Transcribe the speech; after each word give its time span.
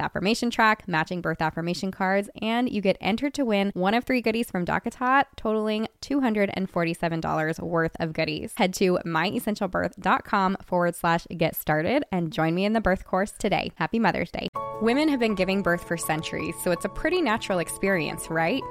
affirmation 0.00 0.50
track, 0.50 0.88
matching 0.88 1.20
birth 1.20 1.40
affirmation 1.40 1.90
cards, 1.90 2.28
and 2.40 2.70
you 2.70 2.80
get 2.80 2.96
entered 3.00 3.34
to 3.34 3.44
win 3.44 3.70
one 3.74 3.94
of 3.94 4.04
three 4.04 4.20
goodies 4.20 4.50
from 4.50 4.64
DockATot, 4.64 5.24
totaling 5.36 5.86
$247 6.02 7.60
worth 7.60 7.96
of 8.00 8.12
goodies. 8.12 8.52
Head 8.56 8.74
to 8.74 8.98
myessentialbirth.com 9.04 10.56
forward 10.64 10.96
slash 10.96 11.26
get 11.36 11.54
started 11.54 12.04
and 12.10 12.32
join 12.32 12.54
me 12.54 12.64
in 12.64 12.72
the 12.72 12.80
birth 12.80 13.04
course 13.04 13.32
today. 13.32 13.72
Happy 13.76 13.98
Mother's 13.98 14.30
Day. 14.30 14.48
Women 14.80 15.08
have 15.08 15.20
been 15.20 15.34
giving 15.34 15.62
birth 15.62 15.86
for 15.86 15.96
centuries, 15.96 16.54
so 16.64 16.70
it's 16.70 16.84
a 16.84 16.88
pretty 16.88 17.20
natural 17.20 17.58
experience, 17.58 18.28
right? 18.30 18.62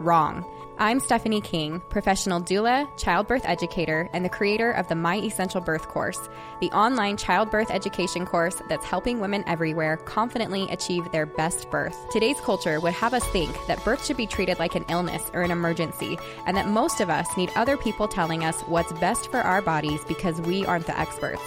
Wrong. 0.00 0.44
I'm 0.80 1.00
Stephanie 1.00 1.40
King, 1.40 1.82
professional 1.88 2.40
doula, 2.40 2.88
childbirth 2.96 3.42
educator, 3.44 4.08
and 4.12 4.24
the 4.24 4.28
creator 4.28 4.70
of 4.70 4.86
the 4.86 4.94
My 4.94 5.16
Essential 5.16 5.60
Birth 5.60 5.88
course, 5.88 6.28
the 6.60 6.70
online 6.70 7.16
childbirth 7.16 7.72
education 7.72 8.24
course 8.24 8.62
that's 8.68 8.84
helping 8.84 9.18
women 9.18 9.42
everywhere 9.48 9.96
confidently 9.96 10.68
achieve 10.70 11.10
their 11.10 11.26
best 11.26 11.68
birth. 11.72 11.96
Today's 12.12 12.40
culture 12.42 12.78
would 12.78 12.92
have 12.92 13.12
us 13.12 13.26
think 13.30 13.50
that 13.66 13.84
birth 13.84 14.06
should 14.06 14.16
be 14.16 14.28
treated 14.28 14.60
like 14.60 14.76
an 14.76 14.84
illness 14.88 15.32
or 15.34 15.42
an 15.42 15.50
emergency, 15.50 16.16
and 16.46 16.56
that 16.56 16.68
most 16.68 17.00
of 17.00 17.10
us 17.10 17.26
need 17.36 17.50
other 17.56 17.76
people 17.76 18.06
telling 18.06 18.44
us 18.44 18.60
what's 18.62 18.92
best 19.00 19.32
for 19.32 19.38
our 19.38 19.60
bodies 19.60 20.04
because 20.06 20.40
we 20.42 20.64
aren't 20.64 20.86
the 20.86 20.96
experts. 20.96 21.42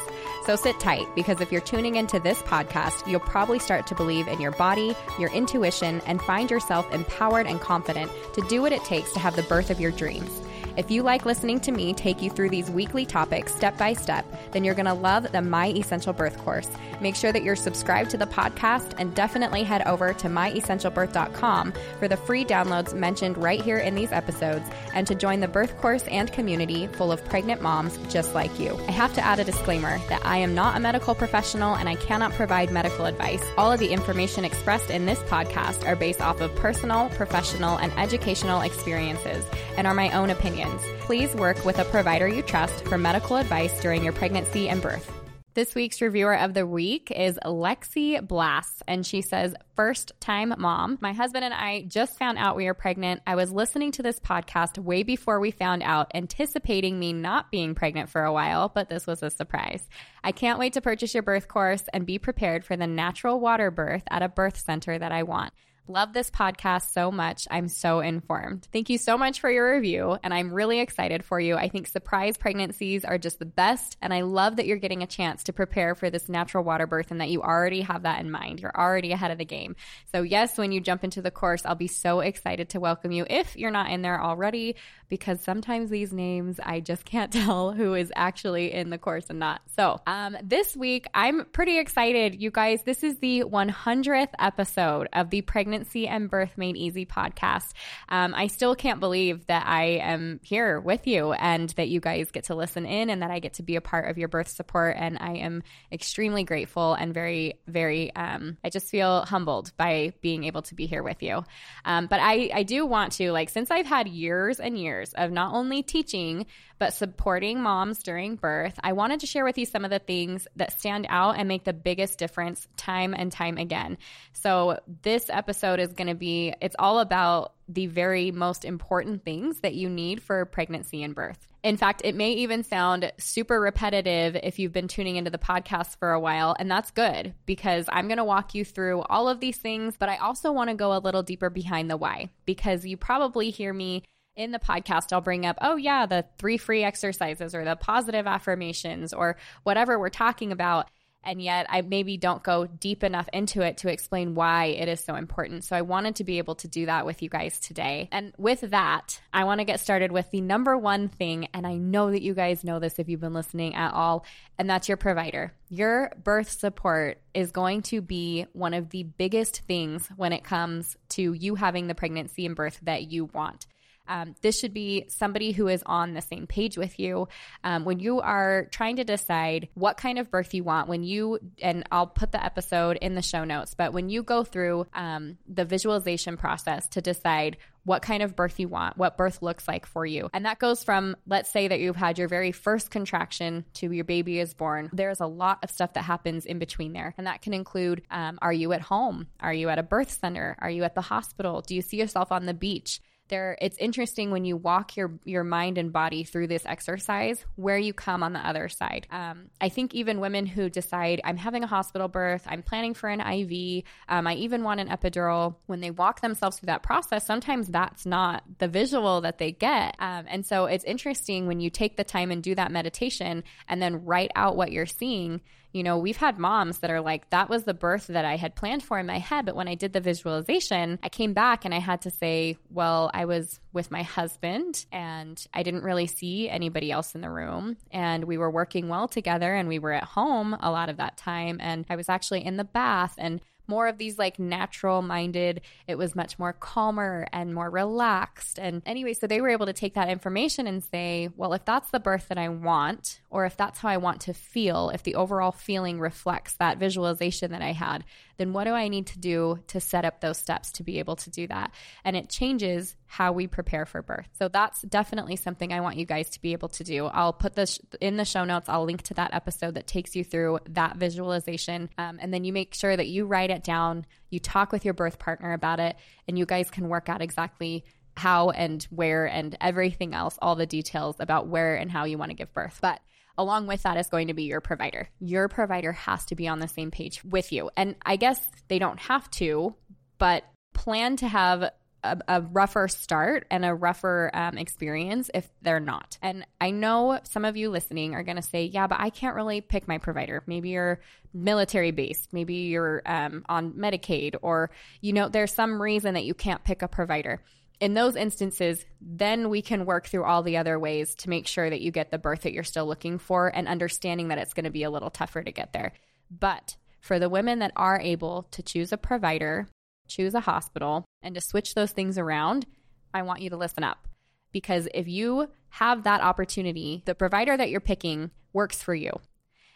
So 0.45 0.55
sit 0.55 0.79
tight 0.79 1.07
because 1.15 1.39
if 1.39 1.51
you're 1.51 1.61
tuning 1.61 1.97
into 1.97 2.19
this 2.19 2.41
podcast, 2.41 3.05
you'll 3.07 3.19
probably 3.19 3.59
start 3.59 3.85
to 3.87 3.95
believe 3.95 4.27
in 4.27 4.41
your 4.41 4.51
body, 4.51 4.95
your 5.19 5.29
intuition, 5.31 6.01
and 6.07 6.21
find 6.21 6.49
yourself 6.49 6.91
empowered 6.91 7.45
and 7.45 7.61
confident 7.61 8.11
to 8.33 8.41
do 8.49 8.61
what 8.61 8.71
it 8.71 8.83
takes 8.83 9.11
to 9.13 9.19
have 9.19 9.35
the 9.35 9.43
birth 9.43 9.69
of 9.69 9.79
your 9.79 9.91
dreams. 9.91 10.41
If 10.77 10.89
you 10.89 11.03
like 11.03 11.25
listening 11.25 11.59
to 11.61 11.71
me 11.71 11.93
take 11.93 12.21
you 12.21 12.29
through 12.29 12.49
these 12.49 12.69
weekly 12.69 13.05
topics 13.05 13.53
step 13.53 13.77
by 13.77 13.93
step, 13.93 14.25
then 14.51 14.63
you're 14.63 14.75
going 14.75 14.85
to 14.85 14.93
love 14.93 15.31
the 15.31 15.41
My 15.41 15.67
Essential 15.67 16.13
Birth 16.13 16.37
course. 16.37 16.69
Make 17.01 17.15
sure 17.15 17.31
that 17.31 17.43
you're 17.43 17.55
subscribed 17.55 18.11
to 18.11 18.17
the 18.17 18.25
podcast 18.25 18.93
and 18.97 19.13
definitely 19.13 19.63
head 19.63 19.85
over 19.85 20.13
to 20.13 20.27
myessentialbirth.com 20.27 21.73
for 21.99 22.07
the 22.07 22.17
free 22.17 22.45
downloads 22.45 22.93
mentioned 22.93 23.37
right 23.37 23.61
here 23.61 23.79
in 23.79 23.95
these 23.95 24.11
episodes 24.11 24.69
and 24.93 25.05
to 25.07 25.15
join 25.15 25.39
the 25.39 25.47
birth 25.47 25.77
course 25.77 26.07
and 26.07 26.31
community 26.31 26.87
full 26.87 27.11
of 27.11 27.23
pregnant 27.25 27.61
moms 27.61 27.97
just 28.09 28.33
like 28.33 28.59
you. 28.59 28.77
I 28.87 28.91
have 28.91 29.13
to 29.15 29.25
add 29.25 29.39
a 29.39 29.43
disclaimer 29.43 29.97
that 30.09 30.25
I 30.25 30.37
am 30.37 30.55
not 30.55 30.77
a 30.77 30.79
medical 30.79 31.15
professional 31.15 31.75
and 31.75 31.89
I 31.89 31.95
cannot 31.95 32.31
provide 32.33 32.71
medical 32.71 33.05
advice. 33.05 33.43
All 33.57 33.71
of 33.71 33.79
the 33.79 33.89
information 33.89 34.45
expressed 34.45 34.89
in 34.89 35.05
this 35.05 35.19
podcast 35.19 35.85
are 35.87 35.95
based 35.95 36.21
off 36.21 36.41
of 36.41 36.55
personal, 36.55 37.09
professional, 37.09 37.77
and 37.77 37.91
educational 37.97 38.61
experiences 38.61 39.45
and 39.77 39.87
are 39.87 39.93
my 39.93 40.11
own 40.11 40.29
opinions. 40.61 40.81
Please 41.01 41.33
work 41.35 41.63
with 41.65 41.79
a 41.79 41.85
provider 41.85 42.27
you 42.27 42.41
trust 42.41 42.85
for 42.85 42.97
medical 42.97 43.37
advice 43.37 43.79
during 43.81 44.03
your 44.03 44.13
pregnancy 44.13 44.69
and 44.69 44.81
birth. 44.81 45.11
This 45.53 45.75
week's 45.75 46.01
reviewer 46.01 46.37
of 46.37 46.53
the 46.53 46.65
week 46.65 47.11
is 47.11 47.37
Lexi 47.43 48.25
Blass, 48.25 48.81
and 48.87 49.05
she 49.05 49.21
says, 49.21 49.53
First 49.75 50.13
time 50.21 50.53
mom. 50.57 50.97
My 51.01 51.11
husband 51.11 51.43
and 51.43 51.53
I 51.53 51.83
just 51.89 52.17
found 52.17 52.37
out 52.37 52.55
we 52.55 52.67
are 52.67 52.73
pregnant. 52.73 53.21
I 53.27 53.35
was 53.35 53.51
listening 53.51 53.91
to 53.93 54.03
this 54.03 54.17
podcast 54.17 54.77
way 54.77 55.03
before 55.03 55.41
we 55.41 55.51
found 55.51 55.83
out, 55.83 56.09
anticipating 56.15 56.97
me 56.97 57.11
not 57.11 57.51
being 57.51 57.75
pregnant 57.75 58.09
for 58.09 58.23
a 58.23 58.31
while, 58.31 58.69
but 58.69 58.87
this 58.87 59.05
was 59.05 59.23
a 59.23 59.29
surprise. 59.29 59.85
I 60.23 60.31
can't 60.31 60.59
wait 60.59 60.73
to 60.73 60.81
purchase 60.81 61.13
your 61.13 61.23
birth 61.23 61.49
course 61.49 61.83
and 61.91 62.05
be 62.05 62.17
prepared 62.17 62.63
for 62.63 62.77
the 62.77 62.87
natural 62.87 63.37
water 63.37 63.71
birth 63.71 64.03
at 64.09 64.23
a 64.23 64.29
birth 64.29 64.57
center 64.57 64.97
that 64.97 65.11
I 65.11 65.23
want. 65.23 65.51
Love 65.87 66.13
this 66.13 66.29
podcast 66.29 66.91
so 66.91 67.11
much. 67.11 67.47
I'm 67.49 67.67
so 67.67 68.01
informed. 68.01 68.67
Thank 68.71 68.89
you 68.91 68.99
so 68.99 69.17
much 69.17 69.41
for 69.41 69.49
your 69.49 69.73
review, 69.73 70.15
and 70.23 70.31
I'm 70.31 70.53
really 70.53 70.79
excited 70.79 71.25
for 71.25 71.39
you. 71.39 71.55
I 71.55 71.69
think 71.69 71.87
surprise 71.87 72.37
pregnancies 72.37 73.03
are 73.03 73.17
just 73.17 73.39
the 73.39 73.45
best, 73.45 73.97
and 73.99 74.13
I 74.13 74.21
love 74.21 74.57
that 74.57 74.67
you're 74.67 74.77
getting 74.77 75.01
a 75.01 75.07
chance 75.07 75.43
to 75.45 75.53
prepare 75.53 75.95
for 75.95 76.11
this 76.11 76.29
natural 76.29 76.63
water 76.63 76.85
birth 76.85 77.09
and 77.09 77.19
that 77.19 77.29
you 77.29 77.41
already 77.41 77.81
have 77.81 78.03
that 78.03 78.21
in 78.21 78.29
mind. 78.29 78.59
You're 78.59 78.75
already 78.75 79.11
ahead 79.11 79.31
of 79.31 79.39
the 79.39 79.45
game. 79.45 79.75
So, 80.11 80.21
yes, 80.21 80.57
when 80.57 80.71
you 80.71 80.81
jump 80.81 81.03
into 81.03 81.21
the 81.21 81.31
course, 81.31 81.65
I'll 81.65 81.75
be 81.75 81.87
so 81.87 82.19
excited 82.19 82.69
to 82.69 82.79
welcome 82.79 83.11
you 83.11 83.25
if 83.27 83.57
you're 83.57 83.71
not 83.71 83.89
in 83.89 84.03
there 84.03 84.21
already, 84.21 84.75
because 85.09 85.41
sometimes 85.41 85.89
these 85.89 86.13
names 86.13 86.59
I 86.63 86.79
just 86.79 87.05
can't 87.05 87.33
tell 87.33 87.71
who 87.73 87.95
is 87.95 88.13
actually 88.15 88.71
in 88.71 88.91
the 88.91 88.99
course 88.99 89.25
and 89.29 89.39
not. 89.39 89.61
So, 89.75 89.99
um, 90.05 90.37
this 90.43 90.75
week, 90.75 91.07
I'm 91.13 91.45
pretty 91.45 91.79
excited. 91.79 92.39
You 92.39 92.51
guys, 92.51 92.83
this 92.83 93.03
is 93.03 93.17
the 93.17 93.45
100th 93.45 94.33
episode 94.39 95.09
of 95.11 95.31
the 95.31 95.41
Pregnancy 95.41 95.80
Pregnancy 95.81 96.07
and 96.07 96.29
Birth 96.29 96.57
Made 96.57 96.77
Easy 96.77 97.07
podcast. 97.07 97.71
Um, 98.07 98.35
I 98.35 98.47
still 98.47 98.75
can't 98.75 98.99
believe 98.99 99.47
that 99.47 99.65
I 99.65 99.99
am 100.03 100.39
here 100.43 100.79
with 100.79 101.07
you 101.07 101.31
and 101.33 101.69
that 101.71 101.89
you 101.89 101.99
guys 101.99 102.29
get 102.29 102.45
to 102.45 102.55
listen 102.55 102.85
in 102.85 103.09
and 103.09 103.23
that 103.23 103.31
I 103.31 103.39
get 103.39 103.55
to 103.55 103.63
be 103.63 103.77
a 103.77 103.81
part 103.81 104.07
of 104.07 104.19
your 104.19 104.27
birth 104.27 104.47
support. 104.47 104.95
And 104.99 105.17
I 105.19 105.37
am 105.37 105.63
extremely 105.91 106.43
grateful 106.43 106.93
and 106.93 107.15
very, 107.15 107.55
very, 107.65 108.15
um, 108.15 108.57
I 108.63 108.69
just 108.69 108.89
feel 108.89 109.21
humbled 109.25 109.71
by 109.75 110.13
being 110.21 110.43
able 110.43 110.61
to 110.63 110.75
be 110.75 110.85
here 110.85 111.01
with 111.01 111.23
you. 111.23 111.43
Um, 111.83 112.05
but 112.05 112.19
I, 112.21 112.51
I 112.53 112.61
do 112.61 112.85
want 112.85 113.13
to, 113.13 113.31
like, 113.31 113.49
since 113.49 113.71
I've 113.71 113.87
had 113.87 114.07
years 114.07 114.59
and 114.59 114.77
years 114.77 115.13
of 115.13 115.31
not 115.31 115.55
only 115.55 115.81
teaching, 115.81 116.45
but 116.81 116.95
supporting 116.95 117.61
moms 117.61 118.01
during 118.01 118.35
birth, 118.35 118.79
I 118.83 118.93
wanted 118.93 119.19
to 119.19 119.27
share 119.27 119.45
with 119.45 119.57
you 119.59 119.67
some 119.67 119.85
of 119.85 119.91
the 119.91 119.99
things 119.99 120.47
that 120.55 120.79
stand 120.79 121.05
out 121.09 121.37
and 121.37 121.47
make 121.47 121.63
the 121.63 121.73
biggest 121.73 122.17
difference 122.17 122.67
time 122.75 123.13
and 123.13 123.31
time 123.31 123.59
again. 123.59 123.99
So, 124.33 124.79
this 125.03 125.29
episode 125.29 125.60
is 125.63 125.93
going 125.93 126.07
to 126.07 126.15
be 126.15 126.53
it's 126.61 126.75
all 126.79 126.99
about 126.99 127.53
the 127.67 127.87
very 127.87 128.31
most 128.31 128.65
important 128.65 129.23
things 129.23 129.61
that 129.61 129.75
you 129.75 129.89
need 129.89 130.21
for 130.21 130.45
pregnancy 130.45 131.03
and 131.03 131.15
birth. 131.15 131.47
In 131.63 131.77
fact, 131.77 132.01
it 132.03 132.15
may 132.15 132.31
even 132.33 132.63
sound 132.63 133.11
super 133.17 133.61
repetitive 133.61 134.35
if 134.41 134.57
you've 134.57 134.73
been 134.73 134.87
tuning 134.87 135.15
into 135.15 135.29
the 135.29 135.37
podcast 135.37 135.97
for 135.99 136.11
a 136.11 136.19
while, 136.19 136.55
and 136.57 136.69
that's 136.69 136.89
good 136.91 137.35
because 137.45 137.85
I'm 137.89 138.07
going 138.07 138.17
to 138.17 138.23
walk 138.23 138.55
you 138.55 138.65
through 138.65 139.01
all 139.03 139.29
of 139.29 139.39
these 139.39 139.57
things, 139.57 139.95
but 139.97 140.09
I 140.09 140.17
also 140.17 140.51
want 140.51 140.69
to 140.69 140.75
go 140.75 140.95
a 140.95 140.99
little 140.99 141.21
deeper 141.23 141.49
behind 141.51 141.89
the 141.89 141.97
why 141.97 142.31
because 142.45 142.85
you 142.85 142.97
probably 142.97 143.51
hear 143.51 143.73
me 143.73 144.03
in 144.35 144.51
the 144.51 144.59
podcast, 144.59 145.13
I'll 145.13 145.21
bring 145.21 145.45
up, 145.45 145.57
oh, 145.61 145.75
yeah, 145.75 146.05
the 146.05 146.25
three 146.37 146.57
free 146.57 146.83
exercises 146.83 147.53
or 147.53 147.63
the 147.65 147.75
positive 147.75 148.27
affirmations 148.27 149.13
or 149.13 149.37
whatever 149.63 149.99
we're 149.99 150.09
talking 150.09 150.51
about. 150.51 150.89
And 151.23 151.41
yet, 151.41 151.67
I 151.69 151.81
maybe 151.81 152.17
don't 152.17 152.41
go 152.43 152.65
deep 152.65 153.03
enough 153.03 153.29
into 153.31 153.61
it 153.61 153.77
to 153.77 153.89
explain 153.89 154.35
why 154.35 154.65
it 154.65 154.87
is 154.87 154.99
so 154.99 155.15
important. 155.15 155.63
So, 155.63 155.75
I 155.75 155.81
wanted 155.81 156.15
to 156.17 156.23
be 156.23 156.37
able 156.37 156.55
to 156.55 156.67
do 156.67 156.85
that 156.87 157.05
with 157.05 157.21
you 157.21 157.29
guys 157.29 157.59
today. 157.59 158.09
And 158.11 158.33
with 158.37 158.61
that, 158.61 159.21
I 159.33 159.43
want 159.43 159.59
to 159.59 159.65
get 159.65 159.79
started 159.79 160.11
with 160.11 160.31
the 160.31 160.41
number 160.41 160.77
one 160.77 161.09
thing. 161.09 161.47
And 161.53 161.67
I 161.67 161.75
know 161.75 162.11
that 162.11 162.21
you 162.21 162.33
guys 162.33 162.63
know 162.63 162.79
this 162.79 162.99
if 162.99 163.07
you've 163.07 163.21
been 163.21 163.33
listening 163.33 163.75
at 163.75 163.93
all, 163.93 164.25
and 164.57 164.69
that's 164.69 164.87
your 164.87 164.97
provider. 164.97 165.53
Your 165.69 166.11
birth 166.23 166.49
support 166.49 167.19
is 167.33 167.51
going 167.51 167.81
to 167.83 168.01
be 168.01 168.45
one 168.53 168.73
of 168.73 168.89
the 168.89 169.03
biggest 169.03 169.61
things 169.61 170.09
when 170.15 170.33
it 170.33 170.43
comes 170.43 170.97
to 171.09 171.33
you 171.33 171.55
having 171.55 171.87
the 171.87 171.95
pregnancy 171.95 172.45
and 172.45 172.55
birth 172.55 172.79
that 172.83 173.11
you 173.11 173.25
want. 173.25 173.67
Um, 174.07 174.35
this 174.41 174.59
should 174.59 174.73
be 174.73 175.05
somebody 175.09 175.51
who 175.51 175.67
is 175.67 175.83
on 175.85 176.13
the 176.13 176.21
same 176.21 176.47
page 176.47 176.77
with 176.77 176.99
you. 176.99 177.27
Um, 177.63 177.85
when 177.85 177.99
you 177.99 178.19
are 178.19 178.67
trying 178.71 178.97
to 178.97 179.03
decide 179.03 179.69
what 179.73 179.97
kind 179.97 180.19
of 180.19 180.31
birth 180.31 180.53
you 180.53 180.63
want, 180.63 180.87
when 180.87 181.03
you, 181.03 181.39
and 181.61 181.83
I'll 181.91 182.07
put 182.07 182.31
the 182.31 182.43
episode 182.43 182.97
in 183.01 183.15
the 183.15 183.21
show 183.21 183.43
notes, 183.43 183.73
but 183.73 183.93
when 183.93 184.09
you 184.09 184.23
go 184.23 184.43
through 184.43 184.87
um, 184.93 185.37
the 185.47 185.65
visualization 185.65 186.37
process 186.37 186.87
to 186.89 187.01
decide 187.01 187.57
what 187.83 188.01
kind 188.01 188.21
of 188.21 188.35
birth 188.35 188.59
you 188.59 188.67
want, 188.67 188.97
what 188.97 189.17
birth 189.17 189.41
looks 189.41 189.67
like 189.67 189.85
for 189.85 190.05
you. 190.05 190.29
And 190.33 190.45
that 190.45 190.59
goes 190.59 190.83
from, 190.83 191.15
let's 191.25 191.51
say 191.51 191.67
that 191.67 191.79
you've 191.79 191.95
had 191.95 192.17
your 192.17 192.27
very 192.27 192.51
first 192.51 192.91
contraction 192.91 193.65
to 193.75 193.91
your 193.91 194.05
baby 194.05 194.39
is 194.39 194.53
born. 194.53 194.89
There's 194.93 195.19
a 195.19 195.25
lot 195.25 195.59
of 195.63 195.71
stuff 195.71 195.93
that 195.93 196.03
happens 196.03 196.45
in 196.45 196.59
between 196.59 196.93
there. 196.93 197.13
And 197.17 197.27
that 197.27 197.41
can 197.41 197.53
include 197.53 198.03
um, 198.11 198.37
are 198.41 198.53
you 198.53 198.73
at 198.73 198.81
home? 198.81 199.27
Are 199.39 199.53
you 199.53 199.69
at 199.69 199.79
a 199.79 199.83
birth 199.83 200.11
center? 200.11 200.55
Are 200.59 200.69
you 200.69 200.83
at 200.83 200.95
the 200.95 201.01
hospital? 201.01 201.61
Do 201.61 201.75
you 201.75 201.81
see 201.81 201.97
yourself 201.97 202.31
on 202.31 202.45
the 202.45 202.53
beach? 202.53 203.01
There 203.31 203.57
it's 203.59 203.77
interesting 203.79 204.29
when 204.29 204.45
you 204.45 204.55
walk 204.55 204.95
your 204.95 205.11
your 205.25 205.43
mind 205.43 205.79
and 205.79 205.91
body 205.91 206.23
through 206.23 206.45
this 206.45 206.65
exercise 206.67 207.43
where 207.55 207.77
you 207.77 207.93
come 207.93 208.21
on 208.21 208.33
the 208.33 208.47
other 208.47 208.69
side. 208.69 209.07
Um, 209.09 209.49
i 209.59 209.69
think 209.69 209.95
even 209.95 210.19
women 210.19 210.45
who 210.45 210.69
decide 210.69 211.21
i'm 211.23 211.37
having 211.37 211.63
a 211.63 211.67
hospital 211.67 212.07
birth 212.07 212.43
i'm 212.45 212.61
planning 212.61 212.93
for 212.93 213.09
an 213.09 213.21
iv 213.21 213.83
um, 214.07 214.27
i 214.27 214.35
even 214.35 214.63
want 214.63 214.79
an 214.79 214.89
epidural 214.89 215.55
when 215.65 215.81
they 215.81 215.89
walk 215.89 216.21
themselves 216.21 216.59
through 216.59 216.67
that 216.67 216.83
process 216.83 217.25
sometimes 217.25 217.67
that's 217.67 218.05
not 218.05 218.43
the 218.59 218.67
visual 218.67 219.21
that 219.21 219.37
they 219.37 219.51
get. 219.51 219.95
Um, 219.99 220.25
and 220.27 220.45
so 220.45 220.65
it's 220.65 220.83
interesting 220.83 221.47
when 221.47 221.59
you 221.59 221.69
take 221.69 221.97
the 221.97 222.03
time 222.03 222.29
and 222.29 222.43
do 222.43 222.53
that 222.55 222.71
meditation 222.71 223.43
and 223.67 223.81
then 223.81 224.05
write 224.05 224.31
out 224.35 224.57
what 224.57 224.71
you're 224.71 224.85
seeing 224.85 225.41
you 225.73 225.83
know, 225.83 225.97
we've 225.97 226.17
had 226.17 226.37
moms 226.37 226.79
that 226.79 226.89
are 226.89 227.01
like, 227.01 227.29
that 227.29 227.49
was 227.49 227.63
the 227.63 227.73
birth 227.73 228.07
that 228.07 228.25
I 228.25 228.35
had 228.35 228.55
planned 228.55 228.83
for 228.83 228.99
in 228.99 229.05
my 229.05 229.19
head. 229.19 229.45
But 229.45 229.55
when 229.55 229.67
I 229.67 229.75
did 229.75 229.93
the 229.93 230.01
visualization, 230.01 230.99
I 231.01 231.09
came 231.09 231.33
back 231.33 231.65
and 231.65 231.73
I 231.73 231.79
had 231.79 232.01
to 232.01 232.11
say, 232.11 232.57
well, 232.69 233.09
I 233.13 233.25
was 233.25 233.59
with 233.73 233.91
my 233.91 234.03
husband 234.03 234.85
and 234.91 235.43
I 235.53 235.63
didn't 235.63 235.83
really 235.83 236.07
see 236.07 236.49
anybody 236.49 236.91
else 236.91 237.15
in 237.15 237.21
the 237.21 237.29
room. 237.29 237.77
And 237.91 238.25
we 238.25 238.37
were 238.37 238.51
working 238.51 238.89
well 238.89 239.07
together 239.07 239.53
and 239.53 239.67
we 239.69 239.79
were 239.79 239.93
at 239.93 240.03
home 240.03 240.55
a 240.59 240.71
lot 240.71 240.89
of 240.89 240.97
that 240.97 241.17
time. 241.17 241.57
And 241.61 241.85
I 241.89 241.95
was 241.95 242.09
actually 242.09 242.45
in 242.45 242.57
the 242.57 242.63
bath 242.63 243.15
and 243.17 243.41
more 243.67 243.87
of 243.87 243.97
these 243.97 244.19
like 244.19 244.37
natural 244.37 245.01
minded. 245.01 245.61
It 245.87 245.97
was 245.97 246.13
much 246.13 246.37
more 246.37 246.51
calmer 246.51 247.25
and 247.31 247.53
more 247.53 247.69
relaxed. 247.69 248.59
And 248.59 248.81
anyway, 248.85 249.13
so 249.13 249.27
they 249.27 249.39
were 249.39 249.49
able 249.49 249.67
to 249.67 249.73
take 249.73 249.93
that 249.93 250.09
information 250.09 250.67
and 250.67 250.83
say, 250.83 251.29
well, 251.37 251.53
if 251.53 251.63
that's 251.63 251.89
the 251.89 251.99
birth 251.99 252.27
that 252.27 252.37
I 252.37 252.49
want, 252.49 253.20
or 253.31 253.45
if 253.45 253.55
that's 253.55 253.79
how 253.79 253.87
I 253.89 253.97
want 253.97 254.21
to 254.21 254.33
feel, 254.33 254.89
if 254.89 255.03
the 255.03 255.15
overall 255.15 255.53
feeling 255.53 255.99
reflects 255.99 256.53
that 256.55 256.77
visualization 256.77 257.51
that 257.51 257.61
I 257.61 257.71
had, 257.71 258.03
then 258.37 258.51
what 258.51 258.65
do 258.65 258.71
I 258.71 258.89
need 258.89 259.07
to 259.07 259.19
do 259.19 259.59
to 259.67 259.79
set 259.79 260.03
up 260.03 260.19
those 260.19 260.37
steps 260.37 260.71
to 260.73 260.83
be 260.83 260.99
able 260.99 261.15
to 261.15 261.29
do 261.29 261.47
that? 261.47 261.71
And 262.03 262.15
it 262.15 262.29
changes 262.29 262.95
how 263.05 263.31
we 263.31 263.47
prepare 263.47 263.85
for 263.85 264.01
birth. 264.01 264.27
So 264.37 264.49
that's 264.49 264.81
definitely 264.81 265.37
something 265.37 265.71
I 265.71 265.79
want 265.79 265.97
you 265.97 266.05
guys 266.05 266.29
to 266.31 266.41
be 266.41 266.51
able 266.51 266.69
to 266.69 266.83
do. 266.83 267.05
I'll 267.05 267.33
put 267.33 267.55
this 267.55 267.79
in 268.01 268.17
the 268.17 268.25
show 268.25 268.43
notes. 268.43 268.67
I'll 268.67 268.85
link 268.85 269.03
to 269.03 269.13
that 269.13 269.33
episode 269.33 269.75
that 269.75 269.87
takes 269.87 270.15
you 270.15 270.23
through 270.25 270.59
that 270.69 270.97
visualization. 270.97 271.89
Um, 271.97 272.19
and 272.21 272.33
then 272.33 272.43
you 272.43 272.51
make 272.51 272.73
sure 272.73 272.95
that 272.95 273.07
you 273.07 273.25
write 273.25 273.49
it 273.49 273.63
down, 273.63 274.05
you 274.29 274.39
talk 274.39 274.73
with 274.73 274.83
your 274.83 274.93
birth 274.93 275.19
partner 275.19 275.53
about 275.53 275.79
it, 275.79 275.95
and 276.27 276.37
you 276.37 276.45
guys 276.45 276.69
can 276.69 276.89
work 276.89 277.07
out 277.07 277.21
exactly 277.21 277.85
how 278.17 278.49
and 278.49 278.83
where 278.89 279.25
and 279.25 279.57
everything 279.61 280.13
else, 280.13 280.37
all 280.41 280.55
the 280.55 280.65
details 280.65 281.15
about 281.19 281.47
where 281.47 281.75
and 281.75 281.89
how 281.89 282.03
you 282.03 282.17
want 282.17 282.29
to 282.29 282.35
give 282.35 282.53
birth. 282.53 282.79
But 282.81 282.99
along 283.41 283.67
with 283.67 283.83
that 283.83 283.97
is 283.97 284.07
going 284.07 284.27
to 284.27 284.33
be 284.33 284.43
your 284.43 284.61
provider. 284.61 285.09
Your 285.19 285.47
provider 285.47 285.91
has 285.93 286.25
to 286.25 286.35
be 286.35 286.47
on 286.47 286.59
the 286.59 286.67
same 286.67 286.91
page 286.91 287.23
with 287.23 287.51
you. 287.51 287.69
And 287.75 287.95
I 288.05 288.15
guess 288.15 288.39
they 288.67 288.79
don't 288.79 288.99
have 288.99 289.29
to, 289.31 289.75
but 290.17 290.43
plan 290.73 291.15
to 291.17 291.27
have 291.27 291.71
a, 292.03 292.17
a, 292.27 292.41
rougher 292.41 292.87
start 292.87 293.45
and 293.51 293.63
a 293.63 293.73
rougher 293.73 294.31
um, 294.33 294.57
experience 294.57 295.29
if 295.33 295.47
they're 295.61 295.79
not. 295.79 296.17
And 296.21 296.45
I 296.59 296.71
know 296.71 297.19
some 297.23 297.45
of 297.45 297.57
you 297.57 297.69
listening 297.69 298.15
are 298.15 298.23
going 298.23 298.37
to 298.37 298.41
say, 298.41 298.65
yeah, 298.65 298.87
but 298.87 298.99
I 298.99 299.09
can't 299.09 299.35
really 299.35 299.61
pick 299.61 299.87
my 299.87 299.97
provider. 299.97 300.43
Maybe 300.47 300.69
you're 300.69 301.01
military 301.33 301.91
based, 301.91 302.33
maybe 302.33 302.55
you're 302.55 303.01
um, 303.05 303.45
on 303.47 303.73
Medicaid, 303.73 304.35
or, 304.41 304.71
you 304.99 305.13
know, 305.13 305.29
there's 305.29 305.53
some 305.53 305.81
reason 305.81 306.15
that 306.15 306.25
you 306.25 306.33
can't 306.33 306.63
pick 306.63 306.81
a 306.81 306.87
provider 306.87 307.41
in 307.81 307.95
those 307.95 308.15
instances, 308.15 308.85
then 309.01 309.49
we 309.49 309.63
can 309.63 309.85
work 309.85 310.05
through 310.05 310.23
all 310.23 310.43
the 310.43 310.55
other 310.55 310.77
ways 310.77 311.15
to 311.15 311.29
make 311.29 311.47
sure 311.47 311.67
that 311.67 311.81
you 311.81 311.89
get 311.89 312.11
the 312.11 312.19
birth 312.19 312.41
that 312.41 312.53
you're 312.53 312.63
still 312.63 312.85
looking 312.85 313.17
for 313.17 313.47
and 313.47 313.67
understanding 313.67 314.27
that 314.27 314.37
it's 314.37 314.53
going 314.53 314.65
to 314.65 314.69
be 314.69 314.83
a 314.83 314.91
little 314.91 315.09
tougher 315.09 315.41
to 315.41 315.51
get 315.51 315.73
there. 315.73 315.91
But 316.29 316.77
for 317.01 317.17
the 317.17 317.27
women 317.27 317.57
that 317.59 317.73
are 317.75 317.99
able 317.99 318.43
to 318.51 318.61
choose 318.61 318.91
a 318.91 318.97
provider, 318.97 319.67
choose 320.07 320.35
a 320.35 320.41
hospital, 320.41 321.05
and 321.23 321.33
to 321.33 321.41
switch 321.41 321.73
those 321.73 321.91
things 321.91 322.19
around, 322.19 322.67
I 323.15 323.23
want 323.23 323.41
you 323.41 323.49
to 323.49 323.57
listen 323.57 323.83
up. 323.83 324.07
Because 324.51 324.87
if 324.93 325.07
you 325.07 325.49
have 325.69 326.03
that 326.03 326.21
opportunity, 326.21 327.01
the 327.05 327.15
provider 327.15 327.57
that 327.57 327.71
you're 327.71 327.81
picking 327.81 328.29
works 328.53 328.83
for 328.83 328.93
you. 328.93 329.11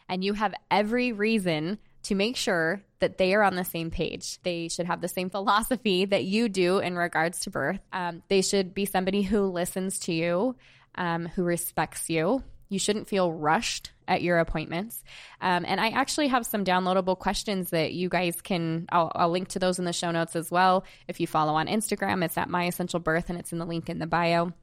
And 0.08 0.24
you 0.24 0.34
have 0.34 0.54
every 0.70 1.12
reason 1.12 1.80
to 2.06 2.16
make 2.16 2.36
sure 2.36 2.82
that 3.00 3.18
they 3.18 3.34
are 3.34 3.44
on 3.44 3.56
the 3.56 3.64
same 3.64 3.92
page. 3.92 4.42
They 4.44 4.68
should 4.68 4.86
have 4.86 5.02
the 5.02 5.08
same 5.08 5.30
philosophy 5.36 6.06
that 6.06 6.24
you 6.24 6.50
do 6.50 6.80
in 6.80 6.96
regards 6.96 7.42
to 7.42 7.50
birth. 7.50 7.80
Um, 7.94 8.24
they 8.28 8.42
should 8.42 8.74
be 8.74 8.86
somebody 8.86 9.22
who 9.22 9.48
listens 9.48 10.00
to 10.00 10.14
you, 10.14 10.56
um, 10.96 11.28
who 11.28 11.44
respects 11.44 12.10
you. 12.10 12.44
You 12.70 12.80
shouldn't 12.80 13.08
feel 13.08 13.32
rushed 13.32 13.92
at 14.08 14.22
your 14.22 14.40
appointments. 14.40 15.04
Um, 15.40 15.66
and 15.68 15.80
I 15.80 15.90
actually 15.90 16.28
have 16.30 16.46
some 16.46 16.66
downloadable 16.66 17.18
questions 17.18 17.70
that 17.70 17.94
you 17.94 18.10
guys 18.10 18.42
can, 18.42 18.88
I'll, 18.92 19.12
I'll, 19.14 19.30
link 19.30 19.50
to 19.50 19.60
those 19.60 19.78
in 19.78 19.86
the 19.86 19.94
show 19.94 20.12
notes 20.12 20.36
as 20.36 20.50
well. 20.50 20.84
If 21.08 21.20
you 21.20 21.28
follow 21.28 21.54
on 21.54 21.68
Instagram, 21.68 22.24
it's 22.24 22.38
at 22.38 22.50
My 22.50 22.66
Essential 22.66 23.00
Birth 23.00 23.30
and 23.30 23.38
it's 23.38 23.52
in 23.52 23.60
the 23.60 23.66
link 23.66 23.90
in 23.90 24.00
the 24.00 24.08
bio. 24.08 24.54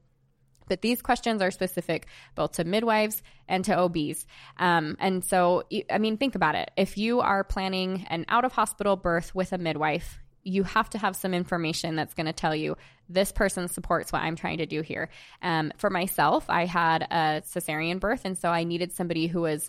But 0.72 0.80
these 0.80 1.02
questions 1.02 1.42
are 1.42 1.50
specific 1.50 2.06
both 2.34 2.52
to 2.52 2.64
midwives 2.64 3.22
and 3.46 3.62
to 3.66 3.76
OBs. 3.76 4.24
Um, 4.56 4.96
and 4.98 5.22
so, 5.22 5.64
I 5.90 5.98
mean, 5.98 6.16
think 6.16 6.34
about 6.34 6.54
it. 6.54 6.70
If 6.78 6.96
you 6.96 7.20
are 7.20 7.44
planning 7.44 8.06
an 8.08 8.24
out 8.26 8.46
of 8.46 8.52
hospital 8.52 8.96
birth 8.96 9.34
with 9.34 9.52
a 9.52 9.58
midwife, 9.58 10.19
you 10.44 10.62
have 10.62 10.88
to 10.88 10.98
have 10.98 11.14
some 11.14 11.34
information 11.34 11.94
that's 11.94 12.14
going 12.14 12.24
to 12.24 12.32
tell 12.32 12.56
you 12.56 12.78
this 13.06 13.32
person 13.32 13.69
supports 13.69 14.12
what 14.14 14.22
I'm 14.22 14.34
trying 14.34 14.58
to 14.58 14.66
do 14.66 14.80
here. 14.80 15.10
Um, 15.42 15.72
for 15.76 15.90
myself, 15.90 16.46
I 16.48 16.64
had 16.64 17.02
a 17.02 17.42
cesarean 17.42 18.00
birth, 18.00 18.22
and 18.25 18.38
so 18.38 18.48
I 18.48 18.64
needed 18.64 18.94
somebody 18.94 19.26
who 19.26 19.42
was 19.42 19.68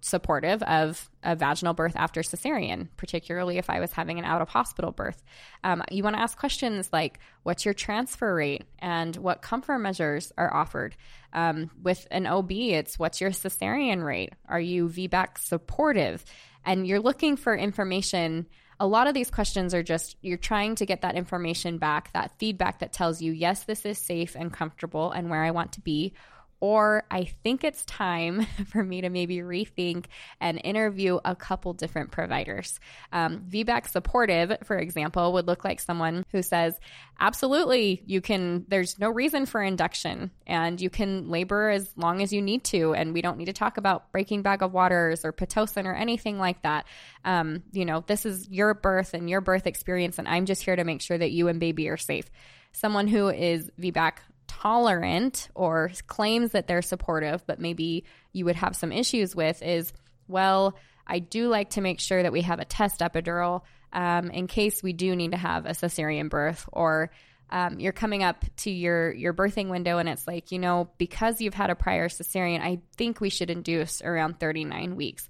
supportive 0.00 0.62
of 0.62 1.10
a 1.22 1.34
vaginal 1.34 1.74
birth 1.74 1.94
after 1.96 2.22
cesarean, 2.22 2.88
particularly 2.96 3.58
if 3.58 3.70
I 3.70 3.80
was 3.80 3.92
having 3.92 4.18
an 4.18 4.24
out 4.24 4.42
of 4.42 4.48
hospital 4.48 4.92
birth. 4.92 5.22
Um, 5.62 5.82
you 5.90 6.02
want 6.02 6.16
to 6.16 6.22
ask 6.22 6.38
questions 6.38 6.90
like 6.92 7.18
what's 7.42 7.64
your 7.64 7.74
transfer 7.74 8.34
rate 8.34 8.64
and 8.78 9.16
what 9.16 9.42
comfort 9.42 9.78
measures 9.78 10.32
are 10.36 10.52
offered. 10.52 10.96
Um, 11.32 11.70
with 11.82 12.06
an 12.10 12.26
OB, 12.26 12.52
it's 12.52 12.98
what's 12.98 13.20
your 13.20 13.30
cesarean 13.30 14.04
rate? 14.04 14.32
Are 14.48 14.60
you 14.60 14.88
VBAC 14.88 15.38
supportive? 15.38 16.24
And 16.64 16.86
you're 16.86 17.00
looking 17.00 17.36
for 17.36 17.54
information. 17.54 18.46
A 18.80 18.86
lot 18.86 19.06
of 19.06 19.14
these 19.14 19.30
questions 19.30 19.74
are 19.74 19.82
just 19.82 20.16
you're 20.20 20.36
trying 20.36 20.74
to 20.76 20.86
get 20.86 21.02
that 21.02 21.16
information 21.16 21.78
back, 21.78 22.12
that 22.12 22.38
feedback 22.38 22.80
that 22.80 22.92
tells 22.92 23.20
you, 23.22 23.32
yes, 23.32 23.64
this 23.64 23.84
is 23.84 23.98
safe 23.98 24.34
and 24.34 24.52
comfortable 24.52 25.10
and 25.10 25.30
where 25.30 25.42
I 25.42 25.50
want 25.50 25.72
to 25.72 25.80
be, 25.80 26.14
or 26.60 27.04
I 27.10 27.24
think 27.24 27.64
it's 27.64 27.84
time 27.84 28.46
for 28.68 28.82
me 28.82 29.02
to 29.02 29.10
maybe 29.10 29.38
rethink 29.38 30.06
and 30.40 30.60
interview 30.62 31.18
a 31.24 31.34
couple 31.34 31.72
different 31.72 32.10
providers. 32.10 32.78
Um, 33.12 33.44
VBAC 33.48 33.88
supportive, 33.88 34.56
for 34.64 34.76
example, 34.78 35.32
would 35.34 35.46
look 35.46 35.64
like 35.64 35.80
someone 35.80 36.24
who 36.32 36.42
says, 36.42 36.78
absolutely, 37.18 38.02
you 38.06 38.20
can, 38.20 38.64
there's 38.68 38.98
no 38.98 39.10
reason 39.10 39.46
for 39.46 39.62
induction 39.62 40.30
and 40.46 40.80
you 40.80 40.90
can 40.90 41.28
labor 41.28 41.70
as 41.70 41.92
long 41.96 42.22
as 42.22 42.32
you 42.32 42.42
need 42.42 42.64
to. 42.64 42.94
And 42.94 43.12
we 43.12 43.22
don't 43.22 43.38
need 43.38 43.46
to 43.46 43.52
talk 43.52 43.76
about 43.76 44.10
breaking 44.12 44.42
bag 44.42 44.62
of 44.62 44.72
waters 44.72 45.24
or 45.24 45.32
Pitocin 45.32 45.86
or 45.86 45.94
anything 45.94 46.38
like 46.38 46.62
that. 46.62 46.86
Um, 47.24 47.62
you 47.72 47.84
know, 47.84 48.04
this 48.06 48.26
is 48.26 48.48
your 48.48 48.74
birth 48.74 49.14
and 49.14 49.28
your 49.28 49.40
birth 49.40 49.66
experience. 49.66 50.18
And 50.18 50.28
I'm 50.28 50.46
just 50.46 50.62
here 50.62 50.76
to 50.76 50.84
make 50.84 51.02
sure 51.02 51.18
that 51.18 51.30
you 51.30 51.48
and 51.48 51.60
baby 51.60 51.88
are 51.88 51.96
safe 51.96 52.30
someone 52.74 53.08
who 53.08 53.28
is 53.28 53.70
VBAC 53.80 54.14
tolerant 54.64 55.48
or 55.54 55.90
claims 56.06 56.52
that 56.52 56.66
they're 56.66 56.82
supportive, 56.82 57.46
but 57.46 57.60
maybe 57.60 58.04
you 58.32 58.46
would 58.46 58.56
have 58.56 58.74
some 58.74 58.92
issues 58.92 59.36
with 59.36 59.62
is, 59.62 59.92
well, 60.26 60.74
I 61.06 61.18
do 61.18 61.48
like 61.48 61.70
to 61.70 61.82
make 61.82 62.00
sure 62.00 62.22
that 62.22 62.32
we 62.32 62.40
have 62.42 62.60
a 62.60 62.64
test 62.64 63.00
epidural 63.00 63.62
um, 63.92 64.30
in 64.30 64.46
case 64.46 64.82
we 64.82 64.94
do 64.94 65.14
need 65.14 65.32
to 65.32 65.36
have 65.36 65.66
a 65.66 65.70
cesarean 65.70 66.30
birth 66.30 66.66
or 66.72 67.10
um, 67.50 67.78
you're 67.78 67.92
coming 67.92 68.22
up 68.22 68.42
to 68.56 68.70
your 68.70 69.12
your 69.12 69.34
birthing 69.34 69.68
window 69.68 69.98
and 69.98 70.08
it's 70.08 70.26
like 70.26 70.50
you 70.50 70.58
know 70.58 70.88
because 70.96 71.40
you've 71.40 71.54
had 71.54 71.70
a 71.70 71.74
prior 71.74 72.08
cesarean 72.08 72.60
i 72.60 72.80
think 72.96 73.20
we 73.20 73.28
should 73.28 73.50
induce 73.50 74.00
around 74.02 74.40
39 74.40 74.96
weeks 74.96 75.28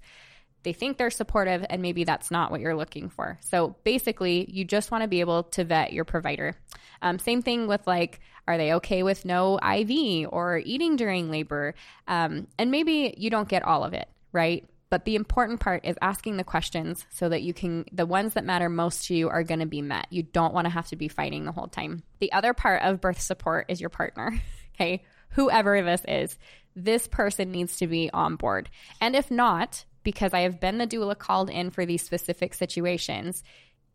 they 0.65 0.73
think 0.73 0.97
they're 0.97 1.09
supportive 1.09 1.65
and 1.69 1.81
maybe 1.81 2.03
that's 2.03 2.31
not 2.31 2.51
what 2.51 2.59
you're 2.59 2.75
looking 2.75 3.07
for. 3.07 3.37
So 3.41 3.75
basically, 3.83 4.49
you 4.51 4.65
just 4.65 4.91
want 4.91 5.03
to 5.03 5.07
be 5.07 5.21
able 5.21 5.43
to 5.43 5.63
vet 5.63 5.93
your 5.93 6.03
provider. 6.03 6.57
Um, 7.01 7.19
same 7.19 7.41
thing 7.41 7.67
with 7.67 7.87
like, 7.87 8.19
are 8.47 8.57
they 8.57 8.73
okay 8.73 9.03
with 9.03 9.23
no 9.23 9.57
IV 9.59 10.27
or 10.31 10.57
eating 10.57 10.97
during 10.97 11.31
labor? 11.31 11.75
Um, 12.07 12.47
and 12.59 12.71
maybe 12.71 13.13
you 13.17 13.29
don't 13.29 13.47
get 13.47 13.63
all 13.63 13.83
of 13.83 13.93
it, 13.93 14.09
right? 14.33 14.67
But 14.89 15.05
the 15.05 15.15
important 15.15 15.59
part 15.59 15.85
is 15.85 15.97
asking 16.01 16.37
the 16.37 16.43
questions 16.43 17.05
so 17.09 17.29
that 17.29 17.43
you 17.43 17.53
can, 17.53 17.85
the 17.91 18.05
ones 18.05 18.33
that 18.33 18.43
matter 18.43 18.69
most 18.69 19.07
to 19.07 19.15
you 19.15 19.29
are 19.29 19.43
going 19.43 19.59
to 19.59 19.65
be 19.65 19.81
met. 19.81 20.07
You 20.09 20.23
don't 20.23 20.53
want 20.53 20.65
to 20.65 20.71
have 20.71 20.87
to 20.87 20.95
be 20.95 21.07
fighting 21.07 21.45
the 21.45 21.51
whole 21.51 21.67
time. 21.67 22.03
The 22.19 22.31
other 22.33 22.53
part 22.53 22.81
of 22.81 23.01
birth 23.01 23.21
support 23.21 23.65
is 23.69 23.79
your 23.79 23.89
partner, 23.89 24.41
okay? 24.75 25.03
Whoever 25.29 25.81
this 25.81 26.01
is, 26.07 26.37
this 26.75 27.07
person 27.07 27.51
needs 27.51 27.77
to 27.77 27.87
be 27.87 28.09
on 28.11 28.35
board. 28.35 28.69
And 28.99 29.15
if 29.15 29.31
not, 29.31 29.85
because 30.05 30.33
I 30.33 30.41
have 30.41 30.61
been 30.61 30.77
the 30.77 30.87
doula 30.87 31.17
called 31.17 31.49
in 31.49 31.71
for 31.71 31.85
these 31.85 32.05
specific 32.05 32.53
situations. 32.53 33.43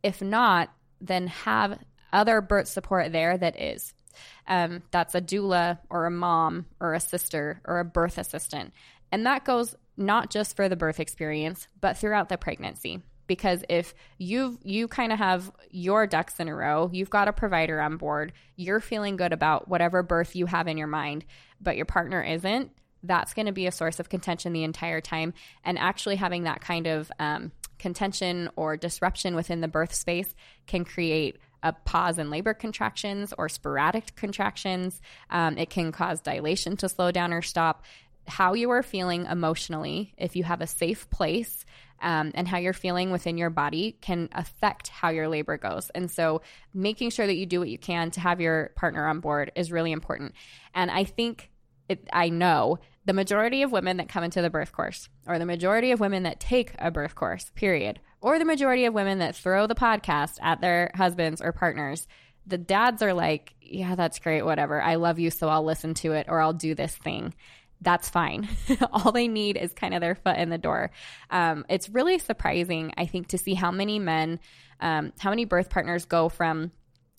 If 0.02 0.20
not, 0.20 0.70
then 1.00 1.28
have 1.28 1.78
other 2.12 2.42
birth 2.42 2.68
support 2.68 3.12
there 3.12 3.38
that 3.38 3.58
is. 3.58 3.94
Um, 4.46 4.82
that's 4.90 5.14
a 5.14 5.22
doula 5.22 5.78
or 5.88 6.04
a 6.04 6.10
mom 6.10 6.66
or 6.80 6.92
a 6.92 7.00
sister 7.00 7.62
or 7.64 7.78
a 7.78 7.84
birth 7.84 8.18
assistant. 8.18 8.74
And 9.10 9.24
that 9.24 9.44
goes 9.44 9.76
not 9.96 10.30
just 10.30 10.56
for 10.56 10.68
the 10.68 10.76
birth 10.76 11.00
experience, 11.00 11.68
but 11.80 11.96
throughout 11.96 12.28
the 12.28 12.36
pregnancy. 12.36 13.02
Because 13.28 13.62
if 13.68 13.94
you've 14.18 14.58
you 14.64 14.88
kind 14.88 15.12
of 15.12 15.18
have 15.18 15.52
your 15.70 16.08
ducks 16.08 16.40
in 16.40 16.48
a 16.48 16.54
row, 16.54 16.90
you've 16.92 17.10
got 17.10 17.28
a 17.28 17.32
provider 17.32 17.80
on 17.80 17.96
board, 17.96 18.32
you're 18.56 18.80
feeling 18.80 19.16
good 19.16 19.32
about 19.32 19.68
whatever 19.68 20.02
birth 20.02 20.34
you 20.34 20.46
have 20.46 20.66
in 20.66 20.76
your 20.76 20.88
mind, 20.88 21.24
but 21.60 21.76
your 21.76 21.86
partner 21.86 22.20
isn't, 22.20 22.72
that's 23.02 23.34
going 23.34 23.46
to 23.46 23.52
be 23.52 23.66
a 23.66 23.72
source 23.72 24.00
of 24.00 24.08
contention 24.08 24.52
the 24.52 24.64
entire 24.64 25.00
time. 25.00 25.34
And 25.64 25.78
actually 25.78 26.16
having 26.16 26.44
that 26.44 26.60
kind 26.60 26.86
of 26.86 27.10
um, 27.18 27.52
contention 27.78 28.50
or 28.56 28.76
disruption 28.76 29.34
within 29.34 29.60
the 29.60 29.68
birth 29.68 29.94
space 29.94 30.34
can 30.66 30.84
create 30.84 31.38
a 31.62 31.72
pause 31.72 32.18
in 32.18 32.30
labor 32.30 32.54
contractions 32.54 33.34
or 33.36 33.48
sporadic 33.48 34.14
contractions. 34.16 35.00
Um, 35.30 35.58
it 35.58 35.70
can 35.70 35.92
cause 35.92 36.20
dilation 36.20 36.76
to 36.78 36.88
slow 36.88 37.10
down 37.10 37.32
or 37.32 37.42
stop. 37.42 37.84
How 38.26 38.54
you 38.54 38.70
are 38.70 38.82
feeling 38.82 39.26
emotionally, 39.26 40.14
if 40.16 40.36
you 40.36 40.44
have 40.44 40.60
a 40.60 40.66
safe 40.66 41.10
place 41.10 41.64
um, 42.00 42.32
and 42.34 42.46
how 42.48 42.58
you're 42.58 42.72
feeling 42.72 43.10
within 43.10 43.36
your 43.36 43.50
body 43.50 43.96
can 44.00 44.28
affect 44.32 44.88
how 44.88 45.10
your 45.10 45.28
labor 45.28 45.56
goes. 45.56 45.90
And 45.94 46.10
so, 46.10 46.42
making 46.72 47.10
sure 47.10 47.26
that 47.26 47.34
you 47.34 47.46
do 47.46 47.60
what 47.60 47.68
you 47.68 47.78
can 47.78 48.10
to 48.12 48.20
have 48.20 48.40
your 48.40 48.70
partner 48.76 49.06
on 49.06 49.20
board 49.20 49.52
is 49.54 49.72
really 49.72 49.92
important. 49.92 50.34
And 50.74 50.90
I 50.90 51.04
think 51.04 51.50
it, 51.90 52.08
I 52.12 52.28
know 52.28 52.78
the 53.04 53.12
majority 53.12 53.62
of 53.62 53.72
women 53.72 53.96
that 53.96 54.08
come 54.08 54.22
into 54.22 54.40
the 54.40 54.50
birth 54.50 54.72
course, 54.72 55.08
or 55.26 55.38
the 55.38 55.46
majority 55.46 55.90
of 55.90 56.00
women 56.00 56.22
that 56.22 56.38
take 56.38 56.72
a 56.78 56.90
birth 56.90 57.14
course, 57.14 57.50
period, 57.56 57.98
or 58.20 58.38
the 58.38 58.44
majority 58.44 58.84
of 58.84 58.94
women 58.94 59.18
that 59.18 59.34
throw 59.34 59.66
the 59.66 59.74
podcast 59.74 60.38
at 60.40 60.60
their 60.60 60.92
husbands 60.94 61.40
or 61.40 61.52
partners, 61.52 62.06
the 62.46 62.58
dads 62.58 63.02
are 63.02 63.12
like, 63.12 63.54
yeah, 63.60 63.96
that's 63.96 64.20
great, 64.20 64.42
whatever. 64.42 64.80
I 64.80 64.94
love 64.94 65.18
you, 65.18 65.30
so 65.30 65.48
I'll 65.48 65.64
listen 65.64 65.94
to 65.94 66.12
it 66.12 66.26
or 66.28 66.40
I'll 66.40 66.52
do 66.52 66.74
this 66.74 66.94
thing. 66.94 67.34
That's 67.80 68.08
fine. 68.08 68.48
All 68.92 69.10
they 69.10 69.26
need 69.26 69.56
is 69.56 69.72
kind 69.72 69.94
of 69.94 70.00
their 70.00 70.14
foot 70.14 70.36
in 70.36 70.50
the 70.50 70.58
door. 70.58 70.90
Um, 71.30 71.64
it's 71.68 71.88
really 71.88 72.18
surprising, 72.18 72.92
I 72.96 73.06
think, 73.06 73.28
to 73.28 73.38
see 73.38 73.54
how 73.54 73.70
many 73.72 73.98
men, 73.98 74.38
um, 74.80 75.12
how 75.18 75.30
many 75.30 75.46
birth 75.46 75.70
partners 75.70 76.04
go 76.04 76.28
from 76.28 76.70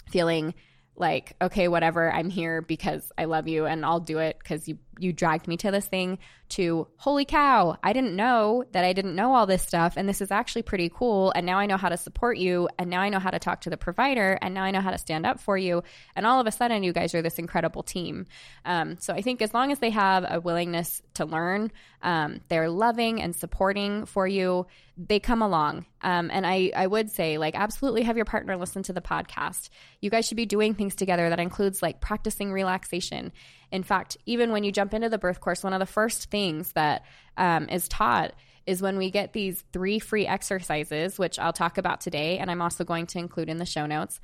feeling 0.10 0.54
like 0.96 1.36
okay 1.42 1.68
whatever 1.68 2.12
i'm 2.12 2.30
here 2.30 2.62
because 2.62 3.12
i 3.18 3.26
love 3.26 3.48
you 3.48 3.66
and 3.66 3.86
i'll 3.86 4.00
do 4.00 4.20
it 4.20 4.38
because 4.40 4.68
you 4.68 4.78
you 5.00 5.14
dragged 5.14 5.48
me 5.48 5.58
to 5.58 5.72
this 5.72 5.88
thing 5.88 6.18
to 6.50 6.88
holy 6.98 7.24
cow 7.24 7.78
i 7.82 7.94
didn't 7.94 8.16
know 8.16 8.64
that 8.72 8.84
i 8.84 8.94
didn't 8.94 9.16
know 9.16 9.34
all 9.34 9.46
this 9.46 9.62
stuff 9.62 9.94
and 9.96 10.08
this 10.08 10.22
is 10.22 10.32
actually 10.32 10.62
pretty 10.62 10.90
cool 10.94 11.32
and 11.36 11.46
now 11.46 11.58
i 11.58 11.66
know 11.66 11.78
how 11.78 11.90
to 11.90 11.98
support 11.98 12.38
you 12.38 12.68
and 12.78 12.90
now 12.90 13.02
i 13.02 13.10
know 13.10 13.20
how 13.20 13.30
to 13.30 13.40
talk 13.40 13.62
to 13.62 13.70
the 13.70 13.78
provider 13.78 14.38
and 14.42 14.54
now 14.54 14.64
i 14.64 14.72
know 14.72 14.82
how 14.82 14.92
to 14.92 14.98
stand 14.98 15.26
up 15.26 15.40
for 15.40 15.58
you 15.58 15.82
and 16.16 16.26
all 16.26 16.40
of 16.40 16.48
a 16.48 16.52
sudden 16.52 16.84
you 16.84 16.92
guys 16.94 17.16
are 17.16 17.22
this 17.22 17.40
incredible 17.40 17.84
team. 17.84 18.26
Um, 18.66 18.98
so 19.00 19.14
i 19.14 19.22
think 19.22 19.42
as 19.42 19.54
long 19.54 19.72
as 19.72 19.80
they 19.80 19.92
have 19.92 20.26
a 20.28 20.40
willingness 20.40 21.02
to 21.16 21.26
learn 21.26 21.72
um, 22.04 22.42
they're 22.50 22.70
loving 22.70 23.22
and 23.22 23.36
supporting 23.36 24.06
for 24.06 24.28
you 24.28 24.66
they 25.08 25.20
come 25.20 25.42
along. 25.42 25.86
Um, 26.02 26.30
and 26.32 26.46
I, 26.46 26.72
I 26.76 26.86
would 26.86 27.10
say 27.10 27.38
like 27.38 27.56
absolutely 27.56 28.04
have 28.04 28.18
your 28.18 28.26
partner 28.26 28.56
listen 28.58 28.84
to 28.84 28.94
the 28.94 29.02
podcast. 29.02 29.70
You 30.00 30.10
guys 30.10 30.28
should 30.28 30.38
be 30.38 30.46
doing 30.46 30.74
things 30.74 30.96
together 30.96 31.30
that 31.30 31.40
includes 31.40 31.82
like 31.82 32.02
practicing 32.02 32.52
relaxation 32.52 33.32
in 33.72 33.84
fact, 33.84 34.18
even 34.26 34.52
when 34.52 34.64
you 34.64 34.72
jump 34.72 34.94
into 34.94 35.10
the 35.10 35.18
birth 35.18 35.40
course, 35.40 35.64
one 35.64 35.74
of 35.74 35.80
the 35.80 35.86
first 35.86 36.30
things 36.30 36.74
that 36.74 37.04
um, 37.38 37.70
is 37.70 37.88
taught 37.88 38.34
is 38.66 38.82
when 38.82 38.98
we 38.98 39.10
get 39.10 39.34
these 39.34 39.64
three 39.74 39.98
free 39.98 40.28
exercises, 40.28 41.18
which 41.18 41.40
I'll 41.40 41.54
talk 41.54 41.78
about 41.78 42.02
today, 42.02 42.38
and 42.38 42.52
I'm 42.52 42.62
also 42.62 42.84
going 42.84 43.08
to 43.08 43.20
include 43.20 43.50
in 43.50 43.58
the 43.58 43.66
show 43.66 43.86
notes. 43.86 44.20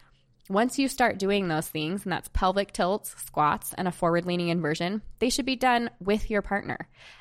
Once 0.50 0.80
you 0.80 0.88
start 0.88 1.20
doing 1.20 1.48
those 1.48 1.68
things, 1.68 2.04
and 2.04 2.12
that's 2.12 2.30
pelvic 2.30 2.72
tilts, 2.72 3.14
squats, 3.26 3.74
and 3.78 3.88
a 3.88 3.92
forward 3.92 4.26
leaning 4.26 4.48
inversion, 4.48 5.02
they 5.20 5.30
should 5.30 5.46
be 5.46 5.58
done 5.58 5.90
with 6.00 6.30
your 6.30 6.42
partner. 6.42 6.78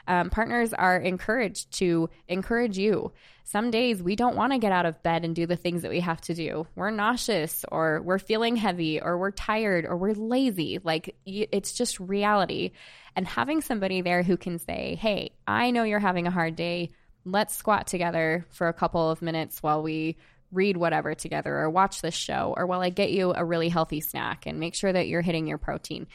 Um, 0.07 0.31
partners 0.31 0.73
are 0.73 0.97
encouraged 0.97 1.73
to 1.79 2.09
encourage 2.29 2.79
you. 2.79 3.13
Some 3.43 3.73
days 3.73 4.01
we 4.01 4.15
don't 4.15 4.37
want 4.37 4.53
to 4.53 4.59
get 4.59 4.71
out 4.71 4.87
of 4.87 5.03
bed 5.03 5.25
and 5.25 5.35
do 5.35 5.47
the 5.47 5.57
things 5.57 5.83
that 5.83 5.91
we 5.91 6.01
have 6.01 6.21
to 6.23 6.35
do. 6.35 6.69
We're 6.77 6.91
nauseous, 6.91 7.65
or 7.71 8.01
we're 8.03 8.21
feeling 8.21 8.55
heavy, 8.55 9.01
or 9.01 9.19
we're 9.19 9.33
tired, 9.33 9.87
or 9.87 9.97
we're 9.97 10.15
lazy. 10.15 10.79
Like 10.83 11.17
it's 11.25 11.73
just 11.73 11.99
reality. 11.99 12.73
And 13.17 13.27
having 13.27 13.61
somebody 13.61 14.03
there 14.03 14.23
who 14.23 14.37
can 14.37 14.59
say, 14.59 14.97
Hey, 15.01 15.33
I 15.47 15.73
know 15.73 15.83
you're 15.83 15.99
having 15.99 16.29
a 16.29 16.33
hard 16.33 16.55
day. 16.55 16.91
Let's 17.25 17.57
squat 17.57 17.89
together 17.89 18.47
for 18.51 18.69
a 18.69 18.73
couple 18.73 19.11
of 19.11 19.21
minutes 19.21 19.63
while 19.63 19.83
we 19.83 20.17
read 20.57 20.77
whatever 20.77 21.15
together 21.15 21.57
or 21.57 21.71
watch 21.71 22.03
this 22.03 22.15
show 22.15 22.55
or 22.57 22.67
while 22.67 22.81
I 22.81 22.91
get 22.91 23.13
you 23.13 23.33
a 23.35 23.45
really 23.45 23.69
healthy 23.69 24.01
snack 24.01 24.47
and 24.47 24.59
make 24.59 24.75
sure 24.75 24.93
that 24.93 25.09
you're 25.09 25.23
hitting 25.23 25.47
your 25.47 25.59
protein. 25.59 26.07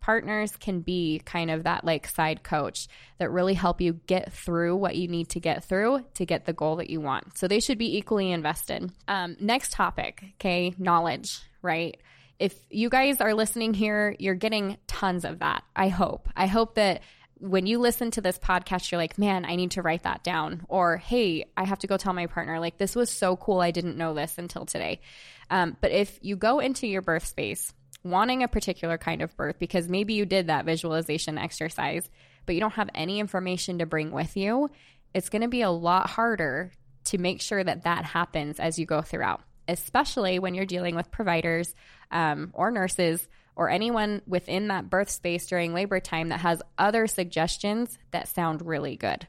Partners 0.00 0.52
can 0.56 0.80
be 0.80 1.20
kind 1.24 1.50
of 1.50 1.64
that 1.64 1.84
like 1.84 2.06
side 2.06 2.42
coach 2.42 2.86
that 3.18 3.30
really 3.30 3.54
help 3.54 3.80
you 3.80 3.94
get 4.06 4.32
through 4.32 4.76
what 4.76 4.96
you 4.96 5.08
need 5.08 5.30
to 5.30 5.40
get 5.40 5.64
through 5.64 6.04
to 6.14 6.24
get 6.24 6.46
the 6.46 6.52
goal 6.52 6.76
that 6.76 6.88
you 6.88 7.00
want. 7.00 7.36
So 7.36 7.48
they 7.48 7.60
should 7.60 7.78
be 7.78 7.98
equally 7.98 8.30
invested. 8.30 8.90
Um, 9.06 9.36
next 9.40 9.72
topic, 9.72 10.22
okay, 10.36 10.72
knowledge, 10.78 11.40
right? 11.60 11.96
If 12.38 12.54
you 12.70 12.88
guys 12.88 13.20
are 13.20 13.34
listening 13.34 13.74
here, 13.74 14.14
you're 14.18 14.36
getting 14.36 14.78
tons 14.86 15.24
of 15.24 15.40
that. 15.40 15.64
I 15.74 15.88
hope. 15.88 16.28
I 16.36 16.46
hope 16.46 16.76
that 16.76 17.02
when 17.40 17.66
you 17.66 17.78
listen 17.78 18.10
to 18.12 18.20
this 18.20 18.38
podcast, 18.38 18.90
you're 18.90 19.00
like, 19.00 19.18
man, 19.18 19.44
I 19.44 19.56
need 19.56 19.72
to 19.72 19.82
write 19.82 20.02
that 20.04 20.24
down. 20.24 20.64
Or, 20.68 20.96
hey, 20.96 21.44
I 21.56 21.64
have 21.64 21.78
to 21.80 21.86
go 21.86 21.96
tell 21.96 22.12
my 22.12 22.26
partner, 22.26 22.58
like, 22.60 22.78
this 22.78 22.96
was 22.96 23.10
so 23.10 23.36
cool. 23.36 23.60
I 23.60 23.70
didn't 23.70 23.96
know 23.96 24.14
this 24.14 24.38
until 24.38 24.66
today. 24.66 25.00
Um, 25.50 25.76
but 25.80 25.92
if 25.92 26.18
you 26.22 26.36
go 26.36 26.60
into 26.60 26.86
your 26.86 27.02
birth 27.02 27.26
space 27.26 27.72
wanting 28.04 28.42
a 28.42 28.48
particular 28.48 28.98
kind 28.98 29.22
of 29.22 29.36
birth, 29.36 29.58
because 29.58 29.88
maybe 29.88 30.14
you 30.14 30.24
did 30.24 30.48
that 30.48 30.64
visualization 30.64 31.38
exercise, 31.38 32.08
but 32.46 32.54
you 32.54 32.60
don't 32.60 32.74
have 32.74 32.90
any 32.94 33.20
information 33.20 33.78
to 33.78 33.86
bring 33.86 34.10
with 34.10 34.36
you, 34.36 34.70
it's 35.14 35.28
going 35.28 35.42
to 35.42 35.48
be 35.48 35.62
a 35.62 35.70
lot 35.70 36.08
harder 36.10 36.72
to 37.04 37.18
make 37.18 37.40
sure 37.40 37.62
that 37.62 37.84
that 37.84 38.04
happens 38.04 38.60
as 38.60 38.78
you 38.78 38.86
go 38.86 39.00
throughout, 39.02 39.42
especially 39.66 40.38
when 40.38 40.54
you're 40.54 40.66
dealing 40.66 40.94
with 40.94 41.10
providers 41.10 41.74
um, 42.10 42.50
or 42.52 42.70
nurses 42.70 43.26
or 43.58 43.68
anyone 43.68 44.22
within 44.26 44.68
that 44.68 44.88
birth 44.88 45.10
space 45.10 45.46
during 45.46 45.74
labor 45.74 45.98
time 45.98 46.28
that 46.28 46.40
has 46.40 46.62
other 46.78 47.08
suggestions 47.08 47.98
that 48.12 48.28
sound 48.28 48.64
really 48.64 48.96
good. 48.96 49.26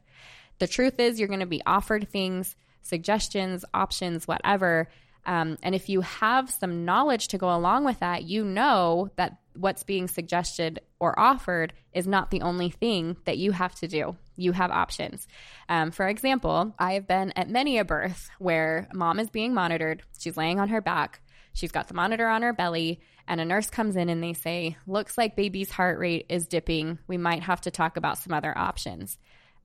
The 0.59 0.67
truth 0.67 0.99
is, 0.99 1.19
you're 1.19 1.27
going 1.27 1.39
to 1.39 1.47
be 1.47 1.63
offered 1.65 2.07
things, 2.07 2.55
suggestions, 2.83 3.65
options, 3.73 4.27
whatever. 4.27 4.87
Um, 5.25 5.57
and 5.63 5.73
if 5.73 5.89
you 5.89 6.01
have 6.01 6.49
some 6.51 6.85
knowledge 6.85 7.29
to 7.29 7.39
go 7.39 7.53
along 7.53 7.85
with 7.85 7.99
that, 7.99 8.23
you 8.23 8.45
know 8.45 9.09
that 9.15 9.39
what's 9.55 9.83
being 9.83 10.07
suggested 10.07 10.79
or 10.99 11.17
offered 11.19 11.73
is 11.93 12.05
not 12.05 12.29
the 12.29 12.41
only 12.41 12.69
thing 12.69 13.17
that 13.25 13.39
you 13.39 13.51
have 13.51 13.73
to 13.75 13.87
do. 13.87 14.15
You 14.35 14.51
have 14.51 14.69
options. 14.69 15.27
Um, 15.67 15.89
for 15.89 16.07
example, 16.07 16.75
I 16.77 16.93
have 16.93 17.07
been 17.07 17.33
at 17.35 17.49
many 17.49 17.79
a 17.79 17.83
birth 17.83 18.29
where 18.37 18.87
mom 18.93 19.19
is 19.19 19.31
being 19.31 19.55
monitored. 19.55 20.03
She's 20.19 20.37
laying 20.37 20.59
on 20.59 20.69
her 20.69 20.81
back. 20.81 21.21
She's 21.59 21.73
got 21.73 21.89
the 21.89 21.93
monitor 21.93 22.25
on 22.25 22.41
her 22.41 22.53
belly, 22.53 23.01
and 23.27 23.41
a 23.41 23.45
nurse 23.45 23.69
comes 23.69 23.97
in 23.97 24.07
and 24.07 24.23
they 24.23 24.31
say, 24.31 24.77
Looks 24.87 25.17
like 25.17 25.35
baby's 25.35 25.69
heart 25.69 25.99
rate 25.99 26.25
is 26.29 26.47
dipping. 26.47 26.99
We 27.05 27.17
might 27.17 27.43
have 27.43 27.59
to 27.61 27.71
talk 27.71 27.97
about 27.97 28.17
some 28.17 28.33
other 28.33 28.57
options. 28.57 29.17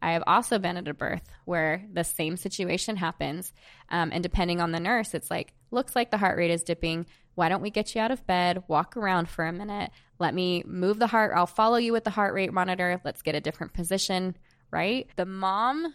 I 0.03 0.15
have 0.15 0.25
also 0.27 0.59
been 0.59 0.77
at 0.77 0.89
a 0.89 0.93
birth 0.93 1.23
where 1.45 1.87
the 1.93 2.03
same 2.03 2.37
situation 2.37 2.97
happens. 2.97 3.53
Um, 3.91 4.11
and 4.13 4.25
depending 4.25 4.61
on 4.61 4.73
the 4.73 4.81
nurse, 4.81 5.15
it's 5.15 5.31
like, 5.31 5.55
looks 5.71 5.95
like 5.95 6.11
the 6.11 6.19
heart 6.19 6.37
rate 6.37 6.51
is 6.51 6.65
dipping. 6.65 7.07
Why 7.37 7.49
don't 7.49 7.63
we 7.63 7.71
get 7.71 7.95
you 7.95 8.01
out 8.01 8.11
of 8.11 8.27
bed, 8.27 8.65
walk 8.67 8.97
around 8.97 9.29
for 9.29 9.47
a 9.47 9.53
minute? 9.53 9.93
Let 10.19 10.35
me 10.35 10.65
move 10.67 10.99
the 10.99 11.07
heart. 11.07 11.33
I'll 11.37 11.47
follow 11.47 11.77
you 11.77 11.93
with 11.93 12.03
the 12.03 12.11
heart 12.11 12.35
rate 12.35 12.53
monitor. 12.53 13.01
Let's 13.05 13.23
get 13.23 13.37
a 13.37 13.41
different 13.41 13.73
position, 13.73 14.37
right? 14.73 15.09
The 15.15 15.27
mom 15.27 15.95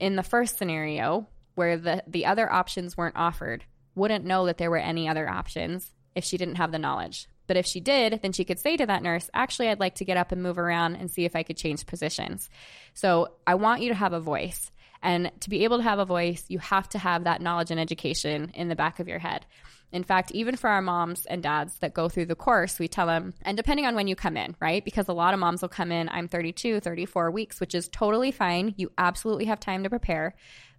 in 0.00 0.16
the 0.16 0.22
first 0.24 0.58
scenario, 0.58 1.28
where 1.54 1.76
the, 1.76 2.02
the 2.08 2.26
other 2.26 2.50
options 2.50 2.96
weren't 2.96 3.16
offered, 3.16 3.64
wouldn't 4.00 4.24
know 4.24 4.46
that 4.46 4.58
there 4.58 4.70
were 4.70 4.78
any 4.78 5.08
other 5.08 5.28
options 5.28 5.92
if 6.14 6.24
she 6.24 6.36
didn't 6.36 6.56
have 6.56 6.72
the 6.72 6.78
knowledge. 6.78 7.28
But 7.46 7.56
if 7.56 7.66
she 7.66 7.80
did, 7.80 8.20
then 8.22 8.32
she 8.32 8.44
could 8.44 8.58
say 8.58 8.76
to 8.76 8.86
that 8.86 9.02
nurse, 9.02 9.28
actually, 9.34 9.68
I'd 9.68 9.80
like 9.80 9.96
to 9.96 10.04
get 10.04 10.16
up 10.16 10.32
and 10.32 10.42
move 10.42 10.58
around 10.58 10.96
and 10.96 11.10
see 11.10 11.24
if 11.24 11.36
I 11.36 11.42
could 11.42 11.56
change 11.56 11.86
positions. 11.86 12.48
So 12.94 13.32
I 13.46 13.56
want 13.56 13.82
you 13.82 13.88
to 13.88 13.94
have 13.94 14.12
a 14.12 14.20
voice. 14.20 14.70
And 15.02 15.32
to 15.40 15.50
be 15.50 15.64
able 15.64 15.78
to 15.78 15.82
have 15.82 15.98
a 15.98 16.04
voice, 16.04 16.44
you 16.48 16.58
have 16.58 16.88
to 16.90 16.98
have 16.98 17.24
that 17.24 17.40
knowledge 17.40 17.70
and 17.70 17.80
education 17.80 18.52
in 18.54 18.68
the 18.68 18.76
back 18.76 19.00
of 19.00 19.08
your 19.08 19.18
head. 19.18 19.46
In 19.92 20.04
fact, 20.04 20.30
even 20.30 20.56
for 20.56 20.70
our 20.70 20.82
moms 20.82 21.26
and 21.26 21.42
dads 21.42 21.76
that 21.78 21.94
go 21.94 22.08
through 22.08 22.26
the 22.26 22.36
course, 22.36 22.78
we 22.78 22.86
tell 22.86 23.06
them, 23.06 23.34
and 23.42 23.56
depending 23.56 23.86
on 23.86 23.96
when 23.96 24.06
you 24.06 24.14
come 24.14 24.36
in, 24.36 24.54
right? 24.60 24.84
Because 24.84 25.08
a 25.08 25.12
lot 25.12 25.34
of 25.34 25.40
moms 25.40 25.62
will 25.62 25.68
come 25.68 25.90
in, 25.90 26.08
I'm 26.08 26.28
32, 26.28 26.80
34 26.80 27.30
weeks, 27.30 27.60
which 27.60 27.74
is 27.74 27.88
totally 27.88 28.30
fine. 28.30 28.74
You 28.76 28.92
absolutely 28.96 29.46
have 29.46 29.58
time 29.58 29.82
to 29.82 29.90
prepare. 29.90 30.36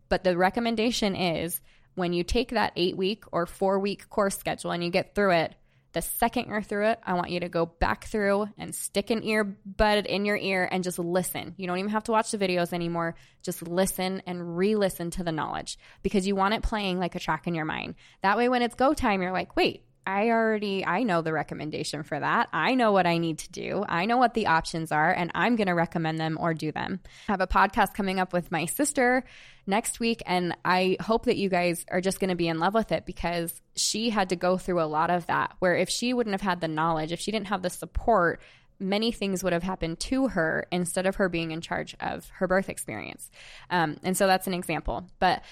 But 0.07 0.23
the 0.23 0.37
recommendation 0.37 1.15
is 1.15 1.59
when 1.95 2.13
you 2.13 2.23
take 2.23 2.51
that 2.51 2.73
eight 2.75 2.97
week 2.97 3.23
or 3.31 3.45
four 3.45 3.79
week 3.79 4.09
course 4.09 4.37
schedule 4.37 4.71
and 4.71 4.83
you 4.83 4.89
get 4.89 5.15
through 5.15 5.31
it, 5.31 5.55
the 5.93 6.01
second 6.01 6.47
you're 6.47 6.61
through 6.61 6.87
it, 6.87 6.99
I 7.05 7.15
want 7.15 7.31
you 7.31 7.41
to 7.41 7.49
go 7.49 7.65
back 7.65 8.05
through 8.05 8.47
and 8.57 8.73
stick 8.73 9.09
an 9.09 9.21
earbud 9.21 10.05
in 10.05 10.23
your 10.25 10.37
ear 10.37 10.67
and 10.71 10.83
just 10.83 10.99
listen. 10.99 11.53
You 11.57 11.67
don't 11.67 11.79
even 11.79 11.91
have 11.91 12.05
to 12.05 12.11
watch 12.11 12.31
the 12.31 12.37
videos 12.37 12.71
anymore. 12.71 13.15
Just 13.43 13.61
listen 13.61 14.21
and 14.25 14.57
re 14.57 14.75
listen 14.75 15.11
to 15.11 15.23
the 15.23 15.31
knowledge 15.31 15.77
because 16.01 16.25
you 16.25 16.35
want 16.35 16.53
it 16.53 16.63
playing 16.63 16.97
like 16.97 17.15
a 17.15 17.19
track 17.19 17.45
in 17.45 17.55
your 17.55 17.65
mind. 17.65 17.95
That 18.21 18.37
way, 18.37 18.47
when 18.47 18.61
it's 18.61 18.75
go 18.75 18.93
time, 18.93 19.21
you're 19.21 19.33
like, 19.33 19.55
wait, 19.55 19.83
I 20.05 20.29
already 20.29 20.85
I 20.85 21.03
know 21.03 21.21
the 21.21 21.33
recommendation 21.33 22.03
for 22.03 22.19
that. 22.19 22.49
I 22.51 22.75
know 22.75 22.91
what 22.91 23.05
I 23.05 23.17
need 23.17 23.39
to 23.39 23.51
do. 23.51 23.85
I 23.87 24.05
know 24.05 24.17
what 24.17 24.33
the 24.33 24.47
options 24.47 24.91
are 24.91 25.11
and 25.11 25.31
I'm 25.35 25.55
going 25.55 25.67
to 25.67 25.73
recommend 25.73 26.19
them 26.19 26.37
or 26.39 26.53
do 26.53 26.71
them. 26.71 26.99
I 27.27 27.33
have 27.33 27.41
a 27.41 27.47
podcast 27.47 27.93
coming 27.93 28.19
up 28.19 28.33
with 28.33 28.51
my 28.51 28.65
sister 28.65 29.23
next 29.67 29.99
week 29.99 30.23
and 30.25 30.55
I 30.65 30.97
hope 31.01 31.25
that 31.25 31.37
you 31.37 31.49
guys 31.49 31.85
are 31.89 32.01
just 32.01 32.19
going 32.19 32.29
to 32.29 32.35
be 32.35 32.47
in 32.47 32.59
love 32.59 32.73
with 32.73 32.91
it 32.91 33.05
because 33.05 33.61
she 33.75 34.09
had 34.09 34.29
to 34.29 34.35
go 34.35 34.57
through 34.57 34.81
a 34.81 34.85
lot 34.85 35.11
of 35.11 35.27
that 35.27 35.55
where 35.59 35.75
if 35.75 35.89
she 35.89 36.13
wouldn't 36.13 36.33
have 36.33 36.41
had 36.41 36.61
the 36.61 36.67
knowledge, 36.67 37.11
if 37.11 37.19
she 37.19 37.31
didn't 37.31 37.47
have 37.47 37.61
the 37.61 37.69
support, 37.69 38.41
many 38.79 39.11
things 39.11 39.43
would 39.43 39.53
have 39.53 39.63
happened 39.63 39.99
to 39.99 40.29
her 40.29 40.67
instead 40.71 41.05
of 41.05 41.17
her 41.17 41.29
being 41.29 41.51
in 41.51 41.61
charge 41.61 41.95
of 41.99 42.27
her 42.35 42.47
birth 42.47 42.67
experience. 42.67 43.29
Um, 43.69 43.97
and 44.03 44.17
so 44.17 44.25
that's 44.27 44.47
an 44.47 44.55
example. 44.55 45.07
But 45.19 45.43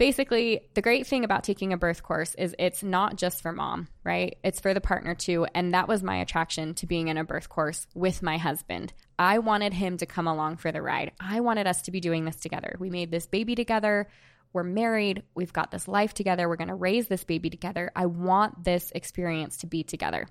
basically, 0.00 0.62
the 0.72 0.80
great 0.80 1.06
thing 1.06 1.24
about 1.24 1.44
taking 1.44 1.74
a 1.74 1.76
birth 1.76 2.02
course 2.02 2.34
is 2.36 2.56
it's 2.58 2.82
not 2.82 3.16
just 3.16 3.42
for 3.42 3.52
mom, 3.52 3.86
right? 4.02 4.38
It's 4.42 4.58
for 4.58 4.72
the 4.72 4.80
partner 4.80 5.14
too. 5.14 5.46
And 5.54 5.74
that 5.74 5.88
was 5.88 6.02
my 6.02 6.16
attraction 6.16 6.72
to 6.76 6.86
being 6.86 7.08
in 7.08 7.18
a 7.18 7.24
birth 7.24 7.50
course 7.50 7.86
with 7.94 8.22
my 8.22 8.38
husband. 8.38 8.94
I 9.18 9.40
wanted 9.40 9.74
him 9.74 9.98
to 9.98 10.06
come 10.06 10.26
along 10.26 10.56
for 10.56 10.72
the 10.72 10.80
ride. 10.80 11.12
I 11.20 11.40
wanted 11.40 11.66
us 11.66 11.82
to 11.82 11.90
be 11.90 12.00
doing 12.00 12.24
this 12.24 12.36
together. 12.36 12.76
We 12.80 12.88
made 12.88 13.10
this 13.10 13.26
baby 13.26 13.54
together. 13.54 14.08
We're 14.54 14.62
married. 14.62 15.22
We've 15.34 15.52
got 15.52 15.70
this 15.70 15.86
life 15.86 16.14
together. 16.14 16.48
We're 16.48 16.56
going 16.56 16.68
to 16.68 16.74
raise 16.74 17.06
this 17.06 17.24
baby 17.24 17.50
together. 17.50 17.92
I 17.94 18.06
want 18.06 18.64
this 18.64 18.90
experience 18.94 19.58
to 19.58 19.66
be 19.66 19.84
together. 19.84 20.28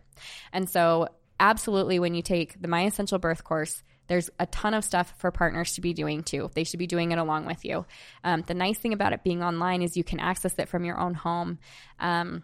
And 0.52 0.68
so, 0.68 1.10
absolutely, 1.40 2.00
when 2.00 2.16
you 2.16 2.24
take 2.24 2.60
the 2.60 2.68
My 2.68 2.88
Essential 2.88 3.20
Birth 3.20 3.44
course, 3.44 3.84
there's 4.10 4.30
a 4.40 4.46
ton 4.48 4.74
of 4.74 4.84
stuff 4.84 5.14
for 5.18 5.32
partners 5.32 5.74
to 5.76 5.82
be 5.82 5.94
doing 5.94 6.24
too. 6.24 6.50
They 6.54 6.66
should 6.66 6.80
be 6.80 6.88
doing 6.88 7.12
it 7.12 7.20
along 7.20 7.46
with 7.46 7.64
you. 7.64 7.86
Um, 8.24 8.44
the 8.46 8.54
nice 8.54 8.78
thing 8.78 8.92
about 8.92 9.14
it 9.14 9.24
being 9.24 9.42
online 9.42 9.82
is 9.82 9.96
you 9.96 10.04
can 10.04 10.20
access 10.20 10.58
it 10.58 10.68
from 10.68 10.84
your 10.84 11.00
own 11.00 11.14
home. 11.14 11.60
Um, 12.00 12.44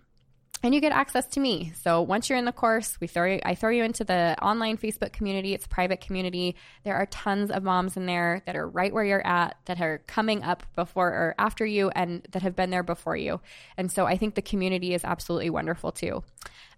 and 0.65 0.74
you 0.74 0.81
get 0.81 0.91
access 0.91 1.27
to 1.27 1.39
me. 1.39 1.72
So 1.84 2.01
once 2.01 2.27
you're 2.27 2.39
in 2.39 2.45
the 2.45 2.51
course, 2.51 3.00
we 3.00 3.05
throw 3.05 3.34
you, 3.34 3.39
I 3.45 3.53
throw 3.53 3.69
you 3.69 3.84
into 3.84 4.03
the 4.03 4.36
online 4.41 4.79
Facebook 4.79 5.13
community. 5.13 5.53
It's 5.53 5.67
a 5.67 5.69
private 5.69 6.01
community. 6.01 6.55
There 6.84 6.95
are 6.95 7.05
tons 7.05 7.51
of 7.51 7.62
moms 7.62 7.95
in 7.98 8.07
there 8.07 8.41
that 8.48 8.55
are 8.55 8.67
right 8.67 8.91
where 8.91 9.03
you're 9.03 9.25
at, 9.25 9.57
that 9.65 9.79
are 9.79 10.00
coming 10.07 10.41
up 10.41 10.63
before 10.75 11.10
or 11.10 11.36
after 11.38 11.67
you, 11.67 11.89
and 11.89 12.27
that 12.31 12.41
have 12.41 12.55
been 12.55 12.72
there 12.72 12.81
before 12.81 13.15
you. 13.15 13.41
And 13.77 13.91
so 13.91 14.07
I 14.07 14.17
think 14.17 14.34
the 14.34 14.41
community 14.41 14.95
is 14.95 15.03
absolutely 15.03 15.51
wonderful 15.51 15.91
too. 15.91 16.24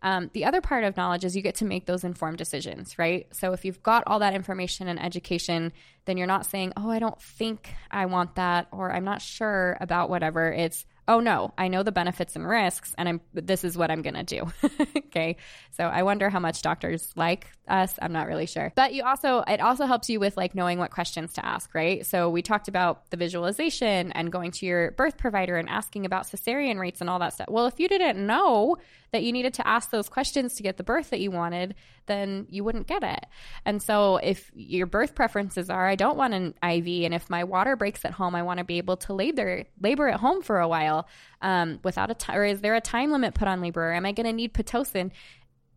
Um, 0.02 0.32
the 0.34 0.44
other 0.44 0.60
part 0.60 0.84
of 0.84 0.98
knowledge 0.98 1.24
is 1.24 1.38
you 1.38 1.42
get 1.42 1.56
to 1.56 1.66
make 1.66 1.86
those 1.86 2.04
informed 2.04 2.40
decisions, 2.40 3.00
right? 3.00 3.26
So 3.32 3.54
if 3.54 3.64
you've 3.64 3.82
got 3.84 4.04
all 4.06 4.20
that 4.20 4.34
information 4.34 4.90
and 4.90 5.02
education, 5.02 5.72
then 6.04 6.18
you're 6.18 6.28
not 6.28 6.46
saying, 6.46 6.74
"Oh, 6.76 6.90
I 6.90 7.00
don't 7.00 7.22
think 7.22 7.74
I 7.90 8.06
want 8.06 8.36
that," 8.36 8.68
or 8.72 8.92
"I'm 8.92 9.06
not 9.06 9.22
sure 9.22 9.78
about 9.80 10.10
whatever." 10.10 10.52
It's 10.52 10.86
oh 11.08 11.20
no, 11.20 11.54
I 11.58 11.68
know 11.68 11.84
the 11.84 11.92
benefits 11.92 12.36
and 12.36 12.48
risks, 12.48 12.94
and 12.98 13.08
I'm 13.08 13.22
this 13.34 13.64
is 13.64 13.78
what 13.78 13.90
I'm 13.92 14.02
gonna 14.02 14.24
do. 14.24 14.52
okay, 14.98 15.38
so 15.72 15.86
I 15.86 16.04
wonder 16.04 16.30
how 16.30 16.40
much 16.40 16.62
doctors 16.62 17.12
like 17.16 17.48
us. 17.68 17.98
I'm 18.02 18.12
not 18.12 18.28
really 18.28 18.46
sure, 18.46 18.72
but 18.76 18.94
you 18.94 19.04
also 19.04 19.44
it 19.48 19.62
also 19.62 19.86
helps 19.86 20.10
you 20.10 20.20
with 20.20 20.38
like 20.38 20.56
knowing 20.56 20.80
what 20.80 20.92
questions 20.92 21.34
to 21.34 21.46
ask, 21.46 21.74
right? 21.74 22.06
So 22.06 22.30
we 22.30 22.42
talked 22.42 22.68
about 22.68 23.10
the 23.10 23.18
visualization 23.18 24.12
and 24.12 24.32
going 24.32 24.52
to 24.52 24.66
your 24.66 24.92
birth 24.92 25.18
provider 25.18 25.58
and 25.58 25.70
asking 25.70 26.06
about 26.06 26.26
cesarean 26.26 26.80
rates 26.80 27.02
and 27.02 27.10
all 27.10 27.20
that 27.20 27.34
stuff. 27.34 27.48
Well, 27.50 27.68
if 27.68 27.80
you 27.80 27.88
didn't 27.88 28.26
know 28.26 28.78
that 29.12 29.24
you 29.24 29.32
needed 29.32 29.54
to 29.56 29.68
ask 29.68 29.90
those 29.90 30.10
questions 30.10 30.56
to 30.56 30.64
get 30.64 30.78
the 30.78 30.84
birth 30.84 31.10
that 31.12 31.20
you 31.20 31.32
wanted, 31.32 31.76
then 32.08 32.48
you 32.50 32.64
wouldn't 32.64 32.88
get 32.88 33.04
it. 33.04 33.26
And 33.66 33.82
so 33.82 34.18
if 34.18 34.52
your 34.56 34.88
birth 34.88 35.16
preferences 35.16 35.70
are, 35.70 35.88
I 35.88 35.96
don't 35.96 36.18
want 36.18 36.34
an 36.34 36.54
IV, 36.64 37.06
and 37.06 37.14
if 37.14 37.30
my 37.30 37.44
water 37.44 37.76
breaks 37.76 38.04
at 38.06 38.12
home, 38.12 38.36
I 38.36 38.44
want 38.44 38.58
to 38.58 38.64
be 38.64 38.78
able 38.78 38.98
to 38.98 39.14
labor 39.14 39.66
labor 39.80 40.08
at 40.08 40.20
home 40.20 40.42
for 40.42 40.60
a 40.60 40.68
while 40.68 41.08
um, 41.42 41.80
without 41.84 42.10
a 42.10 42.16
time, 42.16 42.38
or 42.38 42.46
is 42.46 42.62
there 42.62 42.76
a 42.76 42.82
time 42.82 43.12
limit 43.12 43.34
put 43.34 43.48
on 43.48 43.62
labor? 43.62 43.90
Or 43.90 43.94
am 43.94 44.06
I 44.06 44.12
going 44.12 44.26
to 44.26 44.34
need 44.34 44.54
pitocin? 44.54 45.12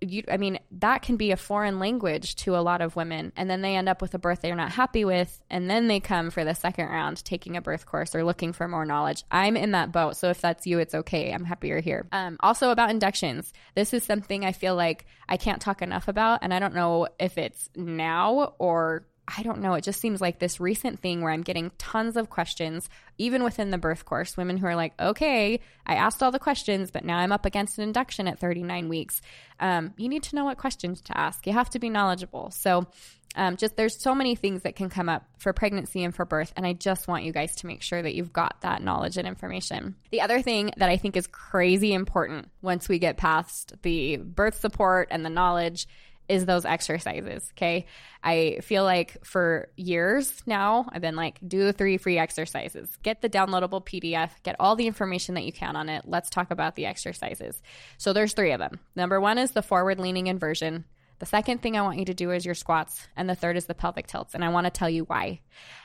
You, 0.00 0.24
I 0.30 0.36
mean, 0.36 0.58
that 0.72 1.02
can 1.02 1.16
be 1.16 1.30
a 1.30 1.36
foreign 1.36 1.78
language 1.78 2.36
to 2.36 2.56
a 2.56 2.60
lot 2.60 2.80
of 2.80 2.96
women. 2.96 3.32
And 3.36 3.50
then 3.50 3.60
they 3.60 3.76
end 3.76 3.88
up 3.88 4.00
with 4.00 4.14
a 4.14 4.18
birth 4.18 4.40
they're 4.40 4.54
not 4.54 4.72
happy 4.72 5.04
with. 5.04 5.42
And 5.50 5.68
then 5.68 5.88
they 5.88 6.00
come 6.00 6.30
for 6.30 6.44
the 6.44 6.54
second 6.54 6.86
round, 6.86 7.24
taking 7.24 7.56
a 7.56 7.60
birth 7.60 7.86
course 7.86 8.14
or 8.14 8.24
looking 8.24 8.52
for 8.52 8.66
more 8.66 8.84
knowledge. 8.84 9.24
I'm 9.30 9.56
in 9.56 9.72
that 9.72 9.92
boat. 9.92 10.16
So 10.16 10.30
if 10.30 10.40
that's 10.40 10.66
you, 10.66 10.78
it's 10.78 10.94
okay. 10.94 11.32
I'm 11.32 11.44
happy 11.44 11.68
you're 11.68 11.80
here. 11.80 12.06
Um, 12.12 12.36
also, 12.40 12.70
about 12.70 12.90
inductions. 12.90 13.52
This 13.74 13.92
is 13.92 14.04
something 14.04 14.44
I 14.44 14.52
feel 14.52 14.74
like 14.74 15.06
I 15.28 15.36
can't 15.36 15.60
talk 15.60 15.82
enough 15.82 16.08
about. 16.08 16.40
And 16.42 16.54
I 16.54 16.58
don't 16.58 16.74
know 16.74 17.08
if 17.18 17.36
it's 17.36 17.68
now 17.76 18.54
or 18.58 19.04
I 19.28 19.42
don't 19.42 19.60
know. 19.60 19.74
It 19.74 19.84
just 19.84 20.00
seems 20.00 20.20
like 20.20 20.38
this 20.38 20.60
recent 20.60 21.00
thing 21.00 21.22
where 21.22 21.32
I'm 21.32 21.42
getting 21.42 21.70
tons 21.78 22.16
of 22.16 22.30
questions, 22.30 22.88
even 23.18 23.44
within 23.44 23.70
the 23.70 23.78
birth 23.78 24.04
course. 24.04 24.36
Women 24.36 24.56
who 24.56 24.66
are 24.66 24.76
like, 24.76 24.92
okay, 25.00 25.60
I 25.86 25.94
asked 25.94 26.22
all 26.22 26.32
the 26.32 26.38
questions, 26.38 26.90
but 26.90 27.04
now 27.04 27.18
I'm 27.18 27.32
up 27.32 27.46
against 27.46 27.78
an 27.78 27.84
induction 27.84 28.26
at 28.26 28.38
39 28.38 28.88
weeks. 28.88 29.20
Um, 29.60 29.94
you 29.96 30.08
need 30.08 30.24
to 30.24 30.36
know 30.36 30.44
what 30.44 30.58
questions 30.58 31.00
to 31.02 31.16
ask. 31.16 31.46
You 31.46 31.52
have 31.52 31.70
to 31.70 31.78
be 31.78 31.90
knowledgeable. 31.90 32.50
So, 32.50 32.86
um, 33.36 33.56
just 33.56 33.76
there's 33.76 34.00
so 34.02 34.14
many 34.14 34.34
things 34.34 34.62
that 34.62 34.74
can 34.74 34.90
come 34.90 35.08
up 35.08 35.24
for 35.38 35.52
pregnancy 35.52 36.02
and 36.02 36.14
for 36.14 36.24
birth. 36.24 36.52
And 36.56 36.66
I 36.66 36.72
just 36.72 37.06
want 37.06 37.22
you 37.22 37.32
guys 37.32 37.54
to 37.56 37.66
make 37.66 37.82
sure 37.82 38.02
that 38.02 38.14
you've 38.14 38.32
got 38.32 38.60
that 38.62 38.82
knowledge 38.82 39.16
and 39.16 39.28
information. 39.28 39.94
The 40.10 40.22
other 40.22 40.42
thing 40.42 40.72
that 40.78 40.88
I 40.88 40.96
think 40.96 41.16
is 41.16 41.28
crazy 41.28 41.92
important 41.92 42.48
once 42.60 42.88
we 42.88 42.98
get 42.98 43.16
past 43.16 43.74
the 43.82 44.16
birth 44.16 44.58
support 44.58 45.08
and 45.12 45.24
the 45.24 45.30
knowledge 45.30 45.86
is 46.30 46.46
those 46.46 46.64
exercises. 46.64 47.50
Okay. 47.56 47.86
I 48.22 48.60
feel 48.62 48.84
like 48.84 49.24
for 49.24 49.68
years 49.76 50.42
now, 50.46 50.88
I've 50.92 51.02
been 51.02 51.16
like, 51.16 51.38
do 51.46 51.64
the 51.64 51.72
three 51.72 51.96
free 51.96 52.18
exercises, 52.18 52.88
get 53.02 53.20
the 53.20 53.28
downloadable 53.28 53.84
PDF, 53.84 54.30
get 54.42 54.56
all 54.60 54.76
the 54.76 54.86
information 54.86 55.34
that 55.34 55.44
you 55.44 55.52
can 55.52 55.74
on 55.74 55.88
it. 55.88 56.04
Let's 56.06 56.30
talk 56.30 56.50
about 56.50 56.76
the 56.76 56.86
exercises. 56.86 57.60
So 57.98 58.12
there's 58.12 58.32
three 58.32 58.52
of 58.52 58.60
them. 58.60 58.78
Number 58.94 59.20
one 59.20 59.38
is 59.38 59.50
the 59.50 59.62
forward 59.62 59.98
leaning 59.98 60.28
inversion. 60.28 60.84
The 61.18 61.26
second 61.26 61.60
thing 61.60 61.76
I 61.76 61.82
want 61.82 61.98
you 61.98 62.06
to 62.06 62.14
do 62.14 62.30
is 62.30 62.46
your 62.46 62.54
squats, 62.54 63.06
and 63.14 63.28
the 63.28 63.34
third 63.34 63.58
is 63.58 63.66
the 63.66 63.74
pelvic 63.74 64.06
tilts. 64.06 64.34
And 64.34 64.42
I 64.42 64.48
want 64.48 64.64
to 64.64 64.70
tell 64.70 64.88
you 64.88 65.04
why. 65.04 65.40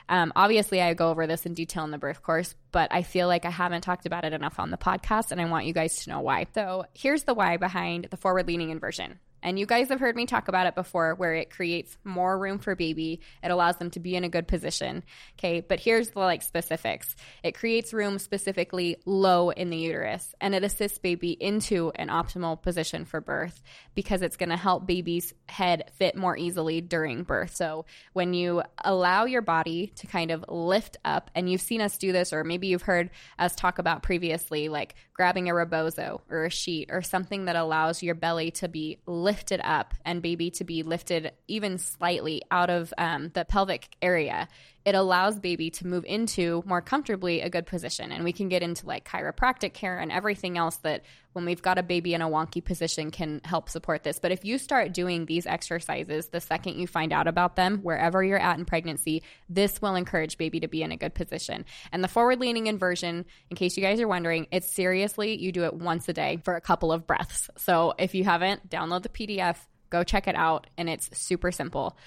Um, 0.08 0.32
obviously, 0.34 0.80
I 0.80 0.94
go 0.94 1.10
over 1.10 1.26
this 1.26 1.44
in 1.44 1.52
detail 1.52 1.84
in 1.84 1.90
the 1.90 1.98
birth 1.98 2.22
course, 2.22 2.54
but 2.72 2.90
I 2.90 3.02
feel 3.02 3.28
like 3.28 3.44
I 3.44 3.50
haven't 3.50 3.82
talked 3.82 4.06
about 4.06 4.24
it 4.24 4.32
enough 4.32 4.58
on 4.58 4.70
the 4.70 4.78
podcast, 4.78 5.32
and 5.32 5.40
I 5.40 5.44
want 5.44 5.66
you 5.66 5.74
guys 5.74 6.04
to 6.04 6.10
know 6.10 6.20
why. 6.20 6.46
So 6.54 6.86
here's 6.94 7.24
the 7.24 7.34
why 7.34 7.58
behind 7.58 8.08
the 8.10 8.16
forward 8.16 8.46
leaning 8.46 8.70
inversion. 8.70 9.18
And 9.42 9.58
you 9.58 9.66
guys 9.66 9.88
have 9.90 10.00
heard 10.00 10.16
me 10.16 10.26
talk 10.26 10.48
about 10.48 10.66
it 10.66 10.74
before 10.74 11.14
where 11.14 11.34
it 11.34 11.50
creates 11.50 11.96
more 12.04 12.38
room 12.38 12.58
for 12.58 12.74
baby. 12.74 13.20
It 13.42 13.50
allows 13.50 13.76
them 13.76 13.90
to 13.90 14.00
be 14.00 14.16
in 14.16 14.24
a 14.24 14.28
good 14.28 14.48
position. 14.48 15.04
Okay. 15.38 15.60
But 15.60 15.80
here's 15.80 16.10
the 16.10 16.20
like 16.20 16.42
specifics. 16.42 17.14
It 17.42 17.54
creates 17.54 17.92
room 17.92 18.18
specifically 18.18 18.96
low 19.04 19.50
in 19.50 19.70
the 19.70 19.76
uterus 19.76 20.34
and 20.40 20.54
it 20.54 20.64
assists 20.64 20.98
baby 20.98 21.32
into 21.32 21.92
an 21.94 22.08
optimal 22.08 22.60
position 22.60 23.04
for 23.04 23.20
birth 23.20 23.62
because 23.94 24.22
it's 24.22 24.36
going 24.36 24.50
to 24.50 24.56
help 24.56 24.86
baby's 24.86 25.32
head 25.48 25.90
fit 25.94 26.16
more 26.16 26.36
easily 26.36 26.80
during 26.80 27.22
birth. 27.22 27.54
So 27.54 27.86
when 28.12 28.34
you 28.34 28.62
allow 28.84 29.24
your 29.24 29.42
body 29.42 29.92
to 29.96 30.06
kind 30.06 30.30
of 30.30 30.44
lift 30.48 30.96
up 31.04 31.30
and 31.34 31.50
you've 31.50 31.60
seen 31.60 31.80
us 31.80 31.98
do 31.98 32.12
this, 32.12 32.32
or 32.32 32.44
maybe 32.44 32.66
you've 32.66 32.82
heard 32.82 33.10
us 33.38 33.54
talk 33.54 33.78
about 33.78 34.02
previously, 34.02 34.68
like 34.68 34.94
grabbing 35.16 35.48
a 35.48 35.54
rebozo 35.54 36.20
or 36.30 36.44
a 36.44 36.50
sheet 36.50 36.90
or 36.92 37.00
something 37.00 37.46
that 37.46 37.56
allows 37.56 38.02
your 38.02 38.14
belly 38.14 38.50
to 38.50 38.68
be 38.68 38.98
lifted 39.06 39.60
up 39.64 39.94
and 40.04 40.20
baby 40.20 40.50
to 40.50 40.62
be 40.62 40.82
lifted 40.82 41.32
even 41.48 41.78
slightly 41.78 42.42
out 42.50 42.68
of 42.68 42.92
um, 42.98 43.30
the 43.32 43.44
pelvic 43.44 43.88
area, 44.02 44.46
it 44.86 44.94
allows 44.94 45.40
baby 45.40 45.68
to 45.68 45.84
move 45.84 46.04
into 46.04 46.62
more 46.64 46.80
comfortably 46.80 47.40
a 47.40 47.50
good 47.50 47.66
position. 47.66 48.12
And 48.12 48.22
we 48.22 48.32
can 48.32 48.48
get 48.48 48.62
into 48.62 48.86
like 48.86 49.06
chiropractic 49.06 49.74
care 49.74 49.98
and 49.98 50.12
everything 50.12 50.56
else 50.56 50.76
that 50.76 51.02
when 51.32 51.44
we've 51.44 51.60
got 51.60 51.76
a 51.76 51.82
baby 51.82 52.14
in 52.14 52.22
a 52.22 52.28
wonky 52.28 52.64
position 52.64 53.10
can 53.10 53.40
help 53.44 53.68
support 53.68 54.04
this. 54.04 54.20
But 54.20 54.30
if 54.30 54.44
you 54.44 54.58
start 54.58 54.92
doing 54.92 55.26
these 55.26 55.44
exercises 55.44 56.28
the 56.28 56.40
second 56.40 56.78
you 56.78 56.86
find 56.86 57.12
out 57.12 57.26
about 57.26 57.56
them, 57.56 57.80
wherever 57.82 58.22
you're 58.22 58.38
at 58.38 58.60
in 58.60 58.64
pregnancy, 58.64 59.24
this 59.48 59.82
will 59.82 59.96
encourage 59.96 60.38
baby 60.38 60.60
to 60.60 60.68
be 60.68 60.84
in 60.84 60.92
a 60.92 60.96
good 60.96 61.14
position. 61.14 61.64
And 61.90 62.04
the 62.04 62.08
forward 62.08 62.38
leaning 62.38 62.68
inversion, 62.68 63.26
in 63.50 63.56
case 63.56 63.76
you 63.76 63.82
guys 63.82 64.00
are 64.00 64.06
wondering, 64.06 64.46
it's 64.52 64.70
seriously, 64.70 65.36
you 65.36 65.50
do 65.50 65.64
it 65.64 65.74
once 65.74 66.08
a 66.08 66.12
day 66.12 66.38
for 66.44 66.54
a 66.54 66.60
couple 66.60 66.92
of 66.92 67.08
breaths. 67.08 67.50
So 67.58 67.94
if 67.98 68.14
you 68.14 68.22
haven't, 68.22 68.70
download 68.70 69.02
the 69.02 69.08
PDF, 69.08 69.56
go 69.90 70.04
check 70.04 70.28
it 70.28 70.36
out, 70.36 70.68
and 70.78 70.88
it's 70.88 71.18
super 71.18 71.50
simple. 71.50 71.98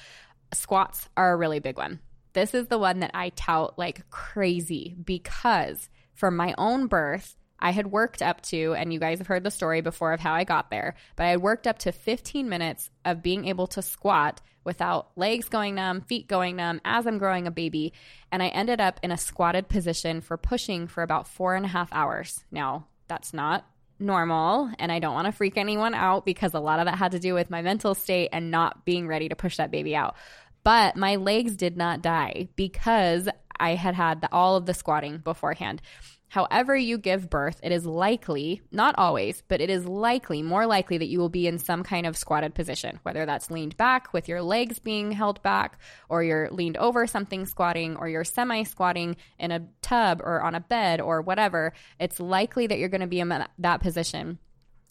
Squats 0.54 1.10
are 1.18 1.34
a 1.34 1.36
really 1.36 1.60
big 1.60 1.78
one. 1.78 2.00
This 2.34 2.54
is 2.54 2.68
the 2.68 2.78
one 2.78 3.00
that 3.00 3.12
I 3.14 3.30
tout 3.30 3.78
like 3.78 4.10
crazy 4.10 4.96
because 5.04 5.90
from 6.14 6.36
my 6.36 6.54
own 6.58 6.88
birth, 6.88 7.36
I 7.60 7.72
had 7.72 7.92
worked 7.92 8.22
up 8.22 8.42
to, 8.44 8.74
and 8.74 8.94
you 8.94 9.00
guys 9.00 9.18
have 9.18 9.28
heard 9.28 9.44
the 9.44 9.52
story 9.52 9.82
before 9.82 10.14
of 10.14 10.20
how 10.20 10.34
I 10.34 10.44
got 10.44 10.70
there, 10.70 10.96
but 11.16 11.26
I 11.26 11.30
had 11.30 11.42
worked 11.42 11.68
up 11.68 11.80
to 11.80 11.92
15 11.92 12.48
minutes 12.48 12.90
of 13.04 13.22
being 13.22 13.46
able 13.48 13.68
to 13.68 13.82
squat 13.82 14.42
without 14.64 15.10
legs 15.16 15.50
going 15.50 15.76
numb, 15.76 16.02
feet 16.02 16.28
going 16.28 16.56
numb 16.56 16.80
as 16.86 17.06
I'm 17.06 17.18
growing 17.18 17.48
a 17.48 17.52
baby. 17.52 17.94
And 18.32 18.44
I 18.44 18.48
ended 18.48 18.80
up 18.80 19.00
in 19.04 19.12
a 19.12 19.18
squatted 19.18 19.68
position 19.68 20.22
for 20.22 20.38
pushing 20.38 20.88
for 20.88 21.04
about 21.04 21.28
four 21.28 21.56
and 21.56 21.66
a 21.66 21.70
half 21.70 21.92
hours. 21.92 22.44
Now, 22.52 22.88
that's 23.08 23.34
not 23.34 23.66
normal 24.00 24.72
and 24.80 24.92
I 24.92 25.00
don't 25.00 25.14
want 25.14 25.26
to 25.26 25.32
freak 25.32 25.58
anyone 25.58 25.94
out 25.94 26.26
because 26.26 26.54
a 26.54 26.60
lot 26.60 26.80
of 26.80 26.86
that 26.86 26.98
had 26.98 27.12
to 27.12 27.20
do 27.20 27.34
with 27.34 27.50
my 27.50 27.62
mental 27.62 27.94
state 27.94 28.30
and 28.32 28.50
not 28.50 28.86
being 28.86 29.08
ready 29.08 29.30
to 29.30 29.36
push 29.36 29.58
that 29.58 29.72
baby 29.72 29.96
out. 29.96 30.16
But 30.64 30.96
my 30.96 31.16
legs 31.16 31.56
did 31.56 31.78
not 31.78 32.02
die 32.02 32.50
because 32.56 33.30
I 33.60 33.76
had 33.76 33.96
had 33.96 34.22
the, 34.22 34.32
all 34.32 34.56
of 34.56 34.66
the 34.66 34.74
squatting 34.74 35.18
beforehand. 35.18 35.82
However, 36.30 36.76
you 36.76 37.00
give 37.00 37.30
birth, 37.30 37.60
it 37.64 37.72
is 37.72 37.88
likely, 37.88 38.62
not 38.72 38.94
always, 39.00 39.42
but 39.48 39.62
it 39.62 39.70
is 39.72 39.86
likely, 39.86 40.44
more 40.44 40.68
likely 40.68 41.00
that 41.00 41.08
you 41.08 41.18
will 41.18 41.30
be 41.30 41.48
in 41.48 41.58
some 41.58 41.82
kind 41.82 42.06
of 42.06 42.16
squatted 42.16 42.54
position, 42.54 43.00
whether 43.02 43.26
that's 43.26 43.50
leaned 43.50 43.76
back 43.78 44.14
with 44.14 44.28
your 44.28 44.44
legs 44.44 44.78
being 44.78 45.12
held 45.12 45.42
back, 45.42 45.80
or 46.08 46.24
you're 46.24 46.52
leaned 46.52 46.78
over 46.78 47.08
something 47.08 47.48
squatting, 47.48 47.96
or 47.96 48.08
you're 48.08 48.24
semi 48.24 48.64
squatting 48.64 49.16
in 49.40 49.52
a 49.52 49.66
tub 49.82 50.22
or 50.24 50.42
on 50.42 50.54
a 50.54 50.60
bed 50.60 51.02
or 51.02 51.22
whatever. 51.22 51.74
It's 52.00 52.20
likely 52.20 52.68
that 52.68 52.78
you're 52.78 52.90
going 52.90 53.02
to 53.02 53.08
be 53.08 53.20
in 53.20 53.46
that 53.58 53.82
position. 53.82 54.38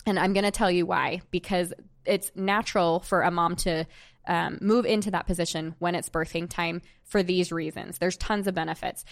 And 0.06 0.18
I'm 0.18 0.32
going 0.32 0.44
to 0.44 0.50
tell 0.50 0.70
you 0.70 0.86
why, 0.86 1.20
because 1.30 1.72
it's 2.04 2.32
natural 2.34 2.98
for 3.00 3.22
a 3.22 3.30
mom 3.30 3.54
to 3.56 3.86
um, 4.28 4.58
move 4.60 4.86
into 4.86 5.10
that 5.10 5.26
position 5.26 5.74
when 5.78 5.94
it's 5.94 6.08
birthing 6.08 6.48
time 6.48 6.82
for 7.04 7.22
these 7.22 7.50
reasons. 7.50 7.98
There's 7.98 8.16
tons 8.16 8.46
of 8.46 8.54
benefits. 8.54 9.04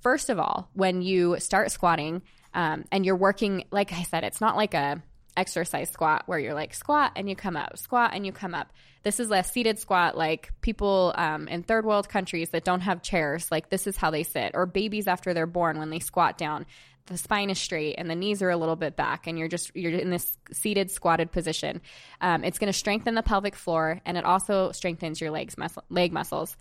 First 0.00 0.28
of 0.28 0.38
all, 0.38 0.68
when 0.74 1.00
you 1.00 1.40
start 1.40 1.70
squatting 1.70 2.20
um, 2.52 2.84
and 2.92 3.06
you're 3.06 3.16
working, 3.16 3.64
like 3.70 3.92
I 3.92 4.02
said, 4.02 4.24
it's 4.24 4.40
not 4.40 4.56
like 4.56 4.74
a 4.74 5.02
exercise 5.36 5.90
squat 5.90 6.24
where 6.26 6.38
you're 6.38 6.54
like 6.54 6.74
squat 6.74 7.12
and 7.16 7.28
you 7.28 7.36
come 7.36 7.56
up, 7.56 7.78
squat 7.78 8.10
and 8.14 8.26
you 8.26 8.32
come 8.32 8.54
up. 8.54 8.72
This 9.02 9.20
is 9.20 9.30
a 9.30 9.42
seated 9.42 9.78
squat, 9.78 10.16
like 10.16 10.50
people 10.60 11.12
um, 11.16 11.48
in 11.48 11.62
third 11.62 11.84
world 11.84 12.08
countries 12.08 12.50
that 12.50 12.64
don't 12.64 12.80
have 12.80 13.02
chairs, 13.02 13.50
like 13.50 13.68
this 13.68 13.86
is 13.86 13.96
how 13.96 14.10
they 14.10 14.22
sit, 14.22 14.52
or 14.54 14.66
babies 14.66 15.08
after 15.08 15.34
they're 15.34 15.46
born 15.46 15.78
when 15.78 15.90
they 15.90 15.98
squat 15.98 16.38
down. 16.38 16.66
The 17.06 17.18
spine 17.18 17.50
is 17.50 17.58
straight 17.58 17.96
and 17.98 18.08
the 18.08 18.14
knees 18.14 18.40
are 18.40 18.48
a 18.48 18.56
little 18.56 18.76
bit 18.76 18.96
back, 18.96 19.26
and 19.26 19.38
you're 19.38 19.48
just 19.48 19.74
you're 19.76 19.92
in 19.92 20.10
this 20.10 20.38
seated, 20.52 20.90
squatted 20.90 21.32
position. 21.32 21.82
Um, 22.20 22.44
it's 22.44 22.58
going 22.58 22.72
to 22.72 22.78
strengthen 22.78 23.14
the 23.14 23.22
pelvic 23.22 23.54
floor, 23.54 24.00
and 24.06 24.16
it 24.16 24.24
also 24.24 24.72
strengthens 24.72 25.20
your 25.20 25.30
legs 25.30 25.58
muscle, 25.58 25.84
leg 25.90 26.12
muscles. 26.12 26.56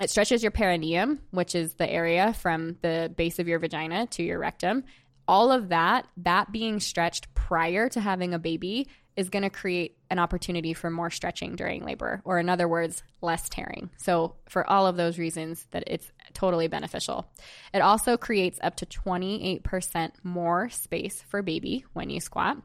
It 0.00 0.10
stretches 0.10 0.42
your 0.42 0.52
perineum, 0.52 1.20
which 1.30 1.54
is 1.54 1.74
the 1.74 1.90
area 1.90 2.34
from 2.34 2.76
the 2.82 3.12
base 3.16 3.38
of 3.38 3.48
your 3.48 3.58
vagina 3.58 4.06
to 4.08 4.22
your 4.22 4.38
rectum, 4.38 4.84
all 5.28 5.52
of 5.52 5.68
that, 5.68 6.06
that 6.18 6.50
being 6.50 6.80
stretched 6.80 7.32
prior 7.34 7.88
to 7.90 8.00
having 8.00 8.34
a 8.34 8.38
baby 8.38 8.88
is 9.18 9.30
going 9.30 9.42
to 9.42 9.50
create 9.50 9.96
an 10.10 10.20
opportunity 10.20 10.72
for 10.72 10.90
more 10.90 11.10
stretching 11.10 11.56
during 11.56 11.84
labor, 11.84 12.22
or 12.24 12.38
in 12.38 12.48
other 12.48 12.68
words, 12.68 13.02
less 13.20 13.48
tearing. 13.48 13.90
So, 13.96 14.36
for 14.48 14.64
all 14.70 14.86
of 14.86 14.96
those 14.96 15.18
reasons, 15.18 15.66
that 15.72 15.82
it's 15.88 16.12
totally 16.34 16.68
beneficial. 16.68 17.28
It 17.74 17.80
also 17.80 18.16
creates 18.16 18.60
up 18.62 18.76
to 18.76 18.86
28% 18.86 20.12
more 20.22 20.70
space 20.70 21.20
for 21.20 21.42
baby 21.42 21.84
when 21.94 22.10
you 22.10 22.20
squat. 22.20 22.58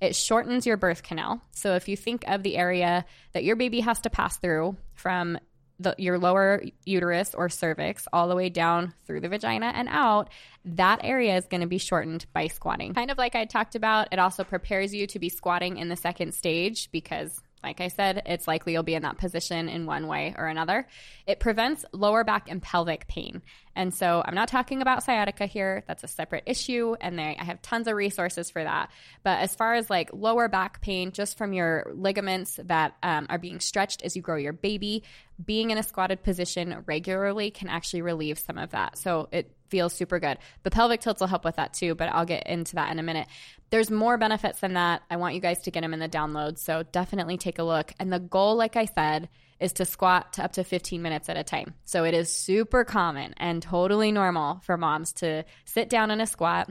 It 0.00 0.16
shortens 0.16 0.66
your 0.66 0.76
birth 0.76 1.04
canal. 1.04 1.42
So, 1.52 1.76
if 1.76 1.86
you 1.86 1.96
think 1.96 2.24
of 2.26 2.42
the 2.42 2.56
area 2.56 3.04
that 3.32 3.44
your 3.44 3.54
baby 3.54 3.78
has 3.78 4.00
to 4.00 4.10
pass 4.10 4.36
through 4.36 4.76
from 4.94 5.38
the, 5.80 5.94
your 5.98 6.18
lower 6.18 6.62
uterus 6.84 7.34
or 7.34 7.48
cervix 7.48 8.06
all 8.12 8.28
the 8.28 8.36
way 8.36 8.48
down 8.48 8.94
through 9.06 9.20
the 9.20 9.28
vagina 9.28 9.72
and 9.74 9.88
out, 9.90 10.28
that 10.64 11.00
area 11.02 11.36
is 11.36 11.46
going 11.46 11.62
to 11.62 11.66
be 11.66 11.78
shortened 11.78 12.26
by 12.32 12.46
squatting. 12.46 12.94
Kind 12.94 13.10
of 13.10 13.18
like 13.18 13.34
I 13.34 13.46
talked 13.46 13.74
about, 13.74 14.08
it 14.12 14.18
also 14.18 14.44
prepares 14.44 14.94
you 14.94 15.06
to 15.08 15.18
be 15.18 15.28
squatting 15.28 15.78
in 15.78 15.88
the 15.88 15.96
second 15.96 16.32
stage 16.34 16.90
because 16.92 17.40
like 17.62 17.80
I 17.80 17.88
said, 17.88 18.22
it's 18.26 18.48
likely 18.48 18.72
you'll 18.72 18.82
be 18.82 18.94
in 18.94 19.02
that 19.02 19.18
position 19.18 19.68
in 19.68 19.86
one 19.86 20.06
way 20.06 20.34
or 20.36 20.46
another. 20.46 20.86
It 21.26 21.40
prevents 21.40 21.84
lower 21.92 22.24
back 22.24 22.50
and 22.50 22.62
pelvic 22.62 23.06
pain. 23.06 23.42
And 23.76 23.94
so 23.94 24.22
I'm 24.24 24.34
not 24.34 24.48
talking 24.48 24.82
about 24.82 25.02
sciatica 25.02 25.46
here. 25.46 25.84
That's 25.86 26.02
a 26.02 26.08
separate 26.08 26.44
issue. 26.46 26.96
And 27.00 27.18
they, 27.18 27.36
I 27.38 27.44
have 27.44 27.62
tons 27.62 27.86
of 27.86 27.96
resources 27.96 28.50
for 28.50 28.62
that. 28.62 28.90
But 29.22 29.40
as 29.40 29.54
far 29.54 29.74
as 29.74 29.90
like 29.90 30.10
lower 30.12 30.48
back 30.48 30.80
pain, 30.80 31.12
just 31.12 31.38
from 31.38 31.52
your 31.52 31.90
ligaments 31.94 32.58
that 32.64 32.96
um, 33.02 33.26
are 33.28 33.38
being 33.38 33.60
stretched 33.60 34.02
as 34.02 34.16
you 34.16 34.22
grow 34.22 34.36
your 34.36 34.52
baby, 34.52 35.02
being 35.44 35.70
in 35.70 35.78
a 35.78 35.82
squatted 35.82 36.22
position 36.22 36.82
regularly 36.86 37.50
can 37.50 37.68
actually 37.68 38.02
relieve 38.02 38.38
some 38.38 38.58
of 38.58 38.70
that. 38.70 38.98
So 38.98 39.28
it 39.32 39.52
feels 39.70 39.94
super 39.94 40.18
good. 40.18 40.38
The 40.62 40.70
pelvic 40.70 41.00
tilts 41.00 41.20
will 41.20 41.28
help 41.28 41.44
with 41.44 41.56
that 41.56 41.72
too, 41.72 41.94
but 41.94 42.10
I'll 42.12 42.26
get 42.26 42.46
into 42.46 42.74
that 42.74 42.90
in 42.90 42.98
a 42.98 43.02
minute. 43.02 43.28
There's 43.70 43.90
more 43.90 44.18
benefits 44.18 44.60
than 44.60 44.74
that. 44.74 45.02
I 45.10 45.16
want 45.16 45.34
you 45.34 45.40
guys 45.40 45.60
to 45.62 45.70
get 45.70 45.82
them 45.82 45.94
in 45.94 46.00
the 46.00 46.08
download. 46.08 46.58
So 46.58 46.82
definitely 46.82 47.38
take 47.38 47.58
a 47.58 47.62
look. 47.62 47.92
And 47.98 48.12
the 48.12 48.18
goal, 48.18 48.56
like 48.56 48.76
I 48.76 48.86
said, 48.86 49.28
is 49.60 49.74
to 49.74 49.84
squat 49.84 50.34
to 50.34 50.44
up 50.44 50.52
to 50.54 50.64
15 50.64 51.00
minutes 51.00 51.28
at 51.28 51.36
a 51.36 51.44
time. 51.44 51.74
So 51.84 52.04
it 52.04 52.14
is 52.14 52.34
super 52.34 52.84
common 52.84 53.34
and 53.36 53.62
totally 53.62 54.10
normal 54.10 54.60
for 54.64 54.76
moms 54.76 55.12
to 55.14 55.44
sit 55.64 55.88
down 55.88 56.10
in 56.10 56.20
a 56.20 56.26
squat 56.26 56.70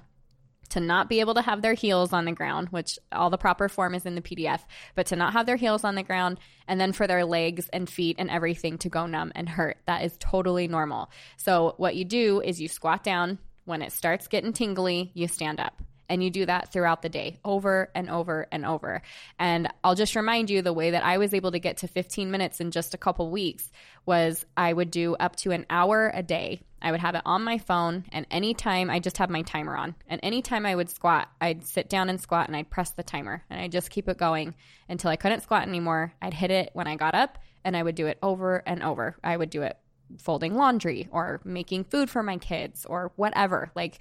to 0.70 0.80
not 0.80 1.10
be 1.10 1.20
able 1.20 1.34
to 1.34 1.42
have 1.42 1.62
their 1.62 1.74
heels 1.74 2.14
on 2.14 2.26
the 2.26 2.32
ground, 2.32 2.70
which 2.70 3.00
all 3.12 3.30
the 3.30 3.38
proper 3.38 3.70
form 3.70 3.96
is 3.96 4.06
in 4.06 4.16
the 4.16 4.22
PDF, 4.22 4.62
but 4.96 5.08
to 5.08 5.16
not 5.16 5.34
have 5.34 5.46
their 5.46 5.56
heels 5.56 5.84
on 5.84 5.96
the 5.96 6.04
ground 6.04 6.40
and 6.68 6.80
then 6.80 6.94
for 6.94 7.08
their 7.08 7.26
legs 7.26 7.70
and 7.74 7.90
feet 7.90 8.16
and 8.20 8.30
everything 8.30 8.78
to 8.80 8.90
go 8.90 9.06
numb 9.06 9.32
and 9.36 9.50
hurt. 9.50 9.78
That 9.86 10.04
is 10.04 10.16
totally 10.20 10.68
normal. 10.68 11.10
So, 11.38 11.74
what 11.78 11.96
you 11.96 12.06
do 12.06 12.42
is 12.42 12.62
you 12.62 12.68
squat 12.68 13.04
down. 13.04 13.40
When 13.66 13.82
it 13.84 13.92
starts 13.92 14.28
getting 14.28 14.54
tingly, 14.54 15.12
you 15.14 15.28
stand 15.28 15.60
up. 15.60 15.80
And 16.10 16.24
you 16.24 16.32
do 16.32 16.48
that 16.48 16.74
throughout 16.74 17.04
the 17.04 17.10
day 17.10 17.38
over 17.46 17.92
and 17.94 18.10
over 18.10 18.48
and 18.52 18.66
over. 18.66 19.04
And 19.38 19.72
I'll 19.84 19.94
just 19.94 20.16
remind 20.16 20.50
you 20.50 20.64
the 20.64 20.74
way 20.74 20.92
that 20.92 21.06
I 21.06 21.20
was 21.20 21.36
able 21.36 21.52
to 21.52 21.60
get 21.60 21.78
to 21.78 21.88
15 21.88 22.32
minutes 22.32 22.60
in 22.60 22.72
just 22.72 22.96
a 22.96 22.98
couple 22.98 23.30
weeks 23.30 23.72
was 24.08 24.44
I 24.58 24.74
would 24.74 24.90
do 24.90 25.16
up 25.16 25.36
to 25.38 25.52
an 25.52 25.68
hour 25.70 26.12
a 26.12 26.24
day. 26.24 26.62
I 26.82 26.92
would 26.92 27.00
have 27.00 27.16
it 27.16 27.22
on 27.26 27.44
my 27.44 27.58
phone, 27.58 28.06
and 28.12 28.26
anytime 28.32 28.90
I 28.90 29.00
just 29.00 29.18
have 29.18 29.30
my 29.30 29.42
timer 29.42 29.76
on. 29.76 29.96
And 30.08 30.20
anytime 30.24 30.66
I 30.66 30.76
would 30.76 30.90
squat, 30.90 31.30
I'd 31.42 31.66
sit 31.66 31.90
down 31.90 32.10
and 32.10 32.20
squat 32.20 32.48
and 32.48 32.56
I'd 32.56 32.70
press 32.70 32.92
the 32.92 33.04
timer 33.04 33.44
and 33.50 33.60
I'd 33.60 33.72
just 33.72 33.90
keep 33.90 34.08
it 34.08 34.18
going 34.18 34.56
until 34.88 35.12
I 35.12 35.16
couldn't 35.16 35.42
squat 35.42 35.68
anymore. 35.68 36.14
I'd 36.22 36.34
hit 36.34 36.52
it 36.52 36.70
when 36.74 36.88
I 36.88 36.96
got 36.96 37.16
up 37.16 37.38
and 37.64 37.76
I 37.76 37.84
would 37.84 37.96
do 37.96 38.08
it 38.08 38.18
over 38.22 38.64
and 38.66 38.84
over. 38.84 39.18
I 39.24 39.36
would 39.36 39.50
do 39.50 39.64
it 39.64 39.78
folding 40.18 40.56
laundry 40.56 41.08
or 41.12 41.42
making 41.44 41.84
food 41.84 42.10
for 42.10 42.24
my 42.24 42.38
kids 42.38 42.86
or 42.86 43.12
whatever. 43.16 43.72
Like, 43.76 44.00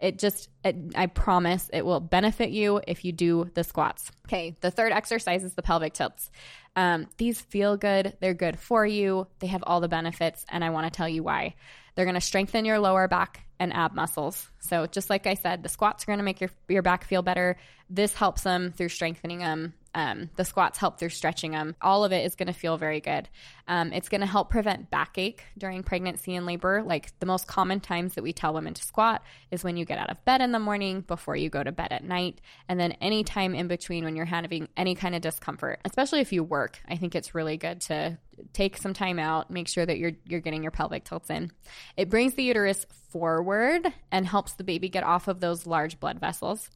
it 0.00 0.18
just, 0.18 0.48
it, 0.64 0.76
I 0.96 1.06
promise 1.06 1.68
it 1.72 1.84
will 1.84 2.00
benefit 2.00 2.50
you 2.50 2.80
if 2.86 3.04
you 3.04 3.12
do 3.12 3.50
the 3.52 3.62
squats. 3.62 4.10
Okay, 4.26 4.56
the 4.60 4.70
third 4.70 4.92
exercise 4.92 5.44
is 5.44 5.52
the 5.52 5.62
pelvic 5.62 5.92
tilts. 5.92 6.30
Um, 6.74 7.08
these 7.18 7.40
feel 7.40 7.76
good, 7.76 8.16
they're 8.20 8.32
good 8.32 8.58
for 8.58 8.86
you, 8.86 9.26
they 9.40 9.48
have 9.48 9.62
all 9.66 9.80
the 9.80 9.88
benefits, 9.88 10.46
and 10.48 10.64
I 10.64 10.70
want 10.70 10.86
to 10.86 10.96
tell 10.96 11.08
you 11.08 11.22
why. 11.22 11.54
They're 11.94 12.04
going 12.04 12.14
to 12.14 12.20
strengthen 12.20 12.64
your 12.64 12.78
lower 12.78 13.08
back 13.08 13.46
and 13.58 13.72
ab 13.72 13.94
muscles. 13.94 14.48
So, 14.60 14.86
just 14.86 15.10
like 15.10 15.26
I 15.26 15.34
said, 15.34 15.62
the 15.62 15.68
squats 15.68 16.04
are 16.04 16.06
going 16.06 16.18
to 16.18 16.24
make 16.24 16.40
your, 16.40 16.50
your 16.68 16.82
back 16.82 17.04
feel 17.04 17.22
better. 17.22 17.56
This 17.88 18.14
helps 18.14 18.42
them 18.42 18.72
through 18.72 18.88
strengthening 18.88 19.38
them 19.38 19.74
um, 19.94 20.30
the 20.36 20.44
squats 20.44 20.78
help 20.78 20.98
through 20.98 21.08
stretching 21.08 21.52
them. 21.52 21.74
All 21.82 22.04
of 22.04 22.12
it 22.12 22.24
is 22.24 22.36
going 22.36 22.46
to 22.46 22.52
feel 22.52 22.76
very 22.76 23.00
good. 23.00 23.28
Um, 23.66 23.92
it's 23.92 24.08
going 24.08 24.20
to 24.20 24.26
help 24.26 24.50
prevent 24.50 24.90
backache 24.90 25.42
during 25.58 25.82
pregnancy 25.82 26.34
and 26.34 26.46
labor. 26.46 26.82
Like 26.84 27.18
the 27.18 27.26
most 27.26 27.46
common 27.46 27.80
times 27.80 28.14
that 28.14 28.22
we 28.22 28.32
tell 28.32 28.54
women 28.54 28.74
to 28.74 28.82
squat 28.82 29.22
is 29.50 29.64
when 29.64 29.76
you 29.76 29.84
get 29.84 29.98
out 29.98 30.10
of 30.10 30.24
bed 30.24 30.40
in 30.40 30.52
the 30.52 30.58
morning, 30.58 31.00
before 31.00 31.36
you 31.36 31.50
go 31.50 31.62
to 31.62 31.72
bed 31.72 31.92
at 31.92 32.04
night, 32.04 32.40
and 32.68 32.78
then 32.78 32.92
any 33.00 33.24
time 33.24 33.54
in 33.54 33.68
between 33.68 34.04
when 34.04 34.16
you're 34.16 34.24
having 34.24 34.68
any 34.76 34.94
kind 34.94 35.14
of 35.14 35.22
discomfort, 35.22 35.80
especially 35.84 36.20
if 36.20 36.32
you 36.32 36.44
work. 36.44 36.80
I 36.88 36.96
think 36.96 37.14
it's 37.14 37.34
really 37.34 37.56
good 37.56 37.80
to 37.82 38.18
take 38.52 38.76
some 38.76 38.94
time 38.94 39.18
out, 39.18 39.50
make 39.50 39.68
sure 39.68 39.84
that 39.84 39.98
you're 39.98 40.12
you're 40.24 40.40
getting 40.40 40.62
your 40.62 40.72
pelvic 40.72 41.04
tilts 41.04 41.30
in. 41.30 41.50
It 41.96 42.08
brings 42.08 42.34
the 42.34 42.42
uterus 42.42 42.86
forward 43.10 43.92
and 44.10 44.26
helps 44.26 44.52
the 44.52 44.64
baby 44.64 44.88
get 44.88 45.04
off 45.04 45.28
of 45.28 45.40
those 45.40 45.66
large 45.66 46.00
blood 46.00 46.18
vessels. 46.18 46.70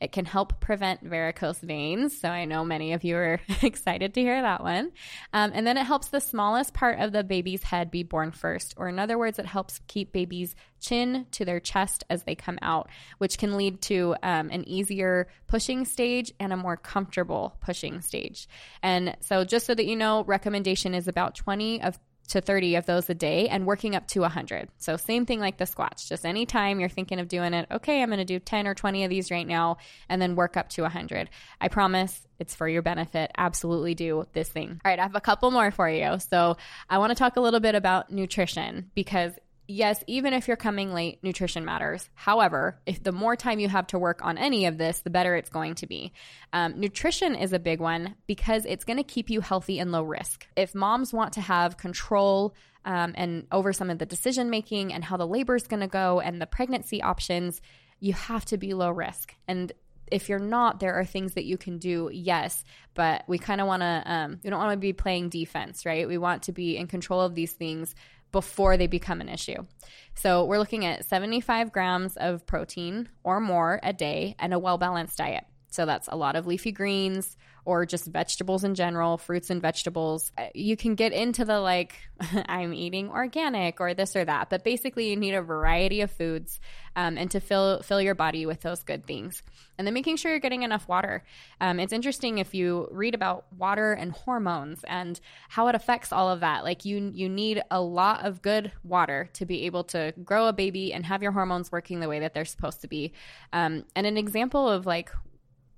It 0.00 0.12
can 0.12 0.24
help 0.24 0.60
prevent 0.60 1.02
varicose 1.02 1.58
veins. 1.58 2.18
So 2.18 2.28
I 2.28 2.44
know 2.44 2.64
many 2.64 2.92
of 2.92 3.04
you 3.04 3.16
are 3.16 3.40
excited 3.62 4.14
to 4.14 4.20
hear 4.20 4.40
that 4.40 4.62
one. 4.62 4.92
Um, 5.32 5.52
and 5.54 5.66
then 5.66 5.76
it 5.76 5.84
helps 5.84 6.08
the 6.08 6.20
smallest 6.20 6.74
part 6.74 6.98
of 6.98 7.12
the 7.12 7.24
baby's 7.24 7.62
head 7.62 7.90
be 7.90 8.02
born 8.02 8.32
first, 8.32 8.74
or 8.76 8.88
in 8.88 8.98
other 8.98 9.18
words, 9.18 9.38
it 9.38 9.46
helps 9.46 9.80
keep 9.86 10.12
babies' 10.12 10.54
chin 10.80 11.26
to 11.32 11.44
their 11.44 11.60
chest 11.60 12.04
as 12.08 12.22
they 12.24 12.34
come 12.34 12.58
out, 12.62 12.88
which 13.18 13.38
can 13.38 13.56
lead 13.56 13.80
to 13.82 14.14
um, 14.22 14.48
an 14.50 14.66
easier 14.68 15.28
pushing 15.46 15.84
stage 15.84 16.32
and 16.40 16.52
a 16.52 16.56
more 16.56 16.76
comfortable 16.76 17.56
pushing 17.60 18.00
stage. 18.00 18.48
And 18.82 19.16
so, 19.20 19.44
just 19.44 19.66
so 19.66 19.74
that 19.74 19.86
you 19.86 19.96
know, 19.96 20.24
recommendation 20.24 20.94
is 20.94 21.08
about 21.08 21.34
20 21.34 21.82
of 21.82 21.98
to 22.30 22.40
30 22.40 22.76
of 22.76 22.86
those 22.86 23.08
a 23.10 23.14
day 23.14 23.48
and 23.48 23.66
working 23.66 23.94
up 23.94 24.06
to 24.08 24.20
100. 24.20 24.68
So, 24.78 24.96
same 24.96 25.26
thing 25.26 25.40
like 25.40 25.58
the 25.58 25.66
squats. 25.66 26.08
Just 26.08 26.24
anytime 26.24 26.80
you're 26.80 26.88
thinking 26.88 27.18
of 27.20 27.28
doing 27.28 27.54
it, 27.54 27.66
okay, 27.70 28.02
I'm 28.02 28.08
going 28.08 28.18
to 28.18 28.24
do 28.24 28.38
10 28.38 28.66
or 28.66 28.74
20 28.74 29.04
of 29.04 29.10
these 29.10 29.30
right 29.30 29.46
now 29.46 29.76
and 30.08 30.20
then 30.20 30.36
work 30.36 30.56
up 30.56 30.68
to 30.70 30.82
100. 30.82 31.28
I 31.60 31.68
promise 31.68 32.26
it's 32.38 32.54
for 32.54 32.68
your 32.68 32.82
benefit. 32.82 33.30
Absolutely 33.36 33.94
do 33.94 34.26
this 34.32 34.48
thing. 34.48 34.80
All 34.84 34.90
right, 34.90 34.98
I 34.98 35.02
have 35.02 35.14
a 35.14 35.20
couple 35.20 35.50
more 35.50 35.70
for 35.70 35.88
you. 35.88 36.18
So, 36.30 36.56
I 36.88 36.98
want 36.98 37.10
to 37.10 37.16
talk 37.16 37.36
a 37.36 37.40
little 37.40 37.60
bit 37.60 37.74
about 37.74 38.10
nutrition 38.10 38.90
because 38.94 39.32
yes, 39.70 40.02
even 40.06 40.34
if 40.34 40.48
you're 40.48 40.56
coming 40.56 40.92
late, 40.92 41.20
nutrition 41.22 41.64
matters. 41.64 42.08
However, 42.14 42.80
if 42.86 43.02
the 43.02 43.12
more 43.12 43.36
time 43.36 43.58
you 43.58 43.68
have 43.68 43.86
to 43.88 43.98
work 43.98 44.24
on 44.24 44.36
any 44.36 44.66
of 44.66 44.78
this, 44.78 45.00
the 45.00 45.10
better 45.10 45.36
it's 45.36 45.50
going 45.50 45.76
to 45.76 45.86
be. 45.86 46.12
Um, 46.52 46.78
nutrition 46.80 47.34
is 47.34 47.52
a 47.52 47.58
big 47.58 47.80
one 47.80 48.16
because 48.26 48.66
it's 48.66 48.84
going 48.84 48.96
to 48.96 49.04
keep 49.04 49.30
you 49.30 49.40
healthy 49.40 49.78
and 49.78 49.92
low 49.92 50.02
risk. 50.02 50.46
If 50.56 50.74
moms 50.74 51.12
want 51.12 51.34
to 51.34 51.40
have 51.40 51.76
control 51.76 52.54
um, 52.84 53.12
and 53.14 53.46
over 53.52 53.72
some 53.72 53.90
of 53.90 53.98
the 53.98 54.06
decision 54.06 54.50
making 54.50 54.92
and 54.92 55.04
how 55.04 55.16
the 55.16 55.26
labor 55.26 55.54
is 55.54 55.66
going 55.66 55.80
to 55.80 55.86
go 55.86 56.20
and 56.20 56.40
the 56.40 56.46
pregnancy 56.46 57.02
options, 57.02 57.60
you 58.00 58.12
have 58.12 58.44
to 58.46 58.58
be 58.58 58.74
low 58.74 58.90
risk. 58.90 59.34
And 59.46 59.72
if 60.10 60.28
you're 60.28 60.38
not, 60.40 60.80
there 60.80 60.94
are 60.94 61.04
things 61.04 61.34
that 61.34 61.44
you 61.44 61.56
can 61.56 61.78
do, 61.78 62.10
yes, 62.12 62.64
but 62.94 63.22
we 63.28 63.38
kind 63.38 63.60
of 63.60 63.68
want 63.68 63.82
to, 63.82 64.02
um, 64.06 64.40
we 64.42 64.50
don't 64.50 64.58
want 64.58 64.72
to 64.72 64.78
be 64.78 64.92
playing 64.92 65.28
defense, 65.28 65.86
right? 65.86 66.08
We 66.08 66.18
want 66.18 66.44
to 66.44 66.52
be 66.52 66.76
in 66.76 66.88
control 66.88 67.20
of 67.20 67.36
these 67.36 67.52
things 67.52 67.94
before 68.32 68.76
they 68.76 68.86
become 68.86 69.20
an 69.20 69.28
issue. 69.28 69.66
So 70.14 70.44
we're 70.44 70.58
looking 70.58 70.84
at 70.84 71.04
75 71.04 71.72
grams 71.72 72.16
of 72.16 72.46
protein 72.46 73.08
or 73.22 73.40
more 73.40 73.80
a 73.82 73.92
day 73.92 74.34
and 74.38 74.52
a 74.52 74.58
well 74.58 74.78
balanced 74.78 75.18
diet. 75.18 75.44
So 75.70 75.86
that's 75.86 76.08
a 76.08 76.16
lot 76.16 76.36
of 76.36 76.46
leafy 76.46 76.72
greens 76.72 77.36
or 77.64 77.86
just 77.86 78.06
vegetables 78.06 78.64
in 78.64 78.74
general, 78.74 79.18
fruits 79.18 79.50
and 79.50 79.60
vegetables. 79.60 80.32
Uh, 80.36 80.46
you 80.54 80.76
can 80.76 80.94
get 80.94 81.12
into 81.12 81.44
the 81.44 81.60
like, 81.60 81.94
I'm 82.46 82.74
eating 82.74 83.10
organic 83.10 83.80
or 83.80 83.94
this 83.94 84.16
or 84.16 84.24
that, 84.24 84.50
but 84.50 84.64
basically 84.64 85.10
you 85.10 85.16
need 85.16 85.34
a 85.34 85.42
variety 85.42 86.00
of 86.00 86.10
foods 86.10 86.60
um, 86.96 87.16
and 87.16 87.30
to 87.30 87.40
fill 87.40 87.82
fill 87.82 88.00
your 88.00 88.14
body 88.14 88.46
with 88.46 88.60
those 88.62 88.82
good 88.82 89.06
things. 89.06 89.42
And 89.78 89.86
then 89.86 89.94
making 89.94 90.16
sure 90.16 90.30
you're 90.30 90.40
getting 90.40 90.62
enough 90.62 90.88
water. 90.88 91.24
Um, 91.60 91.80
it's 91.80 91.92
interesting 91.92 92.38
if 92.38 92.54
you 92.54 92.88
read 92.90 93.14
about 93.14 93.46
water 93.56 93.92
and 93.92 94.12
hormones 94.12 94.84
and 94.84 95.18
how 95.48 95.68
it 95.68 95.74
affects 95.74 96.12
all 96.12 96.28
of 96.28 96.40
that. 96.40 96.64
Like 96.64 96.84
you 96.84 97.12
you 97.14 97.28
need 97.28 97.62
a 97.70 97.80
lot 97.80 98.26
of 98.26 98.42
good 98.42 98.72
water 98.84 99.30
to 99.34 99.46
be 99.46 99.66
able 99.66 99.84
to 99.84 100.12
grow 100.24 100.46
a 100.46 100.52
baby 100.52 100.92
and 100.92 101.06
have 101.06 101.22
your 101.22 101.32
hormones 101.32 101.72
working 101.72 102.00
the 102.00 102.08
way 102.08 102.20
that 102.20 102.34
they're 102.34 102.44
supposed 102.44 102.80
to 102.82 102.88
be. 102.88 103.12
Um, 103.52 103.84
and 103.94 104.06
an 104.06 104.16
example 104.16 104.68
of 104.68 104.86
like 104.86 105.10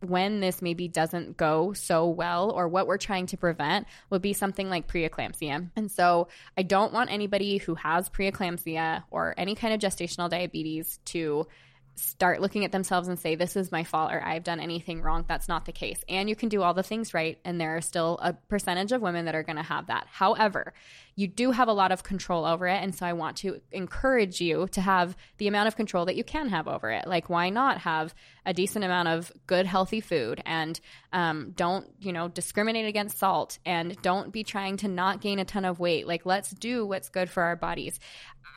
when 0.03 0.41
this 0.41 0.63
maybe 0.63 0.89
doesn't 0.89 1.37
go 1.37 1.73
so 1.73 2.09
well 2.09 2.51
or 2.51 2.69
what 2.69 2.87
we're 2.87 2.99
trying 2.99 3.27
to 3.27 3.37
prevent 3.37 3.87
would 4.11 4.23
be 4.23 4.33
something 4.33 4.69
like 4.69 4.89
preeclampsia. 4.89 5.71
And 5.77 5.91
so 5.91 6.29
I 6.57 6.63
don't 6.63 6.93
want 6.93 7.11
anybody 7.11 7.59
who 7.59 7.75
has 7.77 8.09
preeclampsia 8.09 9.05
or 9.11 9.35
any 9.37 9.55
kind 9.55 9.75
of 9.75 9.81
gestational 9.81 10.29
diabetes 10.29 10.99
to 11.07 11.47
start 11.95 12.41
looking 12.41 12.65
at 12.65 12.73
themselves 12.73 13.09
and 13.09 13.19
say, 13.19 13.35
This 13.35 13.57
is 13.57 13.71
my 13.71 13.85
fault 13.85 14.13
or 14.13 14.23
I've 14.23 14.45
done 14.45 14.61
anything 14.61 15.03
wrong. 15.03 15.25
That's 15.29 15.49
not 15.49 15.67
the 15.67 15.73
case. 15.73 16.05
And 16.09 16.29
you 16.29 16.37
can 16.37 16.49
do 16.49 16.63
all 16.63 16.75
the 16.75 16.83
things 16.83 17.15
right. 17.15 17.39
And 17.45 17.61
there 17.61 17.77
are 17.77 17.81
still 17.81 18.19
a 18.23 18.33
percentage 18.33 18.93
of 18.93 19.03
women 19.03 19.27
that 19.27 19.35
are 19.35 19.43
going 19.43 19.57
to 19.57 19.63
have 19.63 19.87
that. 19.89 20.07
However, 20.11 20.73
you 21.17 21.27
do 21.27 21.51
have 21.51 21.69
a 21.69 21.73
lot 21.73 21.93
of 21.93 22.03
control 22.03 22.45
over 22.45 22.67
it. 22.67 22.83
And 22.83 22.95
so 22.95 23.05
I 23.05 23.13
want 23.13 23.37
to 23.39 23.61
encourage 23.71 24.41
you 24.41 24.69
to 24.73 24.81
have 24.81 25.17
the 25.39 25.49
amount 25.49 25.69
of 25.69 25.77
control 25.77 26.07
that 26.07 26.17
you 26.17 26.25
can 26.25 26.49
have 26.49 26.67
over 26.67 26.91
it. 26.91 27.07
Like, 27.07 27.29
why 27.29 27.51
not 27.51 27.79
have 27.79 28.15
a 28.45 28.53
decent 28.53 28.85
amount 28.85 29.09
of 29.09 29.33
good, 29.47 29.67
healthy 29.67 30.01
food 30.01 30.43
and 30.45 30.81
um, 31.13 31.53
don't, 31.57 31.87
you 32.01 32.13
know, 32.13 32.29
discriminate 32.29 32.87
against 32.87 33.19
salt 33.19 33.59
and 33.65 34.01
don't 34.03 34.33
be 34.33 34.43
trying 34.45 34.77
to 34.79 34.89
not 34.89 35.21
gain 35.21 35.39
a 35.39 35.45
ton 35.45 35.65
of 35.65 35.79
weight. 35.79 36.07
Like, 36.07 36.27
let's 36.27 36.51
do 36.51 36.85
what's 36.87 37.09
good 37.09 37.31
for 37.31 37.43
our 37.43 37.57
bodies. 37.57 38.01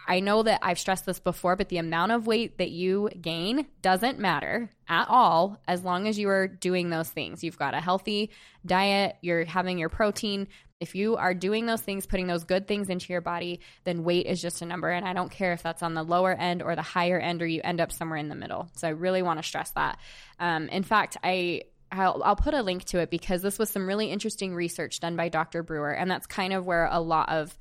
I 0.08 0.20
know 0.20 0.44
that 0.44 0.60
I've 0.62 0.80
stressed 0.80 1.06
this 1.06 1.20
before, 1.20 1.56
but 1.56 1.70
the 1.70 1.78
amount 1.78 2.12
of 2.12 2.28
weight 2.28 2.58
that 2.60 2.70
you 2.70 3.10
gain 3.22 3.66
doesn't 3.82 4.20
matter 4.20 4.70
at 4.88 5.08
all 5.10 5.60
as 5.68 5.84
long 5.84 6.08
as 6.08 6.20
you 6.20 6.30
are 6.30 6.48
doing 6.48 6.90
those 6.90 7.10
things. 7.10 7.44
You've 7.44 7.58
got 7.58 7.74
a 7.74 7.82
healthy 7.82 8.30
diet, 8.66 9.18
you're 9.22 9.46
having 9.46 9.80
your 9.80 9.90
protein. 9.90 10.48
If 10.80 10.94
you 10.94 11.16
are 11.16 11.34
doing 11.34 11.66
those 11.66 11.82
things, 11.82 12.06
putting 12.06 12.28
those 12.28 12.44
good 12.44 12.68
things 12.68 12.90
into 12.90 13.14
your 13.14 13.22
body, 13.22 13.62
then 13.86 14.04
weight 14.04 14.26
is 14.26 14.42
just 14.42 14.62
a 14.62 14.66
number. 14.66 14.90
And 14.90 15.08
I 15.08 15.14
don't 15.14 15.32
care 15.32 15.54
if 15.54 15.64
that's 15.64 15.82
on 15.82 15.94
the 15.94 16.04
lower 16.04 16.34
end 16.34 16.62
or 16.62 16.76
the 16.76 16.82
higher 16.82 17.18
end 17.18 17.42
or 17.42 17.48
you 17.48 17.62
end 17.64 17.80
up 17.80 17.92
somewhere 17.92 18.18
in 18.18 18.28
the 18.28 18.36
middle. 18.36 18.70
So 18.76 18.88
I 18.88 18.92
really 18.92 19.22
want 19.22 19.40
to 19.40 19.44
stress 19.44 19.72
that. 19.72 20.00
Um, 20.40 20.68
in 20.68 20.84
fact, 20.84 21.18
I 21.24 21.64
I'll, 21.92 22.22
I'll, 22.24 22.36
put 22.36 22.54
a 22.54 22.62
link 22.62 22.84
to 22.86 23.00
it 23.00 23.10
because 23.10 23.42
this 23.42 23.58
was 23.58 23.70
some 23.70 23.88
really 23.88 24.12
interesting 24.12 24.54
research 24.54 25.00
done 25.00 25.16
by 25.16 25.30
Dr. 25.30 25.64
Brewer, 25.64 25.92
and 25.92 26.10
that's 26.10 26.26
kind 26.26 26.52
of 26.52 26.66
where 26.66 26.90
a 26.92 27.00
lot 27.00 27.30
of 27.30 27.56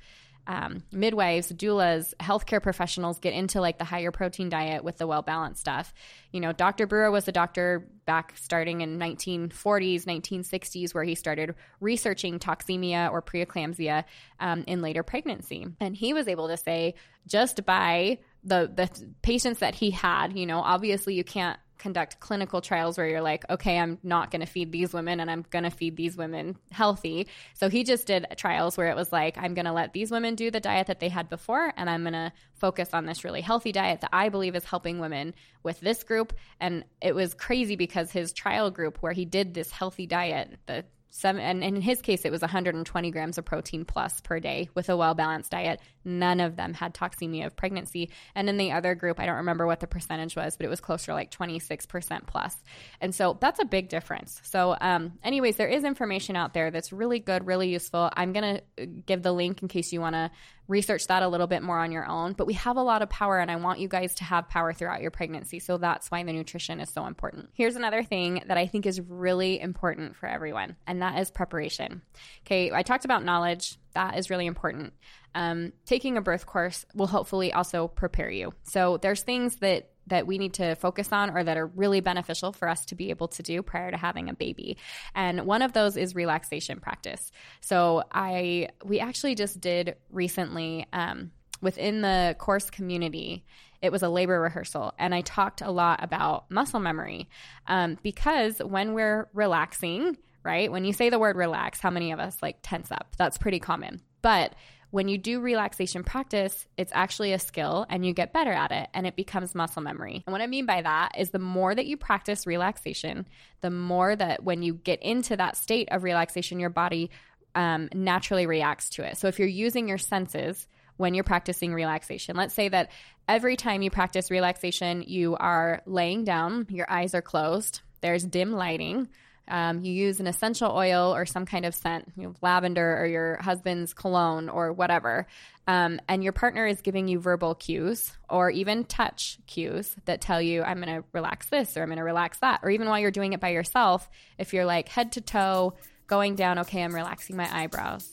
um, 0.47 0.83
midwives, 0.91 1.51
doulas, 1.51 2.13
healthcare 2.19 2.61
professionals 2.61 3.19
get 3.19 3.33
into 3.33 3.61
like 3.61 3.77
the 3.77 3.83
higher 3.83 4.11
protein 4.11 4.49
diet 4.49 4.83
with 4.83 4.97
the 4.97 5.07
well 5.07 5.21
balanced 5.21 5.61
stuff. 5.61 5.93
You 6.31 6.39
know, 6.39 6.51
Dr. 6.51 6.85
Brewer 6.87 7.11
was 7.11 7.27
a 7.27 7.31
doctor 7.31 7.87
back 8.05 8.33
starting 8.35 8.81
in 8.81 8.99
1940s, 8.99 10.03
1960s, 10.03 10.93
where 10.93 11.03
he 11.03 11.15
started 11.15 11.55
researching 11.79 12.39
toxemia 12.39 13.11
or 13.11 13.21
preeclampsia 13.21 14.03
um, 14.39 14.63
in 14.67 14.81
later 14.81 15.03
pregnancy, 15.03 15.67
and 15.79 15.95
he 15.95 16.13
was 16.13 16.27
able 16.27 16.47
to 16.49 16.57
say 16.57 16.95
just 17.27 17.65
by 17.65 18.19
the 18.43 18.71
the 18.73 18.89
patients 19.23 19.59
that 19.59 19.75
he 19.75 19.91
had, 19.91 20.37
you 20.37 20.45
know, 20.45 20.59
obviously 20.59 21.15
you 21.15 21.23
can't 21.23 21.59
conduct 21.77 22.19
clinical 22.19 22.61
trials 22.61 22.97
where 22.97 23.07
you're 23.07 23.21
like, 23.21 23.49
okay, 23.49 23.77
I'm 23.77 23.97
not 24.03 24.31
going 24.31 24.41
to 24.41 24.45
feed 24.45 24.71
these 24.71 24.93
women 24.93 25.19
and 25.19 25.29
I'm 25.29 25.45
going 25.49 25.63
to 25.63 25.69
feed 25.69 25.95
these 25.95 26.15
women 26.15 26.57
healthy. 26.71 27.27
So 27.53 27.69
he 27.69 27.83
just 27.83 28.07
did 28.07 28.25
trials 28.37 28.77
where 28.77 28.89
it 28.89 28.95
was 28.95 29.11
like, 29.11 29.37
I'm 29.37 29.53
going 29.53 29.65
to 29.65 29.71
let 29.73 29.93
these 29.93 30.11
women 30.11 30.35
do 30.35 30.51
the 30.51 30.59
diet 30.59 30.87
that 30.87 30.99
they 30.99 31.09
had 31.09 31.29
before 31.29 31.73
and 31.77 31.89
I'm 31.89 32.03
going 32.03 32.13
to 32.13 32.31
focus 32.53 32.89
on 32.93 33.05
this 33.05 33.23
really 33.23 33.41
healthy 33.41 33.71
diet 33.71 34.01
that 34.01 34.11
I 34.13 34.29
believe 34.29 34.55
is 34.55 34.63
helping 34.63 34.99
women 34.99 35.33
with 35.63 35.79
this 35.79 36.03
group. 36.03 36.33
And 36.59 36.85
it 37.01 37.13
was 37.13 37.33
crazy 37.33 37.75
because 37.75 38.11
his 38.11 38.33
trial 38.33 38.71
group 38.71 38.97
where 39.01 39.13
he 39.13 39.25
did 39.25 39.53
this 39.53 39.71
healthy 39.71 40.07
diet, 40.07 40.57
the 40.65 40.85
And 41.23 41.63
in 41.63 41.81
his 41.81 42.01
case, 42.01 42.25
it 42.25 42.31
was 42.31 42.41
120 42.41 43.11
grams 43.11 43.37
of 43.37 43.45
protein 43.45 43.85
plus 43.85 44.19
per 44.21 44.39
day 44.39 44.69
with 44.73 44.89
a 44.89 44.97
well 44.97 45.13
balanced 45.13 45.51
diet. 45.51 45.79
None 46.03 46.39
of 46.39 46.55
them 46.55 46.73
had 46.73 46.93
toxemia 46.93 47.47
of 47.47 47.55
pregnancy. 47.55 48.11
And 48.35 48.49
in 48.49 48.57
the 48.57 48.71
other 48.73 48.95
group, 48.95 49.19
I 49.19 49.25
don't 49.25 49.37
remember 49.37 49.65
what 49.65 49.79
the 49.79 49.87
percentage 49.87 50.35
was, 50.35 50.57
but 50.57 50.65
it 50.65 50.69
was 50.69 50.81
closer 50.81 51.13
like 51.13 51.31
26% 51.31 52.27
plus. 52.27 52.55
And 53.01 53.15
so 53.15 53.37
that's 53.39 53.59
a 53.59 53.65
big 53.65 53.89
difference. 53.89 54.41
So, 54.43 54.75
um, 54.79 55.13
anyways, 55.23 55.55
there 55.55 55.67
is 55.67 55.83
information 55.83 56.35
out 56.35 56.53
there 56.53 56.69
that's 56.69 56.91
really 56.91 57.19
good, 57.19 57.47
really 57.47 57.69
useful. 57.69 58.09
I'm 58.13 58.33
going 58.33 58.59
to 58.77 58.85
give 58.85 59.23
the 59.23 59.31
link 59.31 59.61
in 59.61 59.67
case 59.67 59.93
you 59.93 60.01
want 60.01 60.15
to 60.15 60.31
research 60.67 61.07
that 61.07 61.23
a 61.23 61.27
little 61.27 61.47
bit 61.47 61.63
more 61.63 61.79
on 61.79 61.91
your 61.91 62.05
own. 62.05 62.33
But 62.33 62.47
we 62.47 62.53
have 62.53 62.77
a 62.77 62.81
lot 62.81 63.01
of 63.01 63.09
power, 63.09 63.39
and 63.39 63.51
I 63.51 63.55
want 63.55 63.79
you 63.79 63.87
guys 63.87 64.15
to 64.15 64.23
have 64.23 64.49
power 64.49 64.73
throughout 64.73 65.01
your 65.01 65.11
pregnancy. 65.11 65.59
So 65.59 65.77
that's 65.77 66.09
why 66.09 66.23
the 66.23 66.33
nutrition 66.33 66.79
is 66.79 66.89
so 66.89 67.05
important. 67.05 67.49
Here's 67.53 67.75
another 67.75 68.03
thing 68.03 68.43
that 68.47 68.57
I 68.57 68.67
think 68.67 68.85
is 68.85 69.01
really 69.01 69.59
important 69.59 70.15
for 70.15 70.27
everyone, 70.27 70.75
and 70.87 71.01
that 71.01 71.19
is 71.19 71.31
preparation. 71.31 72.01
Okay, 72.45 72.71
I 72.71 72.83
talked 72.83 73.05
about 73.05 73.23
knowledge, 73.23 73.77
that 73.95 74.17
is 74.17 74.29
really 74.29 74.45
important. 74.45 74.93
Um, 75.33 75.73
taking 75.85 76.17
a 76.17 76.21
birth 76.21 76.45
course 76.45 76.85
will 76.93 77.07
hopefully 77.07 77.51
also 77.51 77.87
prepare 77.87 78.29
you. 78.29 78.53
So 78.63 78.97
there's 78.97 79.23
things 79.23 79.57
that 79.57 79.89
that 80.07 80.27
we 80.27 80.37
need 80.37 80.53
to 80.55 80.75
focus 80.75 81.11
on 81.11 81.35
or 81.35 81.43
that 81.43 81.57
are 81.57 81.67
really 81.67 81.99
beneficial 81.99 82.51
for 82.51 82.67
us 82.67 82.85
to 82.85 82.95
be 82.95 83.09
able 83.09 83.27
to 83.29 83.43
do 83.43 83.61
prior 83.61 83.91
to 83.91 83.97
having 83.97 84.29
a 84.29 84.33
baby. 84.33 84.77
And 85.13 85.45
one 85.45 85.61
of 85.61 85.73
those 85.73 85.97
is 85.97 86.15
relaxation 86.15 86.79
practice. 86.79 87.31
So 87.61 88.03
I 88.11 88.69
we 88.83 88.99
actually 88.99 89.35
just 89.35 89.59
did 89.61 89.95
recently 90.09 90.85
um, 90.93 91.31
within 91.61 92.01
the 92.01 92.35
course 92.39 92.69
community. 92.69 93.45
It 93.81 93.91
was 93.91 94.03
a 94.03 94.09
labor 94.09 94.39
rehearsal, 94.41 94.93
and 94.97 95.13
I 95.13 95.21
talked 95.21 95.61
a 95.61 95.69
lot 95.69 96.03
about 96.03 96.49
muscle 96.49 96.79
memory 96.79 97.29
um, 97.67 97.97
because 98.01 98.59
when 98.59 98.93
we're 98.93 99.29
relaxing, 99.33 100.17
right? 100.43 100.71
When 100.71 100.85
you 100.85 100.93
say 100.93 101.09
the 101.09 101.19
word 101.19 101.35
relax, 101.35 101.81
how 101.81 101.91
many 101.91 102.11
of 102.11 102.19
us 102.19 102.37
like 102.41 102.57
tense 102.63 102.91
up? 102.91 103.15
That's 103.17 103.37
pretty 103.37 103.59
common. 103.59 104.01
But 104.21 104.55
when 104.95 105.09
you 105.09 105.17
do 105.17 105.41
relaxation 105.41 106.05
practice, 106.05 106.65
it's 106.77 106.93
actually 106.95 107.33
a 107.33 107.39
skill 107.39 107.85
and 107.89 108.05
you 108.05 108.13
get 108.13 108.31
better 108.31 108.53
at 108.53 108.71
it 108.71 108.87
and 108.93 109.05
it 109.05 109.17
becomes 109.17 109.53
muscle 109.53 109.81
memory. 109.81 110.23
And 110.25 110.31
what 110.31 110.39
I 110.39 110.47
mean 110.47 110.65
by 110.65 110.83
that 110.83 111.17
is 111.17 111.31
the 111.31 111.37
more 111.37 111.75
that 111.75 111.85
you 111.85 111.97
practice 111.97 112.47
relaxation, 112.47 113.27
the 113.59 113.69
more 113.69 114.15
that 114.15 114.45
when 114.45 114.63
you 114.63 114.73
get 114.73 115.03
into 115.03 115.35
that 115.35 115.57
state 115.57 115.89
of 115.91 116.03
relaxation, 116.03 116.61
your 116.61 116.69
body 116.69 117.11
um, 117.55 117.89
naturally 117.93 118.45
reacts 118.45 118.91
to 118.91 119.05
it. 119.05 119.17
So 119.17 119.27
if 119.27 119.37
you're 119.37 119.49
using 119.49 119.89
your 119.89 119.97
senses, 119.97 120.65
when 120.95 121.13
you're 121.13 121.25
practicing 121.25 121.73
relaxation. 121.73 122.37
Let's 122.37 122.53
say 122.53 122.69
that 122.69 122.89
every 123.27 123.57
time 123.57 123.81
you 123.81 123.91
practice 123.91 124.31
relaxation, 124.31 125.03
you 125.05 125.35
are 125.35 125.81
laying 125.85 126.23
down, 126.23 126.67
your 126.69 126.89
eyes 126.89 127.13
are 127.13 127.21
closed, 127.21 127.81
there's 127.99 128.23
dim 128.23 128.53
lighting, 128.53 129.09
um, 129.47 129.81
you 129.83 129.93
use 129.93 130.19
an 130.19 130.27
essential 130.27 130.71
oil 130.71 131.15
or 131.15 131.25
some 131.25 131.45
kind 131.45 131.65
of 131.65 131.75
scent, 131.75 132.11
you 132.17 132.35
lavender 132.41 132.97
or 132.97 133.05
your 133.05 133.37
husband's 133.41 133.93
cologne 133.93 134.49
or 134.49 134.73
whatever, 134.73 135.27
um, 135.67 135.99
and 136.07 136.23
your 136.23 136.33
partner 136.33 136.65
is 136.65 136.81
giving 136.81 137.07
you 137.07 137.19
verbal 137.19 137.55
cues 137.55 138.11
or 138.29 138.49
even 138.49 138.85
touch 138.85 139.37
cues 139.47 139.95
that 140.05 140.21
tell 140.21 140.41
you, 140.41 140.63
I'm 140.63 140.81
going 140.81 141.01
to 141.01 141.07
relax 141.11 141.49
this 141.49 141.75
or 141.75 141.81
I'm 141.81 141.89
going 141.89 141.97
to 141.97 142.03
relax 142.03 142.39
that. 142.39 142.59
Or 142.63 142.69
even 142.69 142.87
while 142.87 142.99
you're 142.99 143.11
doing 143.11 143.33
it 143.33 143.39
by 143.39 143.49
yourself, 143.49 144.09
if 144.37 144.53
you're 144.53 144.65
like 144.65 144.89
head 144.89 145.13
to 145.13 145.21
toe 145.21 145.73
going 146.07 146.35
down, 146.35 146.59
okay, 146.59 146.83
I'm 146.83 146.93
relaxing 146.93 147.35
my 147.35 147.49
eyebrows. 147.51 148.09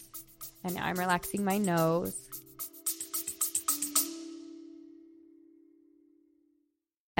And 0.64 0.74
now 0.74 0.86
I'm 0.86 0.98
relaxing 0.98 1.44
my 1.44 1.58
nose. 1.58 2.16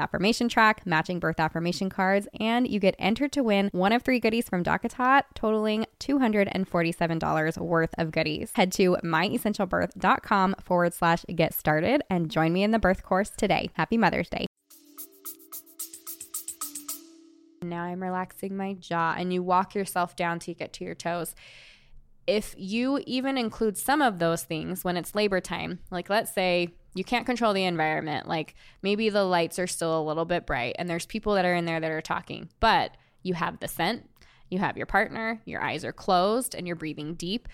affirmation 0.00 0.48
track, 0.48 0.84
matching 0.84 1.20
birth 1.20 1.38
affirmation 1.38 1.90
cards, 1.90 2.26
and 2.40 2.66
you 2.66 2.80
get 2.80 2.96
entered 2.98 3.30
to 3.32 3.42
win 3.42 3.68
one 3.72 3.92
of 3.92 4.02
three 4.02 4.18
goodies 4.18 4.48
from 4.48 4.64
DockATot, 4.64 5.22
totaling 5.34 5.86
$247 6.00 7.58
worth 7.58 7.94
of 7.98 8.10
goodies. 8.10 8.50
Head 8.54 8.72
to 8.72 8.96
myessentialbirth.com 9.04 10.56
forward 10.62 10.94
slash 10.94 11.24
get 11.34 11.54
started 11.54 12.02
and 12.10 12.30
join 12.30 12.52
me 12.52 12.62
in 12.62 12.72
the 12.72 12.78
birth 12.78 13.02
course 13.04 13.30
today. 13.30 13.70
Happy 13.74 13.96
Mother's 13.96 14.28
Day. 14.28 14.46
now 17.62 17.84
I'm 17.84 18.02
relaxing 18.02 18.56
my 18.56 18.74
jaw. 18.74 19.14
And 19.16 19.32
you 19.32 19.42
walk 19.42 19.74
yourself 19.74 20.16
down 20.16 20.38
to 20.40 20.54
get 20.54 20.72
to 20.74 20.84
your 20.84 20.94
toes. 20.94 21.34
If 22.26 22.54
you 22.58 23.00
even 23.06 23.38
include 23.38 23.78
some 23.78 24.02
of 24.02 24.18
those 24.18 24.44
things 24.44 24.84
when 24.84 24.96
it's 24.96 25.14
labor 25.14 25.40
time, 25.40 25.80
like 25.90 26.10
let's 26.10 26.32
say 26.32 26.74
you 26.94 27.04
can't 27.04 27.26
control 27.26 27.52
the 27.52 27.64
environment, 27.64 28.26
like 28.28 28.54
maybe 28.82 29.08
the 29.08 29.24
lights 29.24 29.58
are 29.58 29.66
still 29.66 30.00
a 30.00 30.02
little 30.02 30.24
bit 30.24 30.46
bright 30.46 30.76
and 30.78 30.88
there's 30.88 31.06
people 31.06 31.34
that 31.34 31.44
are 31.44 31.54
in 31.54 31.64
there 31.64 31.80
that 31.80 31.90
are 31.90 32.00
talking, 32.00 32.48
but 32.58 32.96
you 33.22 33.34
have 33.34 33.60
the 33.60 33.68
scent, 33.68 34.08
you 34.50 34.58
have 34.58 34.76
your 34.76 34.86
partner, 34.86 35.40
your 35.44 35.62
eyes 35.62 35.84
are 35.84 35.92
closed, 35.92 36.54
and 36.54 36.66
you're 36.66 36.76
breathing 36.76 37.14
deep, 37.14 37.48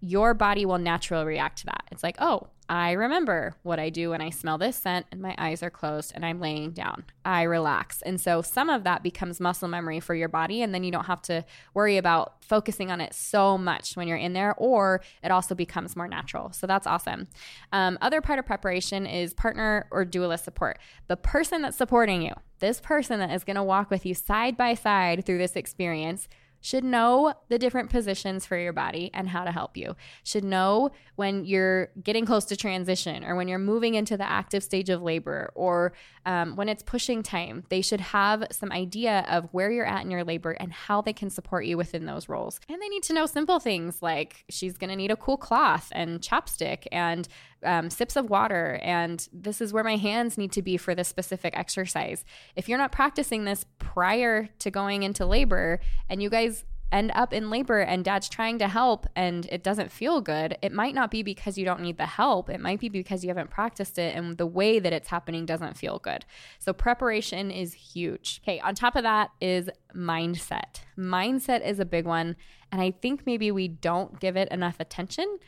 your 0.00 0.34
body 0.34 0.66
will 0.66 0.78
naturally 0.78 1.24
react 1.24 1.58
to 1.58 1.66
that. 1.66 1.84
It's 1.92 2.02
like, 2.02 2.16
oh, 2.18 2.48
I 2.72 2.92
remember 2.92 3.54
what 3.64 3.78
I 3.78 3.90
do 3.90 4.08
when 4.10 4.22
I 4.22 4.30
smell 4.30 4.56
this 4.56 4.76
scent 4.76 5.04
and 5.12 5.20
my 5.20 5.34
eyes 5.36 5.62
are 5.62 5.68
closed 5.68 6.10
and 6.14 6.24
I'm 6.24 6.40
laying 6.40 6.70
down. 6.70 7.04
I 7.22 7.42
relax. 7.42 8.00
And 8.00 8.18
so 8.18 8.40
some 8.40 8.70
of 8.70 8.82
that 8.84 9.02
becomes 9.02 9.40
muscle 9.40 9.68
memory 9.68 10.00
for 10.00 10.14
your 10.14 10.30
body. 10.30 10.62
And 10.62 10.74
then 10.74 10.82
you 10.82 10.90
don't 10.90 11.04
have 11.04 11.20
to 11.22 11.44
worry 11.74 11.98
about 11.98 12.42
focusing 12.42 12.90
on 12.90 13.02
it 13.02 13.12
so 13.12 13.58
much 13.58 13.94
when 13.94 14.08
you're 14.08 14.16
in 14.16 14.32
there, 14.32 14.54
or 14.56 15.02
it 15.22 15.30
also 15.30 15.54
becomes 15.54 15.96
more 15.96 16.08
natural. 16.08 16.50
So 16.52 16.66
that's 16.66 16.86
awesome. 16.86 17.28
Um, 17.72 17.98
other 18.00 18.22
part 18.22 18.38
of 18.38 18.46
preparation 18.46 19.04
is 19.04 19.34
partner 19.34 19.86
or 19.90 20.06
doula 20.06 20.40
support. 20.40 20.78
The 21.08 21.18
person 21.18 21.60
that's 21.60 21.76
supporting 21.76 22.22
you, 22.22 22.32
this 22.60 22.80
person 22.80 23.18
that 23.18 23.32
is 23.32 23.44
going 23.44 23.56
to 23.56 23.62
walk 23.62 23.90
with 23.90 24.06
you 24.06 24.14
side 24.14 24.56
by 24.56 24.72
side 24.72 25.26
through 25.26 25.38
this 25.38 25.56
experience 25.56 26.26
should 26.62 26.84
know 26.84 27.34
the 27.48 27.58
different 27.58 27.90
positions 27.90 28.46
for 28.46 28.56
your 28.56 28.72
body 28.72 29.10
and 29.12 29.28
how 29.28 29.44
to 29.44 29.52
help 29.52 29.76
you. 29.76 29.94
Should 30.24 30.44
know 30.44 30.90
when 31.16 31.44
you're 31.44 31.90
getting 32.02 32.24
close 32.24 32.46
to 32.46 32.56
transition 32.56 33.24
or 33.24 33.36
when 33.36 33.48
you're 33.48 33.58
moving 33.58 33.94
into 33.94 34.16
the 34.16 34.28
active 34.28 34.62
stage 34.62 34.88
of 34.88 35.02
labor 35.02 35.52
or 35.54 35.92
um, 36.24 36.56
when 36.56 36.68
it's 36.68 36.82
pushing 36.82 37.22
time. 37.22 37.64
They 37.68 37.82
should 37.82 38.00
have 38.00 38.46
some 38.50 38.72
idea 38.72 39.26
of 39.28 39.48
where 39.52 39.70
you're 39.70 39.84
at 39.84 40.04
in 40.04 40.10
your 40.10 40.24
labor 40.24 40.52
and 40.52 40.72
how 40.72 41.02
they 41.02 41.12
can 41.12 41.28
support 41.28 41.66
you 41.66 41.76
within 41.76 42.06
those 42.06 42.28
roles. 42.28 42.60
And 42.68 42.80
they 42.80 42.88
need 42.88 43.02
to 43.04 43.12
know 43.12 43.26
simple 43.26 43.60
things 43.60 44.00
like 44.00 44.44
she's 44.48 44.78
going 44.78 44.90
to 44.90 44.96
need 44.96 45.10
a 45.10 45.16
cool 45.16 45.36
cloth 45.36 45.88
and 45.92 46.20
ChapStick 46.20 46.86
and 46.92 47.28
um, 47.64 47.90
sips 47.90 48.16
of 48.16 48.30
water, 48.30 48.78
and 48.82 49.28
this 49.32 49.60
is 49.60 49.72
where 49.72 49.84
my 49.84 49.96
hands 49.96 50.38
need 50.38 50.52
to 50.52 50.62
be 50.62 50.76
for 50.76 50.94
this 50.94 51.08
specific 51.08 51.56
exercise. 51.56 52.24
If 52.56 52.68
you're 52.68 52.78
not 52.78 52.92
practicing 52.92 53.44
this 53.44 53.64
prior 53.78 54.48
to 54.58 54.70
going 54.70 55.02
into 55.02 55.26
labor, 55.26 55.80
and 56.08 56.22
you 56.22 56.30
guys 56.30 56.64
end 56.92 57.10
up 57.14 57.32
in 57.32 57.50
labor 57.50 57.80
and 57.80 58.04
dad's 58.04 58.28
trying 58.28 58.58
to 58.58 58.68
help 58.68 59.06
and 59.16 59.46
it 59.50 59.64
doesn't 59.64 59.90
feel 59.90 60.20
good, 60.20 60.56
it 60.62 60.72
might 60.72 60.94
not 60.94 61.10
be 61.10 61.22
because 61.22 61.56
you 61.56 61.64
don't 61.64 61.80
need 61.80 61.96
the 61.96 62.06
help. 62.06 62.50
It 62.50 62.60
might 62.60 62.78
be 62.78 62.88
because 62.88 63.24
you 63.24 63.30
haven't 63.30 63.50
practiced 63.50 63.98
it 63.98 64.14
and 64.14 64.36
the 64.36 64.46
way 64.46 64.78
that 64.78 64.92
it's 64.92 65.08
happening 65.08 65.46
doesn't 65.46 65.76
feel 65.76 65.98
good. 65.98 66.24
So, 66.58 66.72
preparation 66.72 67.50
is 67.50 67.72
huge. 67.72 68.40
Okay, 68.44 68.60
on 68.60 68.74
top 68.74 68.94
of 68.94 69.02
that 69.02 69.30
is 69.40 69.70
mindset. 69.96 70.82
Mindset 70.98 71.66
is 71.66 71.80
a 71.80 71.84
big 71.84 72.04
one. 72.04 72.36
And 72.70 72.80
I 72.80 72.90
think 72.90 73.26
maybe 73.26 73.50
we 73.50 73.68
don't 73.68 74.20
give 74.20 74.36
it 74.36 74.48
enough 74.50 74.76
attention. 74.78 75.38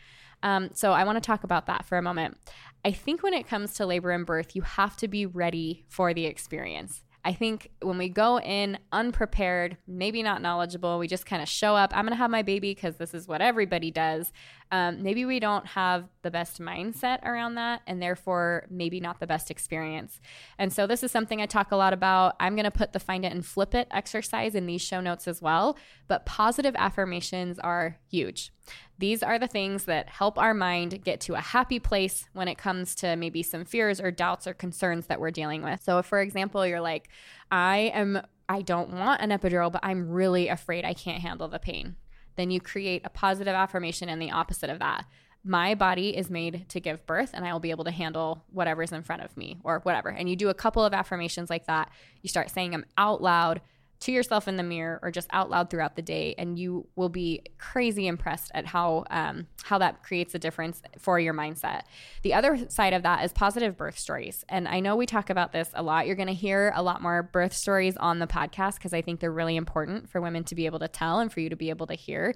Um, 0.44 0.70
so 0.74 0.92
I 0.92 1.04
want 1.04 1.16
to 1.16 1.26
talk 1.26 1.42
about 1.42 1.66
that 1.66 1.86
for 1.86 1.98
a 1.98 2.02
moment. 2.02 2.36
I 2.84 2.92
think 2.92 3.22
when 3.22 3.32
it 3.32 3.48
comes 3.48 3.74
to 3.74 3.86
labor 3.86 4.10
and 4.10 4.26
birth, 4.26 4.54
you 4.54 4.62
have 4.62 4.96
to 4.98 5.08
be 5.08 5.24
ready 5.24 5.86
for 5.88 6.12
the 6.12 6.26
experience. 6.26 7.02
I 7.24 7.32
think 7.32 7.70
when 7.80 7.96
we 7.96 8.10
go 8.10 8.38
in 8.38 8.78
unprepared, 8.92 9.78
maybe 9.88 10.22
not 10.22 10.42
knowledgeable, 10.42 10.98
we 10.98 11.08
just 11.08 11.24
kind 11.24 11.40
of 11.42 11.48
show 11.48 11.74
up. 11.74 11.96
I'm 11.96 12.04
going 12.04 12.12
to 12.12 12.18
have 12.18 12.30
my 12.30 12.42
baby 12.42 12.74
because 12.74 12.96
this 12.96 13.14
is 13.14 13.26
what 13.26 13.40
everybody 13.40 13.90
does. 13.90 14.30
Um, 14.72 15.02
maybe 15.02 15.24
we 15.24 15.38
don't 15.38 15.66
have 15.66 16.08
the 16.22 16.30
best 16.30 16.60
mindset 16.60 17.22
around 17.22 17.54
that, 17.54 17.82
and 17.86 18.02
therefore 18.02 18.66
maybe 18.68 18.98
not 18.98 19.20
the 19.20 19.26
best 19.26 19.50
experience. 19.50 20.20
And 20.58 20.72
so, 20.72 20.86
this 20.86 21.02
is 21.02 21.10
something 21.10 21.40
I 21.40 21.46
talk 21.46 21.70
a 21.70 21.76
lot 21.76 21.92
about. 21.92 22.34
I'm 22.40 22.56
going 22.56 22.64
to 22.64 22.70
put 22.70 22.92
the 22.92 22.98
find 22.98 23.24
it 23.24 23.32
and 23.32 23.44
flip 23.44 23.74
it 23.74 23.86
exercise 23.90 24.54
in 24.54 24.66
these 24.66 24.82
show 24.82 25.00
notes 25.00 25.28
as 25.28 25.40
well. 25.40 25.76
But 26.08 26.26
positive 26.26 26.74
affirmations 26.76 27.58
are 27.58 27.98
huge. 28.10 28.52
These 28.98 29.22
are 29.22 29.38
the 29.38 29.48
things 29.48 29.84
that 29.84 30.08
help 30.08 30.38
our 30.38 30.54
mind 30.54 31.04
get 31.04 31.20
to 31.22 31.34
a 31.34 31.40
happy 31.40 31.78
place 31.78 32.28
when 32.32 32.48
it 32.48 32.58
comes 32.58 32.94
to 32.96 33.16
maybe 33.16 33.42
some 33.42 33.64
fears 33.64 34.00
or 34.00 34.10
doubts 34.10 34.46
or 34.46 34.54
concerns 34.54 35.06
that 35.06 35.20
we're 35.20 35.30
dealing 35.30 35.62
with. 35.62 35.82
So, 35.82 35.98
if, 35.98 36.06
for 36.06 36.20
example, 36.20 36.66
you're 36.66 36.80
like, 36.80 37.08
I 37.50 37.92
am, 37.94 38.22
I 38.48 38.62
don't 38.62 38.90
want 38.90 39.20
an 39.20 39.30
epidural, 39.30 39.70
but 39.70 39.84
I'm 39.84 40.10
really 40.10 40.48
afraid 40.48 40.84
I 40.84 40.94
can't 40.94 41.22
handle 41.22 41.48
the 41.48 41.58
pain, 41.58 41.96
then 42.36 42.50
you 42.50 42.60
create 42.60 43.02
a 43.04 43.10
positive 43.10 43.54
affirmation 43.54 44.08
and 44.08 44.20
the 44.20 44.30
opposite 44.30 44.70
of 44.70 44.78
that. 44.78 45.06
My 45.44 45.74
body 45.74 46.16
is 46.16 46.30
made 46.30 46.66
to 46.70 46.80
give 46.80 47.06
birth 47.06 47.30
and 47.34 47.44
I 47.44 47.52
will 47.52 47.60
be 47.60 47.70
able 47.70 47.84
to 47.84 47.90
handle 47.90 48.44
whatever's 48.50 48.92
in 48.92 49.02
front 49.02 49.22
of 49.22 49.36
me 49.36 49.58
or 49.62 49.80
whatever. 49.80 50.08
And 50.08 50.28
you 50.28 50.36
do 50.36 50.48
a 50.48 50.54
couple 50.54 50.84
of 50.84 50.94
affirmations 50.94 51.50
like 51.50 51.66
that. 51.66 51.90
You 52.22 52.28
start 52.28 52.50
saying 52.50 52.70
them 52.70 52.86
out 52.96 53.22
loud 53.22 53.60
to 54.00 54.12
yourself 54.12 54.48
in 54.48 54.56
the 54.56 54.62
mirror 54.62 54.98
or 55.02 55.10
just 55.10 55.28
out 55.32 55.50
loud 55.50 55.70
throughout 55.70 55.96
the 55.96 56.02
day 56.02 56.34
and 56.36 56.58
you 56.58 56.86
will 56.96 57.08
be 57.08 57.42
crazy 57.58 58.06
impressed 58.06 58.50
at 58.54 58.66
how 58.66 59.04
um, 59.10 59.46
how 59.62 59.78
that 59.78 60.02
creates 60.02 60.34
a 60.34 60.38
difference 60.38 60.82
for 60.98 61.18
your 61.18 61.34
mindset. 61.34 61.82
The 62.22 62.34
other 62.34 62.68
side 62.68 62.92
of 62.92 63.02
that 63.02 63.24
is 63.24 63.32
positive 63.32 63.76
birth 63.76 63.98
stories. 63.98 64.44
And 64.48 64.68
i 64.68 64.80
know 64.80 64.96
we 64.96 65.06
talk 65.06 65.30
about 65.30 65.52
this 65.52 65.70
a 65.74 65.82
lot. 65.82 66.06
You're 66.06 66.16
going 66.16 66.28
to 66.28 66.34
hear 66.34 66.72
a 66.74 66.82
lot 66.82 67.02
more 67.02 67.22
birth 67.22 67.54
stories 67.54 67.96
on 67.96 68.18
the 68.18 68.26
podcast 68.26 68.74
because 68.76 68.92
i 68.92 69.02
think 69.02 69.20
they're 69.20 69.32
really 69.32 69.56
important 69.56 70.08
for 70.10 70.20
women 70.20 70.44
to 70.44 70.54
be 70.54 70.66
able 70.66 70.78
to 70.80 70.88
tell 70.88 71.20
and 71.20 71.32
for 71.32 71.40
you 71.40 71.48
to 71.48 71.56
be 71.56 71.70
able 71.70 71.86
to 71.86 71.94
hear 71.94 72.34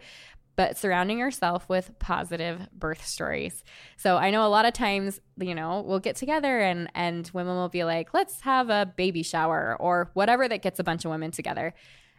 but 0.59 0.77
surrounding 0.77 1.21
yourself 1.21 1.69
with 1.69 1.97
positive 2.01 2.69
birth 2.73 3.07
stories. 3.07 3.63
So 3.97 4.17
I 4.17 4.33
know 4.33 4.45
a 4.45 4.51
lot 4.51 4.67
of 4.67 4.73
times, 4.73 5.21
you 5.39 5.55
know, 5.55 5.85
we'll 5.87 6.01
get 6.01 6.17
together 6.17 6.59
and 6.59 6.91
and 6.97 7.31
women 7.33 7.55
will 7.55 7.69
be 7.69 7.85
like, 7.85 8.13
"Let's 8.13 8.41
have 8.41 8.69
a 8.69 8.93
baby 8.97 9.23
shower" 9.23 9.77
or 9.79 10.11
whatever 10.15 10.49
that 10.49 10.61
gets 10.61 10.81
a 10.81 10.85
bunch 10.85 11.05
of 11.05 11.13
women 11.13 11.31
together. 11.31 11.75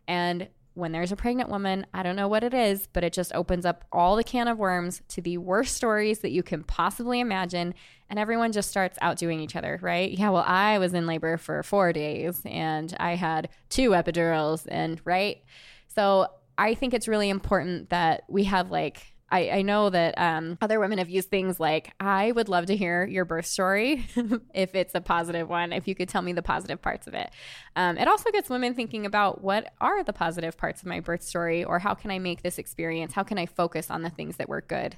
And 0.07 0.47
when 0.73 0.93
there's 0.93 1.11
a 1.11 1.17
pregnant 1.17 1.49
woman, 1.49 1.85
I 1.93 2.01
don't 2.01 2.15
know 2.15 2.29
what 2.29 2.45
it 2.45 2.53
is, 2.53 2.87
but 2.93 3.03
it 3.03 3.11
just 3.11 3.35
opens 3.35 3.65
up 3.65 3.83
all 3.91 4.15
the 4.15 4.23
can 4.23 4.47
of 4.47 4.57
worms 4.57 5.01
to 5.09 5.21
the 5.21 5.37
worst 5.37 5.75
stories 5.75 6.19
that 6.19 6.31
you 6.31 6.41
can 6.41 6.63
possibly 6.63 7.19
imagine. 7.19 7.73
And 8.09 8.17
everyone 8.17 8.53
just 8.53 8.69
starts 8.69 8.97
outdoing 9.01 9.41
each 9.41 9.57
other, 9.57 9.79
right? 9.81 10.09
Yeah, 10.09 10.29
well, 10.29 10.45
I 10.47 10.77
was 10.77 10.93
in 10.93 11.07
labor 11.07 11.35
for 11.35 11.61
four 11.61 11.91
days 11.91 12.41
and 12.45 12.95
I 13.01 13.15
had 13.15 13.49
two 13.67 13.89
epidurals, 13.89 14.65
and 14.69 15.01
right? 15.03 15.43
So 15.89 16.27
I 16.59 16.75
think 16.75 16.93
it's 16.93 17.07
really 17.07 17.29
important 17.29 17.89
that 17.89 18.23
we 18.27 18.43
have 18.43 18.69
like 18.69 19.15
I, 19.31 19.49
I 19.49 19.61
know 19.61 19.89
that 19.89 20.15
um, 20.17 20.57
other 20.61 20.79
women 20.79 20.97
have 20.97 21.09
used 21.09 21.29
things 21.29 21.59
like, 21.59 21.93
I 21.99 22.31
would 22.31 22.49
love 22.49 22.65
to 22.67 22.75
hear 22.75 23.05
your 23.05 23.25
birth 23.25 23.45
story 23.45 24.07
if 24.53 24.73
it's 24.75 24.95
a 24.95 25.01
positive 25.01 25.47
one, 25.47 25.71
if 25.71 25.87
you 25.87 25.95
could 25.95 26.09
tell 26.09 26.21
me 26.21 26.33
the 26.33 26.41
positive 26.41 26.81
parts 26.81 27.07
of 27.07 27.13
it. 27.13 27.29
Um, 27.75 27.97
it 27.97 28.07
also 28.07 28.31
gets 28.31 28.49
women 28.49 28.73
thinking 28.73 29.05
about 29.05 29.43
what 29.43 29.71
are 29.79 30.03
the 30.03 30.13
positive 30.13 30.57
parts 30.57 30.81
of 30.81 30.87
my 30.87 30.99
birth 30.99 31.21
story, 31.21 31.63
or 31.63 31.79
how 31.79 31.93
can 31.93 32.11
I 32.11 32.19
make 32.19 32.41
this 32.41 32.57
experience? 32.57 33.13
How 33.13 33.23
can 33.23 33.37
I 33.37 33.45
focus 33.45 33.91
on 33.91 34.01
the 34.01 34.09
things 34.09 34.37
that 34.37 34.49
were 34.49 34.61
good? 34.61 34.95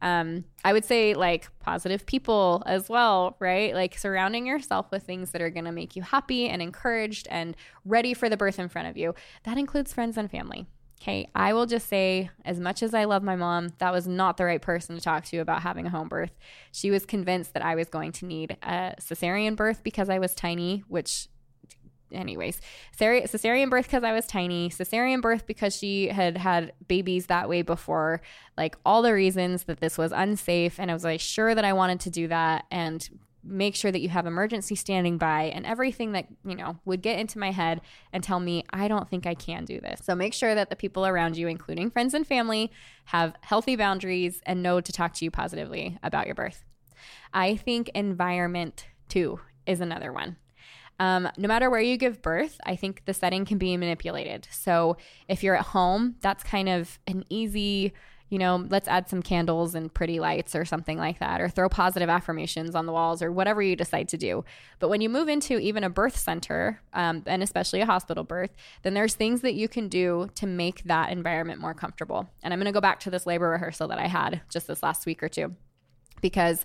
Um, 0.00 0.44
I 0.64 0.72
would 0.72 0.84
say, 0.84 1.14
like, 1.14 1.48
positive 1.60 2.06
people 2.06 2.62
as 2.66 2.88
well, 2.88 3.36
right? 3.38 3.74
Like, 3.74 3.98
surrounding 3.98 4.46
yourself 4.46 4.90
with 4.90 5.02
things 5.02 5.30
that 5.32 5.42
are 5.42 5.50
going 5.50 5.66
to 5.66 5.72
make 5.72 5.94
you 5.94 6.02
happy 6.02 6.48
and 6.48 6.62
encouraged 6.62 7.28
and 7.30 7.56
ready 7.84 8.14
for 8.14 8.28
the 8.28 8.36
birth 8.36 8.58
in 8.58 8.68
front 8.68 8.88
of 8.88 8.96
you. 8.96 9.14
That 9.44 9.58
includes 9.58 9.92
friends 9.92 10.16
and 10.16 10.30
family. 10.30 10.66
Okay, 11.00 11.28
I 11.34 11.52
will 11.52 11.66
just 11.66 11.88
say, 11.88 12.30
as 12.46 12.58
much 12.58 12.82
as 12.82 12.94
I 12.94 13.04
love 13.04 13.22
my 13.22 13.36
mom, 13.36 13.72
that 13.78 13.92
was 13.92 14.06
not 14.08 14.38
the 14.38 14.46
right 14.46 14.62
person 14.62 14.94
to 14.94 15.02
talk 15.02 15.24
to 15.26 15.38
about 15.38 15.60
having 15.60 15.84
a 15.86 15.90
home 15.90 16.08
birth. 16.08 16.30
She 16.72 16.90
was 16.90 17.04
convinced 17.04 17.52
that 17.52 17.62
I 17.64 17.74
was 17.74 17.88
going 17.88 18.12
to 18.12 18.26
need 18.26 18.56
a 18.62 18.94
cesarean 18.98 19.54
birth 19.54 19.82
because 19.82 20.08
I 20.08 20.18
was 20.18 20.34
tiny, 20.34 20.82
which, 20.88 21.28
anyways, 22.10 22.58
cesarean 22.98 23.68
birth 23.68 23.84
because 23.84 24.02
I 24.02 24.12
was 24.12 24.26
tiny, 24.26 24.70
cesarean 24.70 25.20
birth 25.20 25.46
because 25.46 25.76
she 25.76 26.08
had 26.08 26.38
had 26.38 26.72
babies 26.88 27.26
that 27.26 27.50
way 27.50 27.60
before, 27.60 28.22
like 28.56 28.76
all 28.86 29.02
the 29.02 29.12
reasons 29.12 29.64
that 29.64 29.80
this 29.80 29.98
was 29.98 30.10
unsafe. 30.10 30.80
And 30.80 30.90
I 30.90 30.94
was 30.94 31.04
like, 31.04 31.20
sure 31.20 31.54
that 31.54 31.66
I 31.66 31.74
wanted 31.74 32.00
to 32.00 32.10
do 32.10 32.28
that. 32.28 32.64
And 32.70 33.06
make 33.44 33.74
sure 33.74 33.92
that 33.92 34.00
you 34.00 34.08
have 34.08 34.26
emergency 34.26 34.74
standing 34.74 35.18
by 35.18 35.44
and 35.44 35.66
everything 35.66 36.12
that, 36.12 36.26
you 36.44 36.54
know, 36.54 36.78
would 36.84 37.02
get 37.02 37.18
into 37.18 37.38
my 37.38 37.50
head 37.50 37.80
and 38.12 38.24
tell 38.24 38.40
me, 38.40 38.64
I 38.70 38.88
don't 38.88 39.08
think 39.08 39.26
I 39.26 39.34
can 39.34 39.64
do 39.64 39.80
this. 39.80 40.00
So 40.02 40.14
make 40.14 40.34
sure 40.34 40.54
that 40.54 40.70
the 40.70 40.76
people 40.76 41.06
around 41.06 41.36
you, 41.36 41.48
including 41.48 41.90
friends 41.90 42.14
and 42.14 42.26
family, 42.26 42.70
have 43.06 43.34
healthy 43.42 43.76
boundaries 43.76 44.40
and 44.46 44.62
know 44.62 44.80
to 44.80 44.92
talk 44.92 45.12
to 45.14 45.24
you 45.24 45.30
positively 45.30 45.98
about 46.02 46.26
your 46.26 46.34
birth. 46.34 46.64
I 47.32 47.56
think 47.56 47.90
environment 47.90 48.86
too 49.08 49.40
is 49.66 49.80
another 49.80 50.12
one. 50.12 50.36
Um, 51.00 51.28
no 51.36 51.48
matter 51.48 51.68
where 51.68 51.80
you 51.80 51.96
give 51.96 52.22
birth, 52.22 52.60
I 52.64 52.76
think 52.76 53.04
the 53.04 53.14
setting 53.14 53.44
can 53.44 53.58
be 53.58 53.76
manipulated. 53.76 54.46
So 54.50 54.96
if 55.28 55.42
you're 55.42 55.56
at 55.56 55.66
home, 55.66 56.16
that's 56.20 56.44
kind 56.44 56.68
of 56.68 56.98
an 57.06 57.24
easy 57.28 57.92
you 58.34 58.40
know, 58.40 58.66
let's 58.68 58.88
add 58.88 59.08
some 59.08 59.22
candles 59.22 59.76
and 59.76 59.94
pretty 59.94 60.18
lights 60.18 60.56
or 60.56 60.64
something 60.64 60.98
like 60.98 61.20
that, 61.20 61.40
or 61.40 61.48
throw 61.48 61.68
positive 61.68 62.08
affirmations 62.08 62.74
on 62.74 62.84
the 62.84 62.90
walls 62.90 63.22
or 63.22 63.30
whatever 63.30 63.62
you 63.62 63.76
decide 63.76 64.08
to 64.08 64.16
do. 64.16 64.44
But 64.80 64.88
when 64.88 65.00
you 65.00 65.08
move 65.08 65.28
into 65.28 65.60
even 65.60 65.84
a 65.84 65.88
birth 65.88 66.16
center, 66.16 66.80
um, 66.92 67.22
and 67.26 67.44
especially 67.44 67.80
a 67.80 67.86
hospital 67.86 68.24
birth, 68.24 68.50
then 68.82 68.92
there's 68.92 69.14
things 69.14 69.42
that 69.42 69.54
you 69.54 69.68
can 69.68 69.86
do 69.86 70.30
to 70.34 70.48
make 70.48 70.82
that 70.82 71.12
environment 71.12 71.60
more 71.60 71.74
comfortable. 71.74 72.28
And 72.42 72.52
I'm 72.52 72.58
going 72.58 72.66
to 72.66 72.72
go 72.72 72.80
back 72.80 72.98
to 73.00 73.10
this 73.10 73.24
labor 73.24 73.50
rehearsal 73.50 73.86
that 73.86 74.00
I 74.00 74.08
had 74.08 74.40
just 74.50 74.66
this 74.66 74.82
last 74.82 75.06
week 75.06 75.22
or 75.22 75.28
two 75.28 75.54
because 76.20 76.64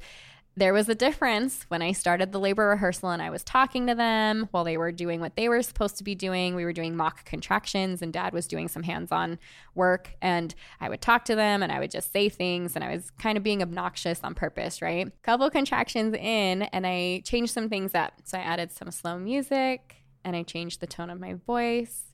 there 0.56 0.74
was 0.74 0.90
a 0.90 0.96
difference 0.96 1.64
when 1.70 1.82
I 1.82 1.94
started 1.94 2.32
the 2.32 2.40
labor 2.40 2.68
rehearsal 2.68 3.12
and 3.12 3.22
I 3.22 3.30
was 3.30 3.44
talking 3.44 3.88
to 3.88 3.96
them 3.96 4.50
while 4.52 4.64
they 4.66 4.78
were 4.78 4.92
doing 4.92 5.22
what 5.22 5.36
they 5.36 5.48
were 5.48 5.62
supposed 5.62 5.98
to 5.98 6.04
be 6.04 6.16
doing. 6.16 6.54
We 6.54 6.66
were 6.66 6.74
doing 6.74 6.96
mock 6.96 7.24
contractions 7.24 8.02
and 8.02 8.12
dad 8.12 8.34
was 8.34 8.48
doing 8.48 8.68
some 8.68 8.84
hands 8.84 9.12
on 9.12 9.40
work. 9.74 10.16
And 10.22 10.54
I 10.82 10.90
would 10.90 11.02
talk 11.02 11.24
to 11.26 11.36
them 11.36 11.64
and 11.64 11.72
I 11.72 11.80
would 11.80 11.92
just 11.92 12.12
say 12.12 12.28
things 12.28 12.76
and 12.76 12.84
I 12.84 12.94
was 12.94 13.10
kind 13.12 13.38
of 13.38 13.44
being 13.44 13.62
obnoxious 13.62 14.20
on 14.24 14.36
purpose, 14.36 14.82
right? 14.82 15.10
Couple 15.24 15.50
contractions 15.50 16.14
in 16.14 16.64
and 16.64 16.86
I 16.86 17.22
changed 17.24 17.54
some 17.54 17.70
things 17.70 17.96
up. 17.96 18.14
So 18.26 18.38
I 18.38 18.42
added 18.42 18.72
some 18.72 18.92
slow 18.92 19.18
music 19.18 20.04
and 20.26 20.36
I 20.36 20.44
changed 20.44 20.82
the 20.82 20.88
tone 20.88 21.10
of 21.10 21.20
my 21.20 21.36
voice 21.36 22.10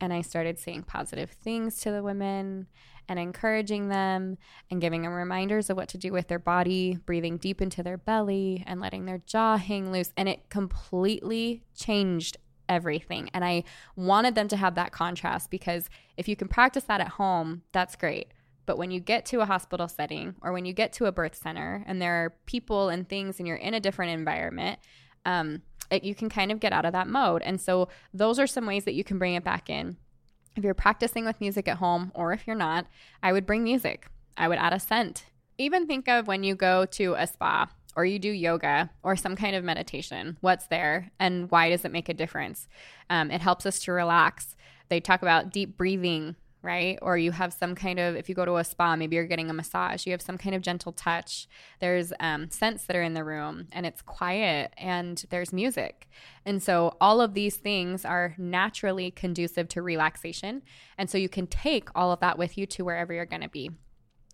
and 0.00 0.12
I 0.12 0.22
started 0.22 0.58
saying 0.58 0.84
positive 0.84 1.30
things 1.30 1.80
to 1.80 1.90
the 1.90 2.02
women 2.02 2.66
and 3.10 3.18
encouraging 3.18 3.88
them 3.88 4.38
and 4.70 4.80
giving 4.80 5.02
them 5.02 5.12
reminders 5.12 5.68
of 5.68 5.76
what 5.76 5.88
to 5.88 5.98
do 5.98 6.12
with 6.12 6.28
their 6.28 6.38
body, 6.38 6.96
breathing 7.04 7.36
deep 7.36 7.60
into 7.60 7.82
their 7.82 7.98
belly 7.98 8.62
and 8.68 8.80
letting 8.80 9.04
their 9.04 9.18
jaw 9.26 9.56
hang 9.56 9.90
loose. 9.90 10.12
And 10.16 10.28
it 10.28 10.48
completely 10.48 11.64
changed 11.74 12.36
everything. 12.68 13.28
And 13.34 13.44
I 13.44 13.64
wanted 13.96 14.36
them 14.36 14.46
to 14.46 14.56
have 14.56 14.76
that 14.76 14.92
contrast 14.92 15.50
because 15.50 15.90
if 16.16 16.28
you 16.28 16.36
can 16.36 16.46
practice 16.46 16.84
that 16.84 17.00
at 17.00 17.08
home, 17.08 17.62
that's 17.72 17.96
great. 17.96 18.28
But 18.64 18.78
when 18.78 18.92
you 18.92 19.00
get 19.00 19.26
to 19.26 19.40
a 19.40 19.46
hospital 19.46 19.88
setting 19.88 20.36
or 20.40 20.52
when 20.52 20.64
you 20.64 20.72
get 20.72 20.92
to 20.94 21.06
a 21.06 21.12
birth 21.12 21.34
center 21.34 21.82
and 21.88 22.00
there 22.00 22.24
are 22.24 22.36
people 22.46 22.90
and 22.90 23.08
things 23.08 23.40
and 23.40 23.48
you're 23.48 23.56
in 23.56 23.74
a 23.74 23.80
different 23.80 24.12
environment, 24.12 24.78
um, 25.26 25.62
it, 25.90 26.04
you 26.04 26.14
can 26.14 26.28
kind 26.28 26.52
of 26.52 26.60
get 26.60 26.72
out 26.72 26.84
of 26.84 26.92
that 26.92 27.08
mode. 27.08 27.42
And 27.42 27.60
so 27.60 27.88
those 28.14 28.38
are 28.38 28.46
some 28.46 28.66
ways 28.66 28.84
that 28.84 28.94
you 28.94 29.02
can 29.02 29.18
bring 29.18 29.34
it 29.34 29.42
back 29.42 29.68
in. 29.68 29.96
If 30.56 30.64
you're 30.64 30.74
practicing 30.74 31.24
with 31.24 31.40
music 31.40 31.68
at 31.68 31.78
home, 31.78 32.12
or 32.14 32.32
if 32.32 32.46
you're 32.46 32.56
not, 32.56 32.86
I 33.22 33.32
would 33.32 33.46
bring 33.46 33.64
music. 33.64 34.08
I 34.36 34.48
would 34.48 34.58
add 34.58 34.72
a 34.72 34.80
scent. 34.80 35.26
Even 35.58 35.86
think 35.86 36.08
of 36.08 36.26
when 36.26 36.42
you 36.42 36.54
go 36.54 36.86
to 36.86 37.14
a 37.14 37.26
spa 37.26 37.70
or 37.94 38.04
you 38.04 38.18
do 38.18 38.30
yoga 38.30 38.90
or 39.02 39.16
some 39.16 39.36
kind 39.36 39.54
of 39.54 39.64
meditation, 39.64 40.38
what's 40.40 40.66
there 40.66 41.10
and 41.18 41.50
why 41.50 41.70
does 41.70 41.84
it 41.84 41.92
make 41.92 42.08
a 42.08 42.14
difference? 42.14 42.68
Um, 43.08 43.30
it 43.30 43.40
helps 43.40 43.66
us 43.66 43.78
to 43.80 43.92
relax. 43.92 44.56
They 44.88 45.00
talk 45.00 45.22
about 45.22 45.52
deep 45.52 45.76
breathing 45.76 46.36
right? 46.62 46.98
Or 47.00 47.16
you 47.16 47.32
have 47.32 47.52
some 47.52 47.74
kind 47.74 47.98
of, 47.98 48.16
if 48.16 48.28
you 48.28 48.34
go 48.34 48.44
to 48.44 48.56
a 48.56 48.64
spa, 48.64 48.96
maybe 48.96 49.16
you're 49.16 49.26
getting 49.26 49.48
a 49.48 49.54
massage, 49.54 50.06
you 50.06 50.12
have 50.12 50.22
some 50.22 50.36
kind 50.36 50.54
of 50.54 50.62
gentle 50.62 50.92
touch. 50.92 51.48
There's 51.80 52.12
um, 52.20 52.50
scents 52.50 52.84
that 52.84 52.96
are 52.96 53.02
in 53.02 53.14
the 53.14 53.24
room 53.24 53.68
and 53.72 53.86
it's 53.86 54.02
quiet 54.02 54.72
and 54.76 55.24
there's 55.30 55.52
music. 55.52 56.08
And 56.44 56.62
so 56.62 56.96
all 57.00 57.20
of 57.20 57.34
these 57.34 57.56
things 57.56 58.04
are 58.04 58.34
naturally 58.36 59.10
conducive 59.10 59.68
to 59.68 59.82
relaxation. 59.82 60.62
And 60.98 61.08
so 61.08 61.16
you 61.16 61.28
can 61.28 61.46
take 61.46 61.88
all 61.94 62.12
of 62.12 62.20
that 62.20 62.38
with 62.38 62.58
you 62.58 62.66
to 62.66 62.84
wherever 62.84 63.12
you're 63.12 63.26
going 63.26 63.42
to 63.42 63.48
be. 63.48 63.70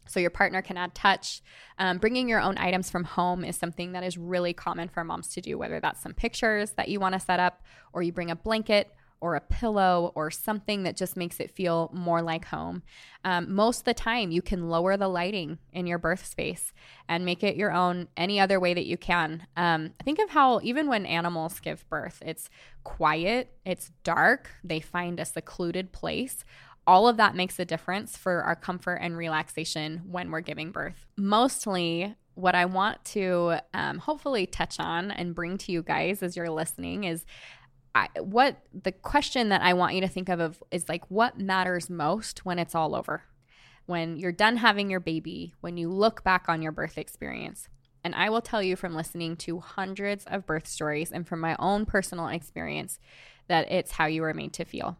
So 0.08 0.20
your 0.20 0.30
partner 0.30 0.62
can 0.62 0.76
add 0.76 0.94
touch. 0.94 1.42
Um, 1.78 1.98
bringing 1.98 2.28
your 2.28 2.40
own 2.40 2.58
items 2.58 2.90
from 2.90 3.04
home 3.04 3.44
is 3.44 3.56
something 3.56 3.92
that 3.92 4.04
is 4.04 4.16
really 4.16 4.52
common 4.52 4.88
for 4.88 5.02
moms 5.04 5.28
to 5.34 5.40
do, 5.40 5.58
whether 5.58 5.80
that's 5.80 6.00
some 6.00 6.14
pictures 6.14 6.72
that 6.72 6.88
you 6.88 7.00
want 7.00 7.14
to 7.14 7.20
set 7.20 7.40
up, 7.40 7.62
or 7.92 8.02
you 8.02 8.12
bring 8.12 8.30
a 8.30 8.36
blanket 8.36 8.94
or 9.20 9.34
a 9.34 9.40
pillow 9.40 10.12
or 10.14 10.30
something 10.30 10.82
that 10.82 10.96
just 10.96 11.16
makes 11.16 11.40
it 11.40 11.50
feel 11.50 11.90
more 11.92 12.22
like 12.22 12.46
home. 12.46 12.82
Um, 13.24 13.52
most 13.54 13.80
of 13.80 13.84
the 13.84 13.94
time, 13.94 14.30
you 14.30 14.42
can 14.42 14.68
lower 14.68 14.96
the 14.96 15.08
lighting 15.08 15.58
in 15.72 15.86
your 15.86 15.98
birth 15.98 16.24
space 16.24 16.72
and 17.08 17.24
make 17.24 17.42
it 17.42 17.56
your 17.56 17.72
own 17.72 18.08
any 18.16 18.38
other 18.38 18.60
way 18.60 18.74
that 18.74 18.86
you 18.86 18.96
can. 18.96 19.46
Um, 19.56 19.92
think 20.04 20.18
of 20.18 20.30
how 20.30 20.60
even 20.62 20.86
when 20.88 21.06
animals 21.06 21.60
give 21.60 21.88
birth, 21.88 22.22
it's 22.24 22.50
quiet, 22.84 23.52
it's 23.64 23.90
dark, 24.04 24.50
they 24.62 24.80
find 24.80 25.18
a 25.18 25.24
secluded 25.24 25.92
place. 25.92 26.44
All 26.86 27.08
of 27.08 27.16
that 27.16 27.34
makes 27.34 27.58
a 27.58 27.64
difference 27.64 28.16
for 28.16 28.42
our 28.42 28.54
comfort 28.54 28.96
and 28.96 29.16
relaxation 29.16 30.02
when 30.06 30.30
we're 30.30 30.40
giving 30.40 30.70
birth. 30.70 31.06
Mostly, 31.16 32.14
what 32.36 32.54
I 32.54 32.66
want 32.66 33.02
to 33.06 33.56
um, 33.74 33.98
hopefully 33.98 34.46
touch 34.46 34.78
on 34.78 35.10
and 35.10 35.34
bring 35.34 35.56
to 35.58 35.72
you 35.72 35.82
guys 35.82 36.22
as 36.22 36.36
you're 36.36 36.50
listening 36.50 37.04
is 37.04 37.24
I, 37.96 38.20
what 38.20 38.58
the 38.74 38.92
question 38.92 39.48
that 39.48 39.62
I 39.62 39.72
want 39.72 39.94
you 39.94 40.02
to 40.02 40.08
think 40.08 40.28
of, 40.28 40.38
of 40.38 40.62
is 40.70 40.86
like 40.86 41.10
what 41.10 41.40
matters 41.40 41.88
most 41.88 42.44
when 42.44 42.58
it's 42.58 42.74
all 42.74 42.94
over, 42.94 43.22
when 43.86 44.18
you're 44.18 44.32
done 44.32 44.58
having 44.58 44.90
your 44.90 45.00
baby, 45.00 45.54
when 45.62 45.78
you 45.78 45.88
look 45.88 46.22
back 46.22 46.44
on 46.46 46.60
your 46.60 46.72
birth 46.72 46.98
experience. 46.98 47.68
And 48.04 48.14
I 48.14 48.28
will 48.28 48.42
tell 48.42 48.62
you 48.62 48.76
from 48.76 48.94
listening 48.94 49.34
to 49.38 49.60
hundreds 49.60 50.26
of 50.26 50.44
birth 50.44 50.68
stories 50.68 51.10
and 51.10 51.26
from 51.26 51.40
my 51.40 51.56
own 51.58 51.86
personal 51.86 52.28
experience 52.28 52.98
that 53.48 53.72
it's 53.72 53.92
how 53.92 54.04
you 54.04 54.20
were 54.20 54.34
made 54.34 54.52
to 54.54 54.66
feel. 54.66 54.98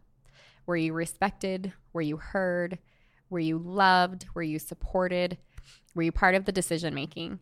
Were 0.65 0.75
you 0.75 0.93
respected? 0.93 1.73
Were 1.93 2.01
you 2.01 2.17
heard? 2.17 2.79
Were 3.29 3.39
you 3.39 3.59
loved? 3.59 4.25
Were 4.33 4.41
you 4.41 4.57
supported? 4.57 5.37
Were 5.93 6.01
you 6.01 6.11
part 6.11 6.33
of 6.33 6.45
the 6.45 6.51
decision 6.51 6.95
making? 6.95 7.41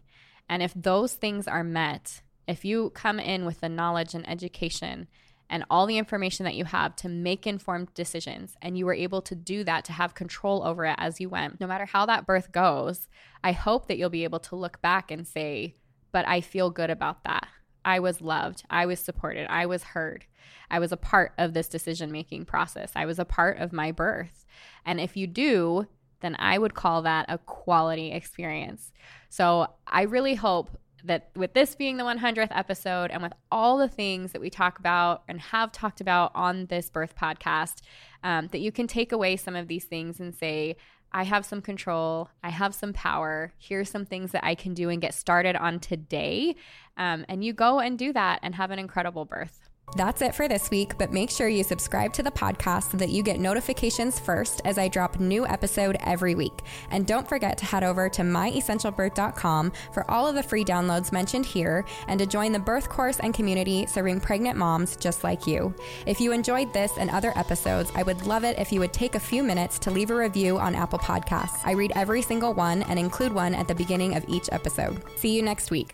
And 0.49 0.61
if 0.61 0.73
those 0.75 1.13
things 1.13 1.47
are 1.47 1.63
met, 1.63 2.21
if 2.45 2.65
you 2.65 2.89
come 2.89 3.21
in 3.21 3.45
with 3.45 3.61
the 3.61 3.69
knowledge 3.69 4.13
and 4.13 4.29
education 4.29 5.07
and 5.49 5.63
all 5.69 5.85
the 5.85 5.97
information 5.97 6.43
that 6.45 6.55
you 6.55 6.65
have 6.65 6.95
to 6.97 7.09
make 7.09 7.45
informed 7.45 7.93
decisions. 7.93 8.55
And 8.61 8.77
you 8.77 8.85
were 8.85 8.93
able 8.93 9.21
to 9.23 9.35
do 9.35 9.63
that 9.63 9.85
to 9.85 9.93
have 9.93 10.15
control 10.15 10.63
over 10.63 10.85
it 10.85 10.95
as 10.97 11.19
you 11.19 11.29
went. 11.29 11.59
No 11.59 11.67
matter 11.67 11.85
how 11.85 12.05
that 12.07 12.25
birth 12.25 12.51
goes, 12.51 13.07
I 13.43 13.51
hope 13.51 13.87
that 13.87 13.97
you'll 13.97 14.09
be 14.09 14.23
able 14.23 14.39
to 14.39 14.55
look 14.55 14.81
back 14.81 15.11
and 15.11 15.27
say, 15.27 15.75
but 16.11 16.27
I 16.27 16.41
feel 16.41 16.69
good 16.69 16.89
about 16.89 17.23
that. 17.25 17.47
I 17.83 17.99
was 17.99 18.21
loved. 18.21 18.63
I 18.69 18.87
was 18.87 18.99
supported. 18.99 19.45
I 19.49 19.67
was 19.67 19.83
heard. 19.83 20.25
I 20.71 20.79
was 20.79 20.91
a 20.91 20.97
part 20.97 21.33
of 21.37 21.53
this 21.53 21.67
decision 21.67 22.11
making 22.11 22.45
process. 22.45 22.91
I 22.95 23.05
was 23.05 23.19
a 23.19 23.25
part 23.25 23.59
of 23.59 23.71
my 23.71 23.91
birth. 23.91 24.45
And 24.85 24.99
if 24.99 25.15
you 25.15 25.27
do, 25.27 25.87
then 26.21 26.35
I 26.39 26.57
would 26.57 26.73
call 26.73 27.03
that 27.03 27.27
a 27.29 27.37
quality 27.37 28.11
experience. 28.11 28.91
So 29.29 29.67
I 29.85 30.03
really 30.03 30.35
hope 30.35 30.79
that 31.05 31.29
with 31.35 31.53
this 31.53 31.75
being 31.75 31.97
the 31.97 32.03
100th 32.03 32.49
episode 32.51 33.11
and 33.11 33.21
with 33.21 33.33
all 33.51 33.77
the 33.77 33.87
things 33.87 34.31
that 34.31 34.41
we 34.41 34.49
talk 34.49 34.79
about 34.79 35.23
and 35.27 35.39
have 35.39 35.71
talked 35.71 36.01
about 36.01 36.31
on 36.35 36.65
this 36.67 36.89
birth 36.89 37.15
podcast, 37.15 37.81
um, 38.23 38.47
that 38.47 38.59
you 38.59 38.71
can 38.71 38.87
take 38.87 39.11
away 39.11 39.35
some 39.35 39.55
of 39.55 39.67
these 39.67 39.85
things 39.85 40.19
and 40.19 40.35
say, 40.35 40.75
I 41.11 41.23
have 41.23 41.45
some 41.45 41.61
control. 41.61 42.29
I 42.43 42.49
have 42.49 42.75
some 42.75 42.91
power. 42.91 43.53
Here's 43.57 43.89
some 43.89 44.05
things 44.05 44.31
that 44.31 44.43
I 44.43 44.53
can 44.53 44.73
do 44.73 44.89
and 44.89 45.01
get 45.01 45.13
started 45.13 45.55
on 45.55 45.79
today. 45.79 46.55
Um, 46.97 47.25
and 47.29 47.43
you 47.43 47.53
go 47.53 47.79
and 47.79 47.97
do 47.97 48.11
that 48.11 48.39
and 48.43 48.55
have 48.55 48.71
an 48.71 48.79
incredible 48.79 49.23
birth. 49.23 49.64
That's 49.93 50.21
it 50.21 50.35
for 50.35 50.47
this 50.49 50.69
week, 50.69 50.97
but 50.97 51.13
make 51.13 51.29
sure 51.29 51.47
you 51.47 51.63
subscribe 51.63 52.11
to 52.13 52.23
the 52.23 52.31
podcast 52.31 52.91
so 52.91 52.97
that 52.97 53.11
you 53.11 53.23
get 53.23 53.39
notifications 53.39 54.19
first 54.19 54.61
as 54.65 54.77
I 54.77 54.89
drop 54.89 55.19
new 55.19 55.47
episode 55.47 55.95
every 56.01 56.35
week. 56.35 56.63
And 56.91 57.07
don't 57.07 57.27
forget 57.27 57.57
to 57.59 57.65
head 57.65 57.83
over 57.83 58.09
to 58.09 58.21
myessentialbirth.com 58.21 59.71
for 59.93 60.09
all 60.11 60.27
of 60.27 60.35
the 60.35 60.43
free 60.43 60.65
downloads 60.65 61.13
mentioned 61.13 61.45
here 61.45 61.85
and 62.07 62.19
to 62.19 62.25
join 62.25 62.51
the 62.51 62.59
birth 62.59 62.89
course 62.89 63.19
and 63.21 63.33
community 63.33 63.85
serving 63.85 64.19
pregnant 64.19 64.57
moms 64.57 64.97
just 64.97 65.23
like 65.23 65.47
you. 65.47 65.73
If 66.05 66.19
you 66.19 66.33
enjoyed 66.33 66.73
this 66.73 66.97
and 66.97 67.09
other 67.09 67.31
episodes, 67.37 67.91
I 67.95 68.03
would 68.03 68.25
love 68.25 68.43
it 68.43 68.59
if 68.59 68.73
you 68.73 68.81
would 68.81 68.93
take 68.93 69.15
a 69.15 69.19
few 69.19 69.43
minutes 69.43 69.79
to 69.79 69.91
leave 69.91 70.09
a 70.09 70.15
review 70.15 70.57
on 70.57 70.75
Apple 70.75 70.99
Podcasts. 70.99 71.61
I 71.63 71.71
read 71.71 71.93
every 71.95 72.21
single 72.21 72.53
one 72.53 72.83
and 72.83 72.99
include 72.99 73.31
one 73.31 73.55
at 73.55 73.67
the 73.67 73.75
beginning 73.75 74.15
of 74.15 74.25
each 74.27 74.49
episode. 74.51 75.03
See 75.15 75.33
you 75.33 75.41
next 75.41 75.71
week. 75.71 75.93